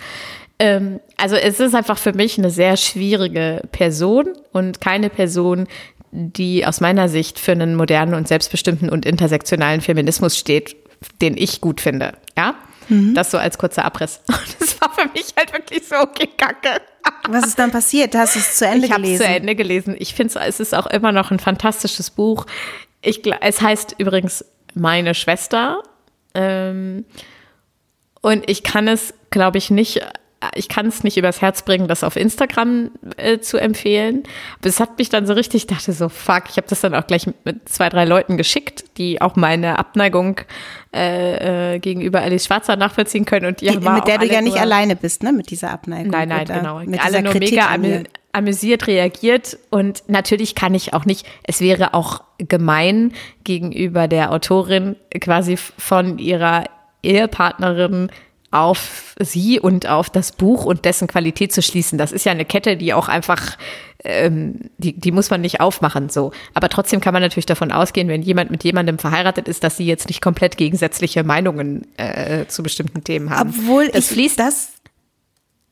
Ähm, 0.60 1.00
also 1.15 1.38
es 1.38 1.60
ist 1.62 1.74
einfach 1.74 1.98
für 1.98 2.12
mich 2.12 2.38
eine 2.38 2.50
sehr 2.50 2.76
schwierige 2.76 3.62
Person 3.72 4.34
und 4.52 4.82
keine 4.82 5.10
Person, 5.10 5.67
die 6.12 6.65
aus 6.65 6.82
meiner 6.82 7.10
Sicht 7.10 7.39
für 7.39 7.52
einen 7.52 7.76
modernen 7.76 8.13
und 8.13 8.28
selbstbestimmten 8.28 8.89
und 8.89 9.06
intersektionalen 9.06 9.82
Feminismus 9.82 10.38
steht, 10.38 10.76
den 11.22 11.38
ich 11.38 11.62
gut 11.62 11.82
finde. 11.82 12.13
Ja? 12.38 12.56
Mhm. 12.89 13.13
Das 13.13 13.32
so 13.32 13.38
als 13.38 13.58
kurzer 13.58 13.86
Abriss. 13.86 14.22
Und 14.28 14.56
das 14.60 14.82
war 14.82 14.91
für 14.93 15.08
mich 15.13 15.34
halt 15.38 15.54
wirklich 15.54 15.88
so, 15.88 15.95
okay, 15.95 16.28
kacke. 16.38 16.82
Was 17.30 17.45
ist 17.45 17.60
dann 17.60 17.72
passiert? 17.72 18.15
Hast 18.15 18.36
du 18.36 18.39
es 18.39 18.58
zu 18.58 18.65
Ende 18.65 18.88
ich 18.88 18.91
gelesen? 18.91 19.13
Ich 19.13 19.19
habe 19.22 19.30
zu 19.30 19.38
Ende 19.38 19.56
gelesen. 19.56 19.95
Ich 20.00 20.13
finde 20.15 20.39
es 20.39 20.60
ist 20.60 20.74
auch 20.74 20.88
immer 20.88 21.12
noch 21.12 21.32
ein 21.32 21.39
fantastisches 21.39 22.10
Buch. 22.10 22.45
Ich, 23.02 23.22
es 23.41 23.62
heißt 23.62 23.95
übrigens 24.00 24.43
Meine 24.74 25.13
Schwester. 25.13 25.84
Ähm, 26.34 27.06
und 28.22 28.50
ich 28.50 28.63
kann 28.63 28.88
es, 28.88 29.13
glaube 29.30 29.60
ich, 29.60 29.69
nicht 29.69 30.02
ich 30.56 30.69
kann 30.69 30.88
es 30.88 31.04
nicht 31.04 31.17
übers 31.17 31.41
Herz 31.41 31.63
bringen, 31.63 31.88
das 31.88 32.04
auf 32.04 32.15
Instagram 32.15 32.91
äh, 33.17 33.39
zu 33.39 33.58
empfehlen. 33.58 34.23
Aber 34.60 34.69
es 34.69 34.80
hat 34.80 34.97
mich 34.97 35.10
dann 35.10 35.25
so 35.25 35.34
richtig, 35.34 35.63
ich 35.63 35.67
dachte 35.67 35.91
so, 35.91 36.08
fuck, 36.08 36.43
ich 36.49 36.58
habe 36.58 36.67
das 36.67 36.82
dann 36.82 36.95
auch 36.95 37.06
gleich 37.08 37.28
mit 37.43 37.67
zwei, 37.67 37.89
drei 37.89 38.06
Leuten 38.06 38.38
geschickt, 38.38 38.86
die 38.97 39.21
auch 39.21 39.36
meine 39.36 39.78
Abneigung 39.78 40.39
äh, 40.95 41.75
äh, 41.75 41.80
gegenüber 41.80 42.21
Alice 42.21 42.45
Schwarzer 42.45 42.78
nachvollziehen 42.78 43.25
können. 43.25 43.47
Und 43.47 43.62
die, 43.62 43.67
die 43.67 43.78
mit 43.78 44.08
der 44.08 44.17
du 44.17 44.28
ja 44.28 44.41
nicht 44.41 44.58
alleine 44.58 44.95
bist, 44.95 45.23
ne, 45.23 45.34
mit 45.34 45.49
dieser 45.49 45.71
Abneigung. 45.71 46.12
Nein, 46.12 46.30
nein, 46.30 46.45
genau. 46.45 46.80
Mit 46.80 47.04
alle 47.04 47.21
nur 47.21 47.34
Kritik 47.34 47.52
mega 47.52 47.69
amü 47.69 48.04
amüsiert 48.32 48.88
reagiert. 48.88 49.58
Und 49.71 50.04
natürlich 50.08 50.56
kann 50.56 50.73
ich 50.73 50.93
auch 50.93 51.06
nicht, 51.06 51.25
es 51.43 51.62
wäre 51.62 51.93
auch 51.93 52.23
gemein 52.38 53.12
gegenüber 53.43 54.08
der 54.08 54.32
Autorin 54.32 54.95
quasi 55.19 55.58
von 55.58 56.19
ihrer 56.19 56.65
Ehepartnerin 57.02 58.12
auf 58.51 59.15
sie 59.19 59.59
und 59.59 59.88
auf 59.88 60.09
das 60.09 60.31
Buch 60.31 60.65
und 60.65 60.85
dessen 60.85 61.07
Qualität 61.07 61.53
zu 61.53 61.62
schließen. 61.62 61.97
Das 61.97 62.12
ist 62.12 62.25
ja 62.25 62.31
eine 62.31 62.45
Kette, 62.45 62.77
die 62.77 62.93
auch 62.93 63.07
einfach 63.07 63.57
ähm, 64.03 64.71
die, 64.77 64.93
die 64.93 65.12
muss 65.12 65.29
man 65.29 65.41
nicht 65.41 65.59
aufmachen 65.59 66.09
so. 66.09 66.31
Aber 66.53 66.69
trotzdem 66.69 67.01
kann 67.01 67.13
man 67.13 67.21
natürlich 67.21 67.45
davon 67.45 67.71
ausgehen, 67.71 68.07
wenn 68.07 68.21
jemand 68.21 68.49
mit 68.49 68.63
jemandem 68.63 68.97
verheiratet 68.97 69.47
ist, 69.47 69.63
dass 69.63 69.77
sie 69.77 69.85
jetzt 69.85 70.07
nicht 70.07 70.21
komplett 70.21 70.57
gegensätzliche 70.57 71.23
Meinungen 71.23 71.85
äh, 71.97 72.45
zu 72.47 72.63
bestimmten 72.63 73.03
Themen 73.03 73.29
haben. 73.29 73.49
Obwohl 73.49 73.89
das 73.89 74.07
fließt 74.07 74.39
das. 74.39 74.71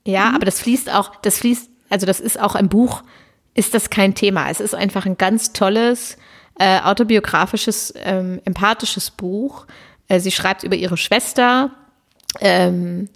Ja, 0.06 0.30
mhm. 0.30 0.36
aber 0.36 0.46
das 0.46 0.60
fließt 0.60 0.94
auch, 0.94 1.16
das 1.22 1.40
fließt, 1.40 1.70
also 1.90 2.06
das 2.06 2.20
ist 2.20 2.40
auch 2.40 2.56
im 2.56 2.70
Buch, 2.70 3.04
ist 3.54 3.74
das 3.74 3.90
kein 3.90 4.14
Thema. 4.14 4.50
Es 4.50 4.60
ist 4.60 4.76
einfach 4.76 5.06
ein 5.06 5.18
ganz 5.18 5.54
tolles, 5.54 6.18
äh, 6.60 6.80
autobiografisches, 6.82 7.94
ähm, 7.98 8.42
empathisches 8.46 9.10
Buch. 9.10 9.68
Äh, 10.10 10.20
sie 10.20 10.32
schreibt 10.32 10.64
über 10.64 10.76
ihre 10.76 10.98
Schwester. 10.98 11.72
Ähm, 12.40 13.10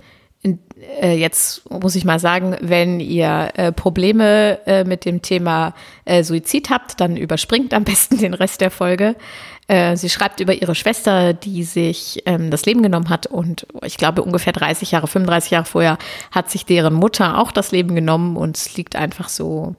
äh, 1.02 1.16
jetzt 1.16 1.70
muss 1.70 1.96
ich 1.96 2.06
mal 2.06 2.20
sagen, 2.20 2.56
wenn 2.62 3.00
ihr 3.00 3.52
äh, 3.56 3.72
Probleme 3.72 4.60
äh, 4.66 4.84
mit 4.84 5.06
dem 5.06 5.22
Thema 5.22 5.74
äh, 6.06 6.24
Suizid 6.24 6.70
habt, 6.70 7.00
dann 7.00 7.18
überspringt 7.18 7.74
am 7.74 7.84
besten 7.84 8.18
den 8.20 8.34
Rest 8.34 8.62
der 8.62 8.72
Folge. 8.72 9.16
Äh, 9.68 9.96
sie 9.96 10.10
schreibt 10.10 10.40
über 10.40 10.54
ihre 10.54 10.74
Schwester, 10.74 11.34
die 11.34 11.64
sich 11.64 12.24
ähm, 12.26 12.50
das 12.50 12.66
Leben 12.66 12.82
genommen 12.82 13.10
hat 13.10 13.28
und 13.28 13.68
ich 13.84 13.98
glaube 13.98 14.24
ungefähr 14.24 14.54
30 14.54 14.92
Jahre, 14.92 15.08
35 15.08 15.52
Jahre 15.52 15.66
vorher 15.66 15.98
hat 16.32 16.50
sich 16.50 16.66
deren 16.66 16.96
Mutter 16.96 17.38
auch 17.38 17.52
das 17.52 17.72
Leben 17.72 17.94
genommen 17.94 18.36
und 18.36 18.58
es 18.58 18.76
liegt 18.76 18.96
einfach 18.96 19.30
so 19.30 19.76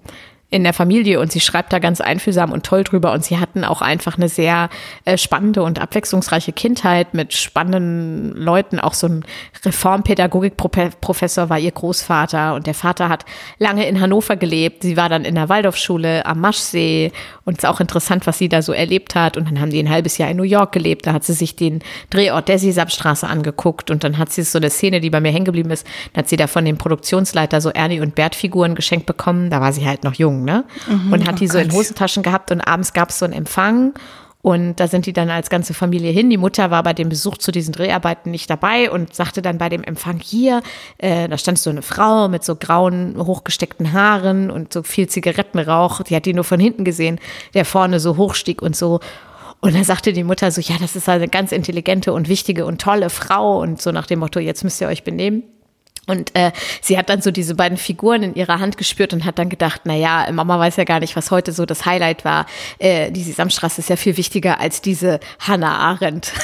in 0.53 0.65
der 0.65 0.75
Familie 0.75 1.19
und 1.19 1.33
sie 1.33 1.41
schreibt 1.41 1.73
da 1.73 1.79
ganz 1.79 2.03
einfühlsam 2.03 2.53
und 2.53 2.67
toll 2.67 2.85
drüber 2.85 3.13
und 3.13 3.25
sie 3.25 3.39
hatten 3.39 3.65
auch 3.65 3.81
einfach 3.81 4.19
eine 4.19 4.29
sehr 4.29 4.69
äh, 5.07 5.17
spannende 5.17 5.63
und 5.63 5.81
abwechslungsreiche 5.81 6.53
Kindheit 6.53 7.15
mit 7.15 7.33
spannenden 7.33 8.37
Leuten. 8.37 8.79
Auch 8.79 8.93
so 8.93 9.07
ein 9.07 9.25
Reformpädagogikprofessor 9.65 11.49
war 11.49 11.59
ihr 11.59 11.71
Großvater 11.71 12.55
und 12.55 12.67
der 12.67 12.75
Vater 12.75 13.09
hat 13.09 13.25
lange 13.59 13.89
in 13.89 13.99
Hannover 13.99 14.37
gelebt. 14.37 14.83
Sie 14.83 14.99
war 14.99 15.09
dann 15.09 15.25
in 15.25 15.37
der 15.37 15.49
Waldorfschule 15.49 16.27
am 16.27 16.41
Maschsee 16.41 17.13
und 17.47 17.55
es 17.55 17.65
ist 17.65 17.71
auch 17.71 17.81
interessant, 17.81 18.27
was 18.27 18.37
sie 18.37 18.51
da 18.51 18.61
so 18.61 18.75
erlebt 18.75 19.15
hat. 19.15 19.39
Und 19.39 19.49
dann 19.49 19.59
haben 19.59 19.71
die 19.71 19.81
ein 19.81 19.89
halbes 19.89 20.19
Jahr 20.19 20.31
in 20.31 20.37
New 20.37 20.43
York 20.43 20.73
gelebt. 20.73 21.07
Da 21.07 21.15
hat 21.15 21.25
sie 21.25 21.33
sich 21.33 21.57
den 21.57 21.81
Drehort 22.11 22.49
der 22.49 22.59
Sesamstraße 22.59 23.27
angeguckt 23.27 23.91
und 23.91 24.05
dann 24.05 24.19
hat 24.19 24.31
sie 24.31 24.43
so 24.43 24.59
eine 24.59 24.69
Szene, 24.69 25.01
die 25.01 25.09
bei 25.09 25.21
mir 25.21 25.33
hängen 25.33 25.47
geblieben 25.47 25.71
ist. 25.71 25.87
Dann 26.13 26.25
hat 26.25 26.29
sie 26.29 26.37
da 26.37 26.47
von 26.47 26.67
dem 26.67 26.77
Produktionsleiter 26.77 27.63
so 27.63 27.71
Ernie 27.71 28.01
und 28.01 28.15
Bert 28.15 28.35
Figuren 28.35 28.75
geschenkt 28.75 29.07
bekommen. 29.07 29.49
Da 29.49 29.63
war 29.63 29.73
sie 29.73 29.87
halt 29.87 30.05
noch 30.05 30.15
jung 30.15 30.42
ne? 30.45 30.65
Mhm, 30.89 31.13
und 31.13 31.27
hat 31.27 31.35
oh 31.35 31.39
die 31.39 31.49
so 31.49 31.59
Gott. 31.59 31.67
in 31.67 31.73
Hosentaschen 31.73 32.23
gehabt 32.23 32.51
und 32.51 32.61
abends 32.61 32.93
gab 32.93 33.11
es 33.11 33.19
so 33.19 33.25
einen 33.25 33.35
Empfang. 33.35 33.95
Und 34.43 34.81
da 34.81 34.89
sind 34.89 35.07
die 35.07 35.13
dann 35.13 35.31
als 35.31 35.51
ganze 35.51 35.73
Familie 35.73 36.11
hin. 36.11 36.29
Die 36.29 36.37
Mutter 36.37 36.73
war 36.73 36.83
bei 36.83 36.93
dem 36.93 37.09
Besuch 37.09 37.39
zu 37.39 37.53
diesen 37.53 37.73
Dreharbeiten 37.73 38.33
nicht 38.33 38.51
dabei 38.51 38.91
und 38.91 39.15
sagte 39.15 39.41
dann 39.41 39.57
bei 39.57 39.69
dem 39.69 39.85
Empfang 39.85 40.19
hier, 40.19 40.63
äh, 40.99 41.29
da 41.29 41.39
stand 41.39 41.61
so 41.61 41.71
eine 41.71 41.83
Frau 41.83 42.29
mit 42.29 42.43
so 42.43 42.57
grauen, 42.57 43.15
hochgesteckten 43.17 43.93
Haaren 43.93 44.51
und 44.51 44.73
so 44.73 44.83
viel 44.83 45.09
Zigarettenrauch. 45.09 46.03
Die 46.03 46.17
hat 46.17 46.27
die 46.27 46.35
nur 46.35 46.43
von 46.43 46.59
hinten 46.59 46.83
gesehen, 46.83 47.21
der 47.55 47.65
vorne 47.65 48.01
so 48.01 48.17
hochstieg 48.17 48.63
und 48.63 48.75
so. 48.75 48.99
Und 49.61 49.77
dann 49.77 49.85
sagte 49.85 50.13
die 50.13 50.25
Mutter 50.25 50.51
so, 50.51 50.61
ja, 50.61 50.75
das 50.81 50.97
ist 50.97 51.09
eine 51.09 51.29
ganz 51.29 51.53
intelligente 51.53 52.13
und 52.13 52.29
wichtige 52.29 52.67
und 52.67 52.81
tolle 52.81 53.11
Frau 53.11 53.61
und 53.61 53.81
so 53.81 53.93
nach 53.93 54.07
dem 54.07 54.19
Motto, 54.19 54.41
jetzt 54.41 54.65
müsst 54.65 54.81
ihr 54.81 54.89
euch 54.89 55.05
benehmen. 55.05 55.45
Und 56.07 56.35
äh, 56.35 56.51
sie 56.81 56.99
hat 56.99 57.09
dann 57.09 57.23
so 57.23 57.31
diese 57.31 57.55
beiden 57.55 57.79
Figuren 57.79 58.23
in 58.25 58.35
ihrer 58.35 58.59
Hand 58.59 58.77
gespürt 58.77 59.13
und 59.13 59.25
hat 59.25 59.39
dann 59.39 59.49
gedacht, 59.49 59.83
na 59.85 59.95
ja, 59.95 60.27
Mama 60.33 60.59
weiß 60.59 60.77
ja 60.77 60.85
gar 60.85 60.99
nicht, 60.99 61.15
was 61.15 61.31
heute 61.31 61.53
so 61.53 61.65
das 61.65 61.87
Highlight 61.87 62.25
war. 62.25 62.47
Äh, 62.79 63.13
die 63.13 63.23
Sesamstraße 63.23 63.81
ist 63.81 63.89
ja 63.89 63.97
viel 63.97 64.17
wichtiger 64.17 64.59
als 64.59 64.83
diese 64.83 65.21
Hannah 65.39 65.77
Arendt. 65.77 66.33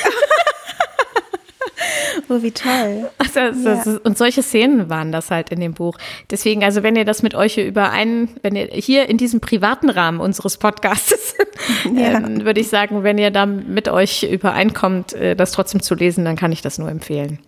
Oh, 2.31 2.43
wie 2.43 2.51
toll. 2.51 3.11
Also, 3.17 3.41
also, 3.41 3.91
ja. 3.91 3.99
Und 4.05 4.19
solche 4.19 4.43
Szenen 4.43 4.91
waren 4.91 5.13
das 5.13 5.31
halt 5.31 5.51
in 5.51 5.61
dem 5.61 5.73
Buch. 5.73 5.97
Deswegen, 6.31 6.63
also 6.63 6.83
wenn 6.83 6.95
ihr 6.95 7.07
das 7.07 7.23
mit 7.23 7.35
euch 7.35 7.55
hier 7.55 7.67
überein, 7.67 8.29
wenn 8.43 8.55
ihr 8.55 8.67
hier 8.67 9.09
in 9.09 9.17
diesem 9.17 9.41
privaten 9.41 9.89
Rahmen 9.89 10.21
unseres 10.21 10.59
Podcasts, 10.59 11.35
ja. 11.95 12.19
äh, 12.19 12.45
würde 12.45 12.61
ich 12.61 12.69
sagen, 12.69 13.03
wenn 13.03 13.17
ihr 13.17 13.31
da 13.31 13.47
mit 13.47 13.89
euch 13.89 14.25
übereinkommt, 14.25 15.15
äh, 15.15 15.37
das 15.37 15.53
trotzdem 15.53 15.81
zu 15.81 15.95
lesen, 15.95 16.25
dann 16.25 16.37
kann 16.37 16.53
ich 16.53 16.61
das 16.61 16.79
nur 16.79 16.91
empfehlen. 16.91 17.39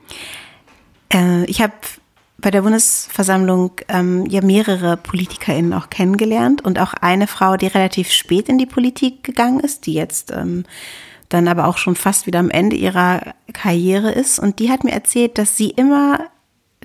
Äh, 1.13 1.45
ich 1.45 1.61
habe 1.61 1.75
bei 2.41 2.51
der 2.51 2.63
Bundesversammlung 2.63 3.73
ähm, 3.89 4.27
ja 4.27 4.43
mehrere 4.43 4.97
PolitikerInnen 4.97 5.73
auch 5.73 5.91
kennengelernt 5.91 6.65
und 6.65 6.79
auch 6.79 6.95
eine 6.95 7.27
Frau, 7.27 7.57
die 7.57 7.67
relativ 7.67 8.11
spät 8.11 8.49
in 8.49 8.59
die 8.59 8.67
Politik 8.67 9.25
gegangen 9.25 9.61
ist, 9.61 9.87
die 9.87 9.95
jetzt 9.95 10.33
ähm, 10.33 10.65
dann 11.29 11.49
aber 11.49 11.67
auch 11.67 11.79
schon 11.79 11.95
fast 11.95 12.27
wieder 12.27 12.41
am 12.41 12.51
Ende 12.51 12.77
ihrer 12.77 13.35
Karriere 13.53 14.11
ist. 14.11 14.39
Und 14.39 14.59
die 14.59 14.71
hat 14.71 14.85
mir 14.85 14.93
erzählt, 14.93 15.39
dass 15.39 15.57
sie 15.57 15.71
immer 15.71 16.27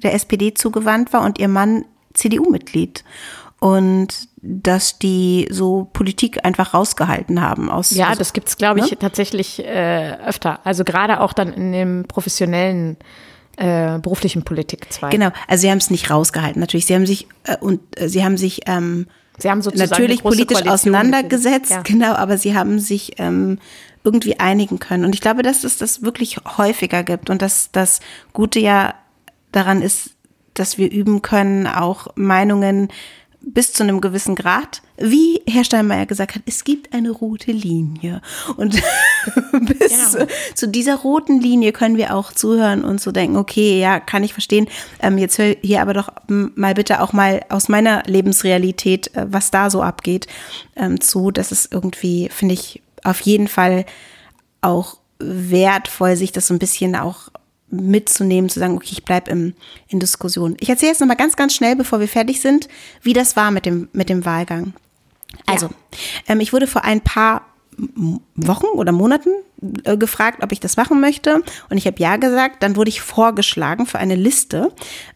der 0.03 0.13
SPD 0.13 0.53
zugewandt 0.53 1.13
war 1.13 1.23
und 1.23 1.39
ihr 1.39 1.47
Mann 1.47 1.85
CDU-Mitglied. 2.13 3.03
Und 3.59 4.27
dass 4.41 4.99
die 4.99 5.47
so 5.49 5.89
Politik 5.91 6.45
einfach 6.45 6.75
rausgehalten 6.75 7.41
haben 7.41 7.71
aus. 7.71 7.91
Ja, 7.91 8.07
also, 8.07 8.19
das 8.19 8.33
gibt's, 8.33 8.57
glaube 8.57 8.81
ich, 8.81 8.91
ne? 8.91 8.99
tatsächlich 8.99 9.65
äh, 9.65 10.17
öfter. 10.23 10.59
Also 10.63 10.83
gerade 10.83 11.19
auch 11.19 11.33
dann 11.33 11.51
in 11.51 11.71
dem 11.71 12.05
professionellen 12.07 12.97
äh, 13.57 13.99
beruflichen 13.99 14.43
Politikzweig. 14.43 15.11
Genau, 15.11 15.31
also 15.47 15.61
sie 15.61 15.71
haben 15.71 15.77
es 15.77 15.89
nicht 15.89 16.09
rausgehalten. 16.09 16.59
Natürlich, 16.59 16.85
sie 16.85 16.95
haben 16.95 17.05
sich 17.05 17.27
äh, 17.43 17.57
und 17.57 17.81
äh, 17.97 18.09
sie 18.09 18.23
haben 18.23 18.37
sich 18.37 18.61
ähm, 18.67 19.07
sie 19.37 19.49
haben 19.49 19.61
sozusagen 19.61 19.89
natürlich 19.89 20.23
politisch 20.23 20.57
Koalition 20.61 20.73
auseinandergesetzt, 20.73 21.71
ja. 21.71 21.81
genau, 21.81 22.13
aber 22.13 22.37
sie 22.37 22.55
haben 22.55 22.79
sich 22.79 23.13
ähm, 23.17 23.59
irgendwie 24.03 24.39
einigen 24.39 24.79
können. 24.79 25.05
Und 25.05 25.15
ich 25.15 25.21
glaube, 25.21 25.41
dass 25.41 25.63
es 25.63 25.77
das 25.77 26.03
wirklich 26.03 26.37
häufiger 26.57 27.03
gibt 27.03 27.29
und 27.29 27.41
dass 27.41 27.71
das 27.71 27.99
Gute 28.33 28.59
ja 28.59 28.93
daran 29.51 29.81
ist, 29.81 30.11
dass 30.53 30.77
wir 30.77 30.91
üben 30.91 31.21
können, 31.21 31.67
auch 31.67 32.07
Meinungen 32.15 32.89
bis 33.47 33.71
zu 33.73 33.83
einem 33.83 34.01
gewissen 34.01 34.35
Grad, 34.35 34.81
wie 34.97 35.41
Herr 35.47 35.63
Steinmeier 35.63 36.07
gesagt 36.07 36.35
hat, 36.35 36.41
es 36.47 36.63
gibt 36.63 36.93
eine 36.93 37.11
rote 37.11 37.51
Linie. 37.51 38.21
Und 38.57 38.73
bis 39.61 40.13
genau. 40.13 40.25
zu 40.55 40.67
dieser 40.67 40.95
roten 40.95 41.39
Linie 41.39 41.71
können 41.71 41.95
wir 41.95 42.15
auch 42.15 42.31
zuhören 42.31 42.83
und 42.83 42.99
so 42.99 43.11
denken, 43.11 43.37
okay, 43.37 43.79
ja, 43.79 43.99
kann 43.99 44.23
ich 44.23 44.33
verstehen. 44.33 44.67
Ähm, 44.99 45.17
jetzt 45.17 45.37
hör 45.37 45.55
hier 45.61 45.81
aber 45.81 45.93
doch 45.93 46.11
mal 46.27 46.73
bitte 46.73 47.01
auch 47.01 47.13
mal 47.13 47.41
aus 47.49 47.69
meiner 47.69 48.03
Lebensrealität, 48.07 49.15
äh, 49.15 49.27
was 49.29 49.51
da 49.51 49.69
so 49.69 49.83
abgeht, 49.83 50.27
ähm, 50.75 50.99
zu. 50.99 51.29
Das 51.29 51.51
ist 51.51 51.71
irgendwie, 51.71 52.29
finde 52.29 52.55
ich, 52.55 52.81
auf 53.03 53.21
jeden 53.21 53.47
Fall 53.47 53.85
auch 54.61 54.97
wertvoll, 55.19 56.15
sich 56.15 56.31
das 56.31 56.47
so 56.47 56.53
ein 56.53 56.59
bisschen 56.59 56.95
auch 56.95 57.29
mitzunehmen, 57.75 58.49
zu 58.49 58.59
sagen, 58.59 58.75
okay, 58.75 58.89
ich 58.91 59.05
bleibe 59.05 59.31
in 59.31 59.53
Diskussion. 59.91 60.55
Ich 60.59 60.69
erzähle 60.69 60.91
jetzt 60.91 61.01
nochmal 61.01 61.17
ganz, 61.17 61.35
ganz 61.35 61.53
schnell, 61.53 61.75
bevor 61.75 61.99
wir 61.99 62.07
fertig 62.07 62.41
sind, 62.41 62.67
wie 63.01 63.13
das 63.13 63.35
war 63.35 63.51
mit 63.51 63.65
dem, 63.65 63.89
mit 63.93 64.09
dem 64.09 64.25
Wahlgang. 64.25 64.73
Also, 65.45 65.67
ja. 65.67 65.73
ähm, 66.27 66.39
ich 66.39 66.53
wurde 66.53 66.67
vor 66.67 66.83
ein 66.83 67.01
paar 67.01 67.45
Wochen 68.35 68.67
oder 68.67 68.91
Monaten 68.91 69.29
äh, 69.83 69.97
gefragt, 69.97 70.43
ob 70.43 70.51
ich 70.51 70.59
das 70.59 70.77
machen 70.77 71.01
möchte. 71.01 71.43
Und 71.69 71.77
ich 71.77 71.87
habe 71.87 71.99
ja 71.99 72.15
gesagt. 72.17 72.63
Dann 72.63 72.75
wurde 72.75 72.89
ich 72.89 73.01
vorgeschlagen 73.01 73.85
für 73.85 73.99
eine 73.99 74.15
Liste, 74.15 74.71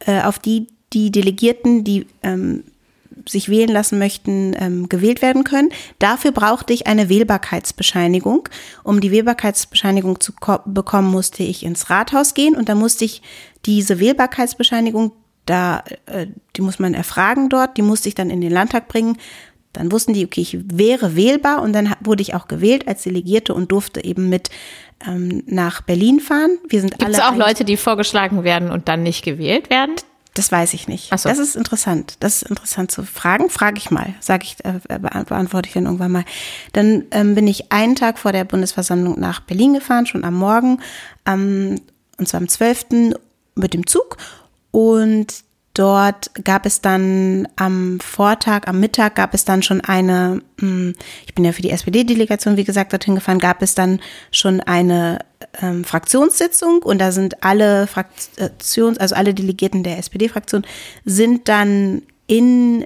äh, 0.06 0.22
auf 0.22 0.40
die 0.40 0.68
die 0.94 1.12
Delegierten, 1.12 1.84
die 1.84 2.08
ähm, 2.24 2.64
sich 3.30 3.50
wählen 3.50 3.70
lassen 3.70 4.00
möchten, 4.00 4.56
ähm, 4.60 4.90
gewählt 4.90 5.22
werden 5.22 5.44
können. 5.44 5.70
Dafür 6.00 6.32
brauchte 6.32 6.74
ich 6.74 6.88
eine 6.88 7.10
Wählbarkeitsbescheinigung. 7.10 8.50
Um 8.84 9.02
die 9.02 9.12
Wählbarkeitsbescheinigung 9.12 10.20
zu 10.20 10.34
bekommen, 10.66 11.12
musste 11.12 11.44
ich 11.44 11.64
ins 11.64 11.90
Rathaus 11.90 12.34
gehen 12.34 12.56
und 12.56 12.70
da 12.70 12.76
musste 12.76 13.06
ich 13.06 13.22
diese 13.66 14.00
Wählbarkeitsbescheinigung, 14.00 15.12
da, 15.46 15.84
äh, 16.06 16.28
die 16.56 16.62
muss 16.62 16.80
man 16.80 16.94
erfragen 16.94 17.50
dort, 17.50 17.78
die 17.78 17.82
musste 17.82 18.10
ich 18.10 18.16
dann 18.16 18.30
in 18.30 18.42
den 18.42 18.52
Landtag 18.52 18.88
bringen. 18.88 19.18
Dann 19.74 19.92
wussten 19.92 20.14
die, 20.14 20.26
okay, 20.26 20.42
ich 20.42 20.58
wäre 20.64 21.16
wählbar 21.16 21.62
und 21.62 21.74
dann 21.74 21.96
wurde 22.00 22.22
ich 22.22 22.34
auch 22.34 22.48
gewählt 22.48 22.88
als 22.88 23.04
Delegierte 23.04 23.54
und 23.54 23.72
durfte 23.72 24.04
eben 24.04 24.30
mit 24.30 24.50
ähm, 25.08 25.44
nach 25.46 25.82
Berlin 25.82 26.20
fahren. 26.20 26.58
Wir 26.68 26.82
sind 26.82 26.92
Gibt's 26.92 27.06
alle. 27.06 27.14
Gibt 27.14 27.24
es 27.24 27.30
auch 27.30 27.48
Leute, 27.48 27.66
die 27.66 27.78
vorgeschlagen 27.78 28.44
werden 28.44 28.72
und 28.72 28.88
dann 28.88 29.04
nicht 29.04 29.24
gewählt 29.24 29.70
werden? 29.70 29.96
Das 30.40 30.54
weiß 30.54 30.74
ich 30.74 30.88
nicht. 30.88 31.10
So. 31.10 31.28
Das 31.28 31.38
ist 31.38 31.58
interessant. 31.58 32.16
Das 32.22 32.42
ist 32.42 32.50
interessant 32.50 32.92
zu 32.92 33.04
fragen. 33.04 33.50
Frage 33.50 33.78
ich 33.78 33.92
mal. 33.92 34.14
Sage 34.22 34.46
ich, 34.46 34.56
äh, 34.64 34.80
beantworte 34.98 35.68
ich 35.68 35.74
dann 35.74 35.84
irgendwann 35.84 36.14
mal. 36.14 36.24
Dann 36.72 37.04
ähm, 37.12 37.36
bin 37.36 37.46
ich 37.46 37.74
einen 37.74 37.98
Tag 37.98 38.18
vor 38.18 38.32
der 38.32 38.46
Bundesversammlung 38.46 39.20
nach 39.20 39.42
Berlin 39.42 39.74
gefahren, 39.74 40.06
schon 40.06 40.24
am 40.24 40.36
Morgen, 40.36 40.80
ähm, 41.26 41.82
und 42.18 42.30
zwar 42.30 42.40
am 42.40 42.48
12. 42.48 43.16
mit 43.56 43.74
dem 43.74 43.86
Zug. 43.86 44.16
Und 44.72 45.44
dort 45.80 46.32
gab 46.44 46.66
es 46.66 46.82
dann 46.82 47.48
am 47.56 48.02
Vortag, 48.02 48.68
am 48.68 48.82
Mittag 48.82 49.16
gab 49.16 49.34
es 49.34 49.46
dann 49.46 49.64
schon 49.64 49.80
eine, 49.80 50.42
hm, 50.60 50.94
ich 51.26 51.34
bin 51.34 51.46
ja 51.46 51.54
für 51.54 51.62
die 51.62 51.72
SPD-Delegation, 51.72 52.58
wie 52.58 52.66
gesagt, 52.66 52.92
dorthin 52.92 53.16
gefahren, 53.16 53.40
gab 53.40 53.62
es 53.62 53.76
dann 53.76 54.02
schon 54.30 54.60
eine 54.60 55.20
ähm, 55.62 55.86
Fraktionssitzung 55.86 56.82
und 56.84 57.00
da 57.00 57.14
sind 57.14 57.46
alle 57.46 57.88
Fraktions, 57.88 58.98
also 58.98 59.16
alle 59.16 59.34
Delegierten 59.34 59.84
der 59.84 59.98
SPD-Fraktion 60.00 60.66
sind 61.06 61.48
dann 61.48 62.02
in 62.28 62.86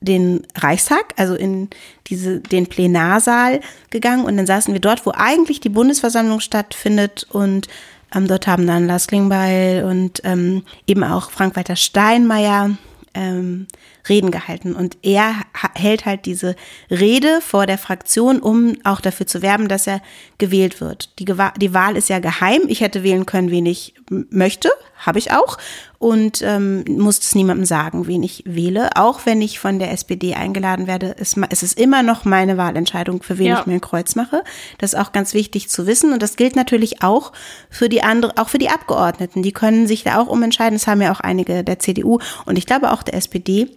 den 0.00 0.46
Reichstag, 0.56 1.12
also 1.16 1.34
in 1.34 1.68
diese, 2.06 2.40
den 2.40 2.68
Plenarsaal 2.68 3.60
gegangen 3.90 4.24
und 4.24 4.38
dann 4.38 4.46
saßen 4.46 4.72
wir 4.72 4.80
dort, 4.80 5.04
wo 5.04 5.12
eigentlich 5.14 5.60
die 5.60 5.68
Bundesversammlung 5.68 6.40
stattfindet 6.40 7.26
und 7.30 7.68
ähm, 8.14 8.26
dort 8.26 8.46
haben 8.46 8.66
dann 8.66 8.86
Lars 8.86 9.06
Klingbeil 9.06 9.84
und 9.84 10.20
ähm, 10.24 10.62
eben 10.86 11.04
auch 11.04 11.30
Frank-Walter 11.30 11.76
Steinmeier 11.76 12.70
ähm, 13.14 13.66
Reden 14.08 14.30
gehalten. 14.30 14.74
Und 14.74 14.98
er 15.02 15.34
hält 15.74 16.04
halt 16.04 16.26
diese 16.26 16.56
Rede 16.90 17.40
vor 17.40 17.66
der 17.66 17.78
Fraktion, 17.78 18.38
um 18.40 18.76
auch 18.84 19.00
dafür 19.00 19.26
zu 19.26 19.42
werben, 19.42 19.68
dass 19.68 19.86
er 19.86 20.00
gewählt 20.38 20.80
wird. 20.80 21.18
Die, 21.18 21.24
die 21.24 21.74
Wahl 21.74 21.96
ist 21.96 22.08
ja 22.08 22.18
geheim. 22.18 22.62
Ich 22.68 22.80
hätte 22.80 23.02
wählen 23.02 23.26
können, 23.26 23.50
wen 23.50 23.66
ich 23.66 23.94
möchte, 24.10 24.70
habe 24.98 25.18
ich 25.18 25.32
auch. 25.32 25.56
Und 25.98 26.42
ähm, 26.42 26.84
muss 26.86 27.18
es 27.18 27.34
niemandem 27.34 27.64
sagen, 27.64 28.06
wen 28.06 28.22
ich 28.22 28.42
wähle. 28.46 28.90
Auch 28.96 29.24
wenn 29.24 29.40
ich 29.40 29.58
von 29.58 29.78
der 29.78 29.90
SPD 29.90 30.34
eingeladen 30.34 30.86
werde, 30.86 31.06
ist, 31.06 31.38
ist 31.48 31.62
es 31.62 31.72
immer 31.72 32.02
noch 32.02 32.26
meine 32.26 32.58
Wahlentscheidung, 32.58 33.22
für 33.22 33.38
wen 33.38 33.46
ja. 33.46 33.60
ich 33.60 33.66
mir 33.66 33.74
ein 33.74 33.80
Kreuz 33.80 34.14
mache. 34.14 34.44
Das 34.76 34.92
ist 34.92 34.98
auch 34.98 35.12
ganz 35.12 35.32
wichtig 35.32 35.70
zu 35.70 35.86
wissen. 35.86 36.12
Und 36.12 36.22
das 36.22 36.36
gilt 36.36 36.56
natürlich 36.56 37.02
auch 37.02 37.32
für 37.70 37.88
die 37.88 38.02
andere, 38.02 38.36
auch 38.36 38.50
für 38.50 38.58
die 38.58 38.68
Abgeordneten. 38.68 39.42
Die 39.42 39.52
können 39.52 39.86
sich 39.86 40.04
da 40.04 40.20
auch 40.20 40.26
umentscheiden. 40.26 40.78
Das 40.78 40.86
haben 40.86 41.00
ja 41.00 41.10
auch 41.10 41.20
einige 41.20 41.64
der 41.64 41.78
CDU 41.78 42.18
und 42.44 42.58
ich 42.58 42.66
glaube 42.66 42.92
auch 42.92 43.02
der 43.02 43.14
SPD 43.14 43.70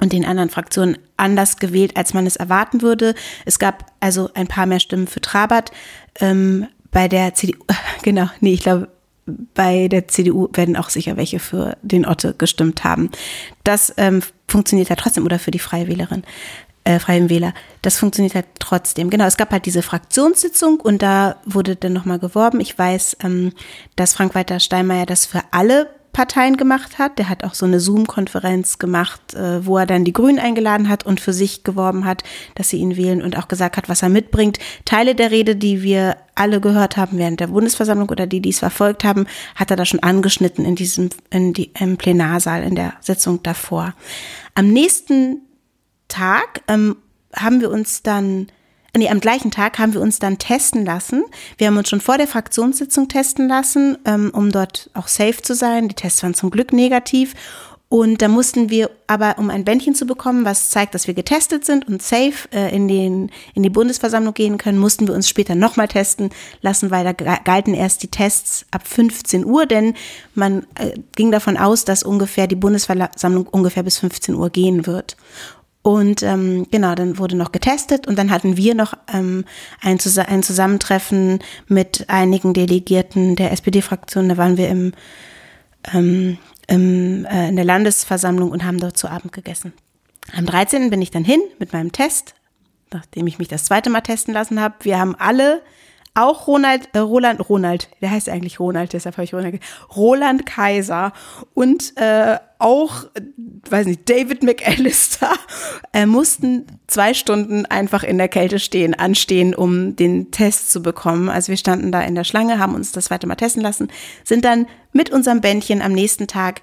und 0.00 0.12
den 0.12 0.24
anderen 0.24 0.50
Fraktionen 0.50 0.98
anders 1.16 1.58
gewählt, 1.58 1.96
als 1.96 2.14
man 2.14 2.26
es 2.26 2.36
erwarten 2.36 2.82
würde. 2.82 3.14
Es 3.44 3.58
gab 3.58 3.86
also 4.00 4.30
ein 4.34 4.48
paar 4.48 4.66
mehr 4.66 4.80
Stimmen 4.80 5.06
für 5.06 5.20
Trabert. 5.20 5.70
Ähm, 6.20 6.66
bei 6.90 7.08
der 7.08 7.34
CDU, 7.34 7.58
genau, 8.02 8.28
nee, 8.40 8.54
ich 8.54 8.62
glaube, 8.62 8.88
bei 9.54 9.88
der 9.88 10.08
CDU 10.08 10.48
werden 10.52 10.76
auch 10.76 10.90
sicher 10.90 11.16
welche 11.16 11.38
für 11.38 11.76
den 11.82 12.06
Otte 12.06 12.34
gestimmt 12.36 12.84
haben. 12.84 13.10
Das 13.64 13.94
ähm, 13.96 14.22
funktioniert 14.48 14.88
ja 14.88 14.96
trotzdem, 14.96 15.24
oder 15.24 15.38
für 15.38 15.52
die 15.52 15.58
Freie 15.58 15.86
Wählerin, 15.86 16.24
äh, 16.84 16.98
Freien 16.98 17.28
Wähler. 17.30 17.54
Das 17.82 17.98
funktioniert 17.98 18.34
halt 18.34 18.46
trotzdem. 18.58 19.10
Genau, 19.10 19.26
es 19.26 19.36
gab 19.36 19.50
halt 19.50 19.66
diese 19.66 19.82
Fraktionssitzung 19.82 20.80
und 20.80 21.02
da 21.02 21.36
wurde 21.44 21.76
dann 21.76 21.92
nochmal 21.92 22.18
geworben. 22.18 22.60
Ich 22.60 22.76
weiß, 22.76 23.18
ähm, 23.22 23.52
dass 23.96 24.14
Frank-Walter 24.14 24.58
Steinmeier 24.60 25.06
das 25.06 25.26
für 25.26 25.42
alle 25.50 25.88
Parteien 26.12 26.56
gemacht 26.56 26.98
hat. 26.98 27.18
Der 27.18 27.28
hat 27.28 27.44
auch 27.44 27.54
so 27.54 27.66
eine 27.66 27.80
Zoom-Konferenz 27.80 28.78
gemacht, 28.78 29.34
äh, 29.34 29.64
wo 29.64 29.78
er 29.78 29.86
dann 29.86 30.04
die 30.04 30.12
Grünen 30.12 30.38
eingeladen 30.38 30.88
hat 30.88 31.06
und 31.06 31.20
für 31.20 31.32
sich 31.32 31.64
geworben 31.64 32.04
hat, 32.04 32.22
dass 32.54 32.68
sie 32.68 32.78
ihn 32.78 32.96
wählen 32.96 33.22
und 33.22 33.38
auch 33.38 33.48
gesagt 33.48 33.76
hat, 33.76 33.88
was 33.88 34.02
er 34.02 34.08
mitbringt. 34.08 34.58
Teile 34.84 35.14
der 35.14 35.30
Rede, 35.30 35.56
die 35.56 35.82
wir 35.82 36.16
alle 36.34 36.60
gehört 36.60 36.96
haben 36.96 37.18
während 37.18 37.40
der 37.40 37.48
Bundesversammlung 37.48 38.08
oder 38.08 38.26
die, 38.26 38.40
die 38.40 38.50
es 38.50 38.58
verfolgt 38.58 39.04
haben, 39.04 39.26
hat 39.54 39.70
er 39.70 39.76
da 39.76 39.84
schon 39.84 40.02
angeschnitten 40.02 40.64
in 40.64 40.74
diesem, 40.74 41.10
in 41.30 41.52
die, 41.52 41.72
im 41.78 41.96
Plenarsaal, 41.96 42.62
in 42.62 42.74
der 42.74 42.94
Sitzung 43.00 43.42
davor. 43.42 43.94
Am 44.54 44.68
nächsten 44.68 45.42
Tag 46.08 46.62
ähm, 46.68 46.96
haben 47.34 47.60
wir 47.60 47.70
uns 47.70 48.02
dann 48.02 48.48
nee, 48.96 49.08
am 49.08 49.20
gleichen 49.20 49.50
Tag 49.50 49.78
haben 49.78 49.94
wir 49.94 50.00
uns 50.00 50.18
dann 50.18 50.38
testen 50.38 50.84
lassen. 50.84 51.24
Wir 51.58 51.68
haben 51.68 51.76
uns 51.76 51.88
schon 51.88 52.00
vor 52.00 52.18
der 52.18 52.28
Fraktionssitzung 52.28 53.08
testen 53.08 53.48
lassen, 53.48 53.98
ähm, 54.04 54.30
um 54.34 54.50
dort 54.50 54.90
auch 54.94 55.08
safe 55.08 55.42
zu 55.42 55.54
sein. 55.54 55.88
Die 55.88 55.94
Tests 55.94 56.22
waren 56.22 56.34
zum 56.34 56.50
Glück 56.50 56.72
negativ. 56.72 57.34
Und 57.92 58.22
da 58.22 58.28
mussten 58.28 58.70
wir 58.70 58.88
aber, 59.08 59.36
um 59.38 59.50
ein 59.50 59.64
Bändchen 59.64 59.96
zu 59.96 60.06
bekommen, 60.06 60.44
was 60.44 60.70
zeigt, 60.70 60.94
dass 60.94 61.08
wir 61.08 61.14
getestet 61.14 61.64
sind 61.66 61.88
und 61.88 62.00
safe 62.00 62.48
äh, 62.52 62.72
in, 62.72 62.86
den, 62.86 63.32
in 63.52 63.64
die 63.64 63.68
Bundesversammlung 63.68 64.32
gehen 64.32 64.58
können, 64.58 64.78
mussten 64.78 65.08
wir 65.08 65.14
uns 65.14 65.28
später 65.28 65.56
nochmal 65.56 65.88
testen 65.88 66.30
lassen, 66.60 66.92
weil 66.92 67.02
da 67.02 67.12
galten 67.12 67.74
erst 67.74 68.04
die 68.04 68.08
Tests 68.08 68.64
ab 68.70 68.86
15 68.86 69.44
Uhr, 69.44 69.66
denn 69.66 69.94
man 70.36 70.68
äh, 70.76 70.92
ging 71.16 71.32
davon 71.32 71.56
aus, 71.56 71.84
dass 71.84 72.04
ungefähr 72.04 72.46
die 72.46 72.54
Bundesversammlung 72.54 73.48
ungefähr 73.48 73.82
bis 73.82 73.98
15 73.98 74.36
Uhr 74.36 74.50
gehen 74.50 74.86
wird. 74.86 75.16
Und 75.82 76.22
ähm, 76.22 76.66
genau, 76.70 76.94
dann 76.94 77.16
wurde 77.16 77.36
noch 77.36 77.52
getestet 77.52 78.06
und 78.06 78.18
dann 78.18 78.30
hatten 78.30 78.56
wir 78.56 78.74
noch 78.74 78.94
ähm, 79.12 79.44
ein, 79.80 79.98
Zus 79.98 80.18
ein 80.18 80.42
Zusammentreffen 80.42 81.38
mit 81.68 82.04
einigen 82.08 82.52
Delegierten 82.52 83.34
der 83.34 83.50
SPD-Fraktion. 83.52 84.28
Da 84.28 84.36
waren 84.36 84.58
wir 84.58 84.68
im, 84.68 84.92
ähm, 85.94 86.36
im, 86.66 87.24
äh, 87.24 87.48
in 87.48 87.56
der 87.56 87.64
Landesversammlung 87.64 88.50
und 88.50 88.64
haben 88.64 88.78
dort 88.78 88.98
zu 88.98 89.08
Abend 89.08 89.32
gegessen. 89.32 89.72
Am 90.36 90.44
13. 90.44 90.90
bin 90.90 91.00
ich 91.00 91.10
dann 91.10 91.24
hin 91.24 91.40
mit 91.58 91.72
meinem 91.72 91.92
Test, 91.92 92.34
nachdem 92.92 93.26
ich 93.26 93.38
mich 93.38 93.48
das 93.48 93.64
zweite 93.64 93.88
Mal 93.88 94.02
testen 94.02 94.34
lassen 94.34 94.60
habe. 94.60 94.74
Wir 94.82 94.98
haben 94.98 95.14
alle 95.14 95.62
auch 96.20 96.46
Ronald, 96.46 96.88
äh, 96.92 96.98
Roland, 96.98 97.48
Ronald, 97.48 97.88
der 98.00 98.10
heißt 98.10 98.28
eigentlich 98.28 98.60
Ronald, 98.60 98.92
deshalb 98.92 99.16
habe 99.16 99.24
ich 99.24 99.34
Ronald, 99.34 99.60
Roland 99.94 100.46
Kaiser 100.46 101.12
und 101.54 101.96
äh, 101.96 102.38
auch, 102.58 103.04
äh, 103.14 103.22
weiß 103.68 103.86
nicht, 103.86 104.08
David 104.08 104.42
McAllister 104.42 105.32
äh, 105.92 106.06
mussten 106.06 106.66
zwei 106.86 107.14
Stunden 107.14 107.66
einfach 107.66 108.02
in 108.02 108.18
der 108.18 108.28
Kälte 108.28 108.58
stehen, 108.58 108.94
anstehen, 108.94 109.54
um 109.54 109.96
den 109.96 110.30
Test 110.30 110.70
zu 110.70 110.82
bekommen. 110.82 111.28
Also 111.28 111.48
wir 111.48 111.56
standen 111.56 111.90
da 111.90 112.02
in 112.02 112.14
der 112.14 112.24
Schlange, 112.24 112.58
haben 112.58 112.74
uns 112.74 112.92
das 112.92 113.06
zweite 113.06 113.26
Mal 113.26 113.36
testen 113.36 113.62
lassen, 113.62 113.88
sind 114.24 114.44
dann 114.44 114.66
mit 114.92 115.10
unserem 115.10 115.40
Bändchen 115.40 115.82
am 115.82 115.92
nächsten 115.92 116.26
Tag 116.26 116.60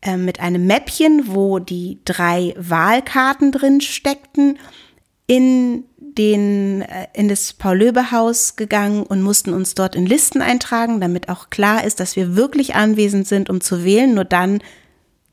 äh, 0.00 0.16
mit 0.16 0.40
einem 0.40 0.66
Mäppchen, 0.66 1.34
wo 1.34 1.58
die 1.58 1.98
drei 2.04 2.54
Wahlkarten 2.56 3.52
drin 3.52 3.80
steckten, 3.80 4.58
in 5.26 5.84
den, 6.18 6.82
äh, 6.82 7.06
in 7.14 7.28
das 7.28 7.52
Paul-Löbe-Haus 7.52 8.56
gegangen 8.56 9.04
und 9.04 9.22
mussten 9.22 9.54
uns 9.54 9.74
dort 9.74 9.94
in 9.94 10.04
Listen 10.04 10.42
eintragen, 10.42 11.00
damit 11.00 11.28
auch 11.28 11.48
klar 11.48 11.84
ist, 11.84 12.00
dass 12.00 12.16
wir 12.16 12.36
wirklich 12.36 12.74
anwesend 12.74 13.26
sind, 13.26 13.48
um 13.48 13.60
zu 13.60 13.84
wählen. 13.84 14.14
Nur 14.14 14.24
dann 14.24 14.60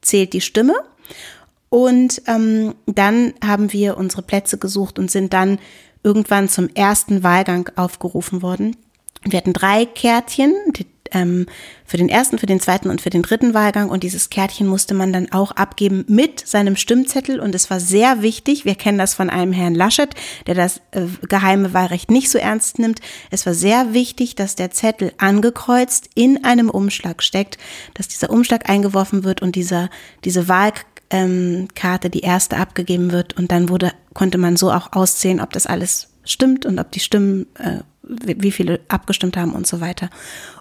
zählt 0.02 0.34
die 0.34 0.42
Stimme. 0.42 0.76
Und 1.70 2.22
ähm, 2.28 2.76
dann 2.86 3.34
haben 3.44 3.74
wir 3.74 3.98
unsere 3.98 4.22
Plätze 4.22 4.58
gesucht 4.58 5.00
und 5.00 5.12
sind 5.12 5.34
dann 5.34 5.60
irgendwann 6.04 6.48
zum 6.48 6.70
ersten 6.70 7.24
Wahlgang 7.24 7.70
aufgerufen 7.76 8.42
worden. 8.42 8.78
Wir 9.24 9.38
hatten 9.38 9.54
drei 9.54 9.86
Kärtchen, 9.86 10.54
die 10.76 10.86
ähm, 11.12 11.46
für 11.86 11.98
den 11.98 12.10
ersten, 12.10 12.38
für 12.38 12.46
den 12.46 12.60
zweiten 12.60 12.90
und 12.90 13.02
für 13.02 13.10
den 13.10 13.22
dritten 13.22 13.54
Wahlgang. 13.54 13.90
Und 13.90 14.04
dieses 14.04 14.30
Kärtchen 14.30 14.68
musste 14.68 14.94
man 14.94 15.14
dann 15.14 15.32
auch 15.32 15.52
abgeben 15.52 16.06
mit 16.08 16.46
seinem 16.46 16.76
Stimmzettel. 16.76 17.40
Und 17.40 17.56
es 17.56 17.70
war 17.70 17.80
sehr 17.80 18.22
wichtig. 18.22 18.66
Wir 18.66 18.76
kennen 18.76 18.98
das 18.98 19.14
von 19.14 19.30
einem 19.30 19.54
Herrn 19.54 19.76
Laschet, 19.76 20.10
der 20.48 20.56
das 20.56 20.82
äh, 20.92 21.06
geheime 21.28 21.74
Wahlrecht 21.74 22.12
nicht 22.12 22.30
so 22.30 22.38
ernst 22.38 22.80
nimmt. 22.80 23.02
Es 23.32 23.46
war 23.46 23.54
sehr 23.54 23.94
wichtig, 23.94 24.36
dass 24.36 24.56
der 24.56 24.72
Zettel 24.72 25.14
angekreuzt 25.18 26.10
in 26.16 26.44
einem 26.44 26.70
Umschlag 26.70 27.24
steckt, 27.24 27.58
dass 27.94 28.08
dieser 28.08 28.30
Umschlag 28.30 28.70
eingeworfen 28.70 29.24
wird 29.24 29.42
und 29.42 29.56
dieser, 29.56 29.90
diese 30.24 30.48
Wahlkarte, 30.48 30.86
ähm, 31.12 31.68
die 32.12 32.22
erste 32.22 32.58
abgegeben 32.58 33.12
wird. 33.12 33.38
Und 33.38 33.52
dann 33.52 33.70
wurde, 33.70 33.92
konnte 34.14 34.38
man 34.38 34.58
so 34.58 34.72
auch 34.72 34.94
auszählen, 34.94 35.40
ob 35.40 35.54
das 35.54 35.68
alles 35.68 36.10
stimmt 36.26 36.66
und 36.66 36.80
ob 36.80 36.92
die 36.92 37.00
Stimmen, 37.00 37.46
äh, 37.56 37.80
wie 38.08 38.52
viele 38.52 38.80
abgestimmt 38.88 39.38
haben 39.38 39.54
und 39.54 39.68
so 39.68 39.82
weiter. 39.82 40.10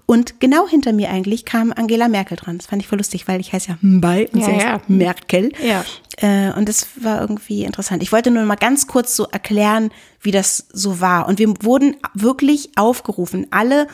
Und 0.07 0.41
genau 0.41 0.69
hinter 0.69 0.93
mir 0.93 1.11
eigentlich 1.11 1.45
kam 1.45 1.73
Angela 1.75 2.09
Merkel 2.09 2.37
dran. 2.37 2.59
Das 2.59 2.67
fand 2.67 2.83
ich 2.83 2.89
voll 2.89 2.99
lustig, 2.99 3.27
weil 3.27 3.41
ich 3.41 3.53
heiße 3.53 3.71
ja 3.71 3.79
Mbay 3.81 4.29
und 4.33 4.41
ja, 4.41 4.47
sie 4.47 4.53
ja. 4.53 4.73
heißt 4.75 4.91
Merkel. 4.91 5.53
Ja. 5.63 5.85
Äh, 6.19 6.53
und 6.53 6.69
das 6.69 6.89
war 7.01 7.21
irgendwie 7.21 7.65
interessant. 7.65 8.03
Ich 8.03 8.13
wollte 8.13 8.31
nur 8.31 8.43
mal 8.45 8.57
ganz 8.57 8.87
kurz 8.87 9.17
so 9.17 9.25
erklären, 9.25 9.91
wie 10.21 10.31
das 10.31 10.67
so 10.73 11.01
war. 11.01 11.27
Und 11.27 11.39
wir 11.39 11.55
wurden 11.63 11.97
wirklich 12.15 12.71
aufgerufen, 12.77 13.47
alle 13.51 13.87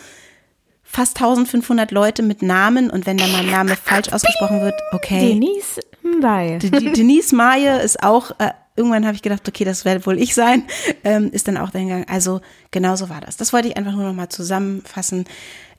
fast 0.82 1.16
1500 1.18 1.92
Leute 1.92 2.22
mit 2.22 2.42
Namen 2.42 2.90
und 2.90 3.06
wenn 3.06 3.16
da 3.16 3.26
mein 3.28 3.46
Name 3.48 3.76
falsch 3.76 4.12
ausgesprochen 4.12 4.60
wird, 4.60 4.74
okay. 4.92 5.34
Denise 5.34 5.80
Mbay. 6.02 6.58
Denise 6.58 7.34
Maye 7.34 7.80
ist 7.80 8.02
auch 8.02 8.32
äh, 8.40 8.50
irgendwann 8.80 9.06
habe 9.06 9.14
ich 9.14 9.22
gedacht, 9.22 9.46
okay, 9.46 9.64
das 9.64 9.84
werde 9.84 10.06
wohl 10.06 10.18
ich 10.18 10.34
sein, 10.34 10.64
ähm, 11.04 11.30
ist 11.30 11.46
dann 11.46 11.58
auch 11.58 11.70
dahin 11.70 11.88
gegangen. 11.88 12.06
Also 12.08 12.40
genau 12.70 12.96
so 12.96 13.10
war 13.10 13.20
das. 13.20 13.36
Das 13.36 13.52
wollte 13.52 13.68
ich 13.68 13.76
einfach 13.76 13.92
nur 13.92 14.04
noch 14.04 14.14
mal 14.14 14.30
zusammenfassen. 14.30 15.26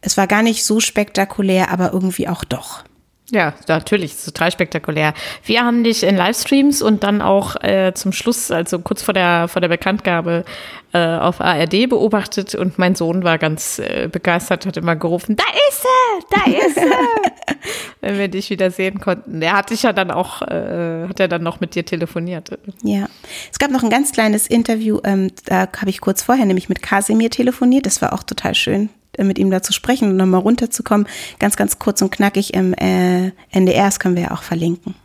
Es 0.02 0.18
war 0.18 0.28
gar 0.28 0.44
nicht 0.44 0.64
so 0.64 0.80
spektakulär, 0.80 1.72
aber 1.72 1.92
irgendwie 1.92 2.28
auch 2.28 2.44
doch. 2.44 2.84
Ja, 3.32 3.54
natürlich, 3.70 4.14
total 4.18 4.52
spektakulär. 4.52 5.14
Wir 5.46 5.64
haben 5.64 5.86
dich 5.86 6.04
in 6.04 6.18
Livestreams 6.18 6.82
und 6.82 7.04
dann 7.04 7.22
auch 7.22 7.56
äh, 7.64 7.94
zum 7.94 8.12
Schluss, 8.12 8.52
also 8.52 8.80
kurz 8.80 9.02
vor 9.02 9.14
der, 9.14 9.48
vor 9.48 9.62
der 9.62 9.70
Bekanntgabe 9.70 10.44
äh, 10.92 11.00
auf 11.00 11.40
ARD 11.40 11.88
beobachtet 11.88 12.56
und 12.56 12.78
mein 12.78 12.96
Sohn 12.96 13.24
war 13.24 13.38
ganz 13.38 13.80
äh, 13.80 14.10
begeistert, 14.12 14.66
hat 14.66 14.76
immer 14.76 14.98
gerufen, 14.98 15.38
da 15.38 15.46
ist 15.70 15.86
er, 15.86 16.38
da 16.38 16.68
ist 16.68 16.78
er, 16.78 17.56
wenn 18.02 18.18
wir 18.18 18.28
dich 18.28 18.50
wieder 18.50 18.70
sehen 18.70 19.00
konnten. 19.00 19.40
Der 19.40 19.54
hat 19.54 19.70
dich 19.70 19.84
ja 19.84 19.94
dann 19.94 20.12
auch, 20.12 20.42
äh, 20.42 21.08
hat 21.08 21.22
er 21.22 21.30
dann 21.30 21.44
noch 21.44 21.62
mit 21.62 21.74
dir 21.76 21.86
telefoniert. 21.86 22.50
Ja, 22.84 23.08
es 23.50 23.60
gab 23.60 23.72
noch 23.72 23.84
ein 23.84 23.90
ganz 23.90 24.12
kleines 24.12 24.46
Interview, 24.46 25.00
ähm, 25.06 25.32
da 25.46 25.70
habe 25.78 25.90
ich 25.90 26.02
kurz 26.02 26.22
vorher 26.22 26.46
nämlich 26.46 26.68
mit 26.68 26.82
Kasimir 26.82 27.30
telefoniert, 27.30 27.86
das 27.86 28.02
war 28.02 28.12
auch 28.12 28.24
total 28.24 28.56
schön. 28.56 28.90
Äh, 29.18 29.24
mit 29.24 29.38
ihm 29.38 29.52
da 29.52 29.62
zu 29.62 29.74
sprechen 29.74 30.10
und 30.10 30.18
nochmal 30.18 30.42
runterzukommen. 30.42 31.08
Ganz, 31.40 31.56
ganz 31.56 31.80
kurz 31.80 32.02
und 32.02 32.12
knackig 32.12 32.54
im 32.54 32.74
äh, 32.74 33.32
NDR, 33.52 33.86
das 33.86 34.00
können 34.00 34.16
wir 34.16 34.24
ja 34.24 34.32
auch 34.32 34.44
verlinken. 34.44 34.96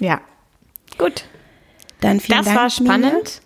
Ja, 0.00 0.20
gut. 0.98 1.24
Dann 2.00 2.18
vielen 2.18 2.38
das 2.38 2.46
Dank. 2.46 2.58
war 2.58 2.70
spannend. 2.70 3.42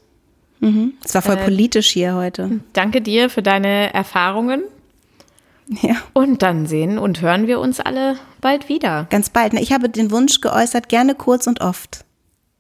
Mhm. 0.60 0.94
Es 1.04 1.14
war 1.14 1.20
voll 1.20 1.36
äh, 1.36 1.44
politisch 1.44 1.90
hier 1.90 2.14
heute. 2.14 2.60
Danke 2.72 3.02
dir 3.02 3.28
für 3.28 3.42
deine 3.42 3.92
Erfahrungen. 3.92 4.62
Ja. 5.82 5.96
Und 6.12 6.42
dann 6.42 6.66
sehen 6.66 6.96
und 6.96 7.20
hören 7.20 7.46
wir 7.48 7.58
uns 7.58 7.80
alle 7.80 8.16
bald 8.40 8.68
wieder. 8.68 9.08
Ganz 9.10 9.30
bald. 9.30 9.52
Ich 9.54 9.72
habe 9.72 9.88
den 9.88 10.10
Wunsch 10.12 10.40
geäußert, 10.40 10.88
gerne 10.88 11.14
kurz 11.14 11.46
und 11.46 11.60
oft. 11.60 12.04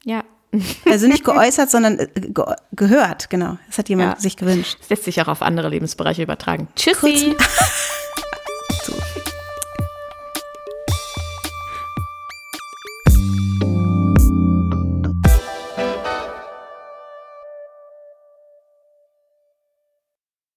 Ja. 0.04 0.24
Also 0.90 1.06
nicht 1.06 1.24
geäußert, 1.24 1.70
sondern 1.70 1.98
äh, 1.98 2.08
ge 2.14 2.44
gehört, 2.72 3.30
genau. 3.30 3.58
Das 3.66 3.78
hat 3.78 3.88
jemand 3.88 4.14
ja. 4.14 4.20
sich 4.20 4.36
gewünscht. 4.36 4.76
Das 4.80 4.90
lässt 4.90 5.04
sich 5.04 5.20
auch 5.20 5.28
auf 5.28 5.42
andere 5.42 5.68
Lebensbereiche 5.68 6.22
übertragen. 6.22 6.68
Tschüssi. 6.76 7.34